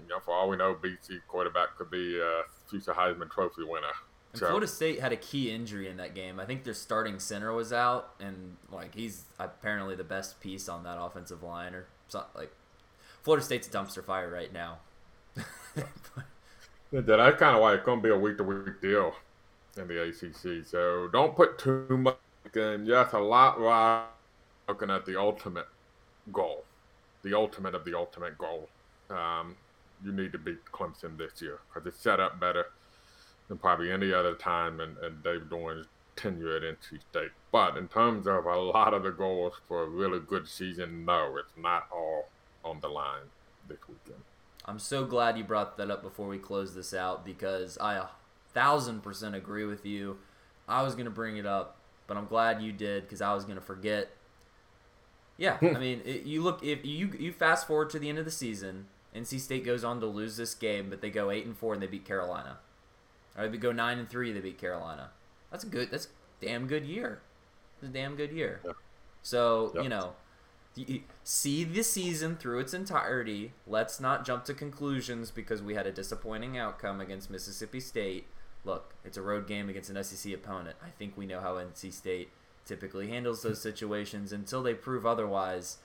You 0.00 0.08
know, 0.08 0.20
for 0.20 0.32
all 0.32 0.48
we 0.48 0.56
know, 0.56 0.74
BC 0.74 1.20
quarterback 1.28 1.76
could 1.76 1.90
be 1.90 2.18
a 2.18 2.42
future 2.68 2.94
Heisman 2.94 3.30
Trophy 3.30 3.64
winner. 3.64 3.92
And 4.32 4.40
so, 4.40 4.46
Florida 4.46 4.66
State 4.66 5.00
had 5.00 5.12
a 5.12 5.16
key 5.16 5.50
injury 5.50 5.88
in 5.88 5.96
that 5.96 6.14
game. 6.14 6.38
I 6.38 6.44
think 6.44 6.64
their 6.64 6.74
starting 6.74 7.18
center 7.18 7.52
was 7.52 7.72
out, 7.72 8.14
and 8.20 8.56
like 8.70 8.94
he's 8.94 9.24
apparently 9.38 9.96
the 9.96 10.04
best 10.04 10.40
piece 10.40 10.68
on 10.68 10.84
that 10.84 10.98
offensive 11.00 11.42
line, 11.42 11.74
or 11.74 11.86
something. 12.08 12.30
Like 12.34 12.52
Florida 13.22 13.44
State's 13.44 13.66
a 13.66 13.70
dumpster 13.70 14.04
fire 14.04 14.30
right 14.30 14.52
now. 14.52 14.78
That's 16.92 17.38
kind 17.38 17.54
of 17.54 17.60
why 17.60 17.74
it's 17.74 17.84
going 17.84 18.00
to 18.00 18.02
be 18.02 18.10
a 18.10 18.18
week 18.18 18.36
to 18.38 18.44
week 18.44 18.80
deal 18.80 19.14
in 19.76 19.88
the 19.88 20.02
ACC. 20.02 20.66
So 20.66 21.08
don't 21.12 21.36
put 21.36 21.58
too 21.58 21.86
much 21.96 22.16
in. 22.54 22.86
Yes, 22.86 23.12
a 23.12 23.18
lot 23.18 23.60
right 23.60 24.06
looking 24.68 24.90
at 24.90 25.04
the 25.04 25.18
ultimate 25.18 25.66
goal, 26.32 26.64
the 27.22 27.34
ultimate 27.34 27.74
of 27.74 27.84
the 27.84 27.96
ultimate 27.96 28.38
goal. 28.38 28.68
Um, 29.10 29.56
you 30.04 30.12
need 30.12 30.32
to 30.32 30.38
beat 30.38 30.64
Clemson 30.72 31.18
this 31.18 31.42
year 31.42 31.58
because 31.68 31.86
it's 31.86 32.00
set 32.00 32.20
up 32.20 32.38
better 32.38 32.66
than 33.50 33.58
probably 33.58 33.90
any 33.90 34.14
other 34.14 34.34
time 34.34 34.80
in, 34.80 34.96
in 35.04 35.20
Dave 35.22 35.50
Doeren's 35.50 35.88
tenure 36.14 36.56
at 36.56 36.62
NC 36.62 37.00
State. 37.10 37.32
But 37.50 37.76
in 37.76 37.88
terms 37.88 38.26
of 38.28 38.46
a 38.46 38.56
lot 38.56 38.94
of 38.94 39.02
the 39.02 39.10
goals 39.10 39.54
for 39.66 39.82
a 39.82 39.88
really 39.88 40.20
good 40.20 40.48
season, 40.48 41.04
no, 41.04 41.36
it's 41.36 41.52
not 41.58 41.88
all 41.92 42.28
on 42.64 42.78
the 42.80 42.88
line 42.88 43.24
this 43.68 43.78
weekend. 43.88 44.22
I'm 44.66 44.78
so 44.78 45.04
glad 45.04 45.36
you 45.36 45.42
brought 45.42 45.76
that 45.78 45.90
up 45.90 46.00
before 46.00 46.28
we 46.28 46.38
close 46.38 46.74
this 46.74 46.94
out 46.94 47.24
because 47.24 47.76
I 47.78 47.94
a 47.94 48.06
thousand 48.54 49.02
percent 49.02 49.34
agree 49.34 49.64
with 49.64 49.84
you. 49.84 50.18
I 50.68 50.82
was 50.82 50.94
gonna 50.94 51.10
bring 51.10 51.36
it 51.36 51.46
up, 51.46 51.76
but 52.06 52.16
I'm 52.16 52.26
glad 52.26 52.62
you 52.62 52.70
did 52.70 53.02
because 53.02 53.20
I 53.20 53.34
was 53.34 53.44
gonna 53.44 53.60
forget. 53.60 54.10
Yeah, 55.38 55.56
hmm. 55.56 55.74
I 55.74 55.80
mean, 55.80 56.02
it, 56.04 56.22
you 56.22 56.42
look 56.42 56.62
if 56.62 56.84
you 56.84 57.10
you 57.18 57.32
fast 57.32 57.66
forward 57.66 57.90
to 57.90 57.98
the 57.98 58.08
end 58.08 58.18
of 58.18 58.24
the 58.24 58.30
season, 58.30 58.86
NC 59.16 59.40
State 59.40 59.64
goes 59.64 59.82
on 59.82 59.98
to 60.00 60.06
lose 60.06 60.36
this 60.36 60.54
game, 60.54 60.88
but 60.88 61.00
they 61.00 61.10
go 61.10 61.32
eight 61.32 61.46
and 61.46 61.56
four 61.56 61.72
and 61.72 61.82
they 61.82 61.88
beat 61.88 62.04
Carolina. 62.04 62.58
Or 63.36 63.48
they 63.48 63.56
go 63.56 63.72
nine 63.72 63.98
and 63.98 64.08
three, 64.08 64.32
they 64.32 64.40
beat 64.40 64.58
Carolina. 64.58 65.10
That's 65.50 65.64
a 65.64 65.66
good. 65.66 65.90
That's 65.90 66.06
a 66.06 66.44
damn 66.44 66.66
good 66.66 66.84
year. 66.84 67.20
It's 67.76 67.88
a 67.88 67.92
damn 67.92 68.16
good 68.16 68.32
year. 68.32 68.60
Yeah. 68.64 68.72
So 69.22 69.72
yep. 69.74 69.84
you 69.84 69.88
know, 69.88 70.12
see 71.24 71.64
the 71.64 71.82
season 71.82 72.36
through 72.36 72.60
its 72.60 72.74
entirety. 72.74 73.52
Let's 73.66 74.00
not 74.00 74.24
jump 74.24 74.44
to 74.44 74.54
conclusions 74.54 75.30
because 75.30 75.62
we 75.62 75.74
had 75.74 75.86
a 75.86 75.92
disappointing 75.92 76.58
outcome 76.58 77.00
against 77.00 77.30
Mississippi 77.30 77.80
State. 77.80 78.26
look, 78.64 78.94
it's 79.04 79.16
a 79.16 79.22
road 79.22 79.46
game 79.46 79.68
against 79.68 79.90
an 79.90 80.02
SEC 80.02 80.32
opponent. 80.32 80.76
I 80.84 80.90
think 80.90 81.16
we 81.16 81.26
know 81.26 81.40
how 81.40 81.54
NC 81.54 81.92
State 81.92 82.30
typically 82.64 83.08
handles 83.08 83.42
those 83.42 83.60
situations. 83.60 84.32
Until 84.32 84.62
they 84.62 84.74
prove 84.74 85.04
otherwise, 85.06 85.78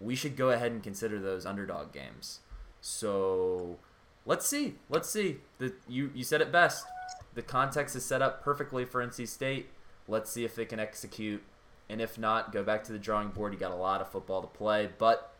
we 0.00 0.14
should 0.14 0.36
go 0.36 0.50
ahead 0.50 0.72
and 0.72 0.82
consider 0.82 1.20
those 1.20 1.46
underdog 1.46 1.92
games. 1.92 2.40
So 2.80 3.78
let's 4.26 4.46
see. 4.46 4.74
Let's 4.88 5.08
see. 5.08 5.38
The 5.58 5.72
you 5.88 6.10
you 6.14 6.24
said 6.24 6.40
it 6.40 6.52
best. 6.52 6.86
The 7.34 7.42
context 7.42 7.96
is 7.96 8.04
set 8.04 8.22
up 8.22 8.42
perfectly 8.42 8.84
for 8.84 9.04
NC 9.04 9.26
State. 9.28 9.70
Let's 10.06 10.30
see 10.30 10.44
if 10.44 10.54
they 10.54 10.64
can 10.64 10.80
execute. 10.80 11.42
And 11.88 12.00
if 12.00 12.18
not, 12.18 12.52
go 12.52 12.62
back 12.62 12.84
to 12.84 12.92
the 12.92 12.98
drawing 12.98 13.28
board. 13.28 13.52
You 13.52 13.58
got 13.58 13.70
a 13.70 13.76
lot 13.76 14.00
of 14.00 14.08
football 14.08 14.40
to 14.42 14.48
play, 14.48 14.88
but 14.98 15.34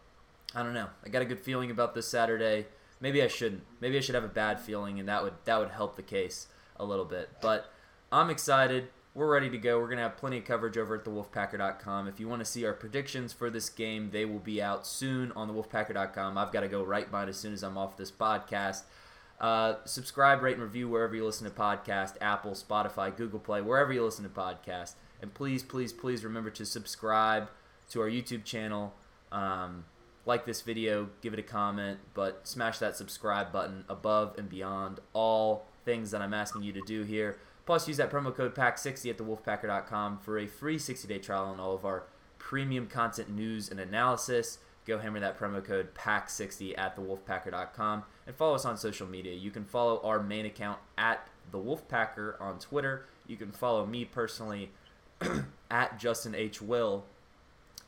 I 0.54 0.62
don't 0.62 0.74
know. 0.74 0.88
I 1.04 1.08
got 1.08 1.22
a 1.22 1.26
good 1.26 1.40
feeling 1.40 1.70
about 1.70 1.94
this 1.94 2.08
Saturday. 2.08 2.66
Maybe 3.00 3.22
I 3.22 3.28
shouldn't. 3.28 3.62
Maybe 3.80 3.96
I 3.96 4.00
should 4.00 4.14
have 4.14 4.24
a 4.24 4.28
bad 4.28 4.60
feeling, 4.60 5.00
and 5.00 5.08
that 5.08 5.22
would 5.22 5.34
that 5.44 5.58
would 5.58 5.70
help 5.70 5.96
the 5.96 6.02
case 6.02 6.48
a 6.76 6.84
little 6.84 7.04
bit. 7.04 7.30
But 7.40 7.72
I'm 8.10 8.30
excited. 8.30 8.88
We're 9.14 9.30
ready 9.30 9.50
to 9.50 9.58
go. 9.58 9.78
We're 9.78 9.90
gonna 9.90 10.02
have 10.02 10.16
plenty 10.16 10.38
of 10.38 10.46
coverage 10.46 10.78
over 10.78 10.94
at 10.94 11.04
thewolfpacker.com. 11.04 12.08
If 12.08 12.18
you 12.18 12.28
want 12.28 12.40
to 12.40 12.46
see 12.46 12.64
our 12.64 12.72
predictions 12.72 13.34
for 13.34 13.50
this 13.50 13.68
game, 13.68 14.08
they 14.10 14.24
will 14.24 14.38
be 14.38 14.62
out 14.62 14.86
soon 14.86 15.32
on 15.32 15.50
thewolfpacker.com. 15.50 16.38
I've 16.38 16.50
got 16.50 16.60
to 16.60 16.68
go 16.68 16.82
right 16.82 17.10
by 17.10 17.24
it 17.24 17.28
as 17.28 17.36
soon 17.36 17.52
as 17.52 17.62
I'm 17.62 17.76
off 17.76 17.98
this 17.98 18.10
podcast. 18.10 18.84
Uh, 19.38 19.74
subscribe, 19.84 20.40
rate, 20.40 20.54
and 20.54 20.62
review 20.62 20.88
wherever 20.88 21.14
you 21.14 21.26
listen 21.26 21.46
to 21.46 21.54
podcasts 21.54 22.14
Apple, 22.22 22.52
Spotify, 22.52 23.14
Google 23.14 23.38
Play, 23.38 23.60
wherever 23.60 23.92
you 23.92 24.02
listen 24.02 24.24
to 24.24 24.30
podcasts. 24.30 24.94
And 25.20 25.34
please, 25.34 25.62
please, 25.62 25.92
please 25.92 26.24
remember 26.24 26.48
to 26.50 26.64
subscribe 26.64 27.50
to 27.90 28.00
our 28.00 28.08
YouTube 28.08 28.44
channel. 28.44 28.94
Um, 29.30 29.84
like 30.24 30.46
this 30.46 30.62
video, 30.62 31.10
give 31.20 31.34
it 31.34 31.38
a 31.38 31.42
comment, 31.42 31.98
but 32.14 32.46
smash 32.46 32.78
that 32.78 32.96
subscribe 32.96 33.52
button 33.52 33.84
above 33.88 34.38
and 34.38 34.48
beyond 34.48 35.00
all 35.12 35.66
things 35.84 36.12
that 36.12 36.22
I'm 36.22 36.32
asking 36.32 36.62
you 36.62 36.72
to 36.72 36.82
do 36.86 37.02
here. 37.02 37.38
Plus, 37.64 37.86
use 37.86 37.96
that 37.96 38.10
promo 38.10 38.34
code 38.34 38.54
PACK60 38.54 39.10
at 39.10 39.18
thewolfpacker.com 39.18 40.18
for 40.18 40.38
a 40.38 40.46
free 40.46 40.78
60 40.78 41.06
day 41.06 41.18
trial 41.18 41.44
on 41.44 41.60
all 41.60 41.74
of 41.74 41.84
our 41.84 42.04
premium 42.38 42.86
content 42.86 43.30
news 43.30 43.70
and 43.70 43.78
analysis. 43.78 44.58
Go 44.84 44.98
hammer 44.98 45.20
that 45.20 45.38
promo 45.38 45.64
code 45.64 45.94
PACK60 45.94 46.76
at 46.76 46.96
thewolfpacker.com 46.96 48.02
and 48.26 48.36
follow 48.36 48.56
us 48.56 48.64
on 48.64 48.76
social 48.76 49.06
media. 49.06 49.32
You 49.32 49.52
can 49.52 49.64
follow 49.64 50.00
our 50.02 50.20
main 50.20 50.44
account 50.44 50.80
at 50.98 51.28
the 51.52 51.58
Wolfpacker 51.58 52.40
on 52.40 52.58
Twitter. 52.58 53.06
You 53.28 53.36
can 53.36 53.52
follow 53.52 53.86
me 53.86 54.04
personally 54.04 54.70
at 55.70 56.00
Justin 56.00 56.34
H. 56.34 56.60
Will. 56.60 57.04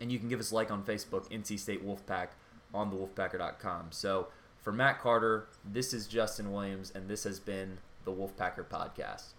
And 0.01 0.13
you 0.13 0.21
can 0.21 0.29
give 0.29 0.39
us 0.39 0.53
a 0.53 0.55
like 0.55 0.71
on 0.71 0.85
Facebook, 0.85 1.29
NC 1.31 1.59
State 1.59 1.85
Wolfpack 1.85 2.29
on 2.73 2.93
thewolfpacker.com. 2.93 3.87
So 3.91 4.29
for 4.61 4.73
Matt 4.73 5.01
Carter, 5.01 5.49
this 5.65 5.93
is 5.93 6.07
Justin 6.07 6.53
Williams, 6.53 6.93
and 6.95 7.09
this 7.09 7.25
has 7.25 7.41
been 7.41 7.79
the 8.05 8.13
Wolfpacker 8.13 8.65
Podcast. 8.65 9.35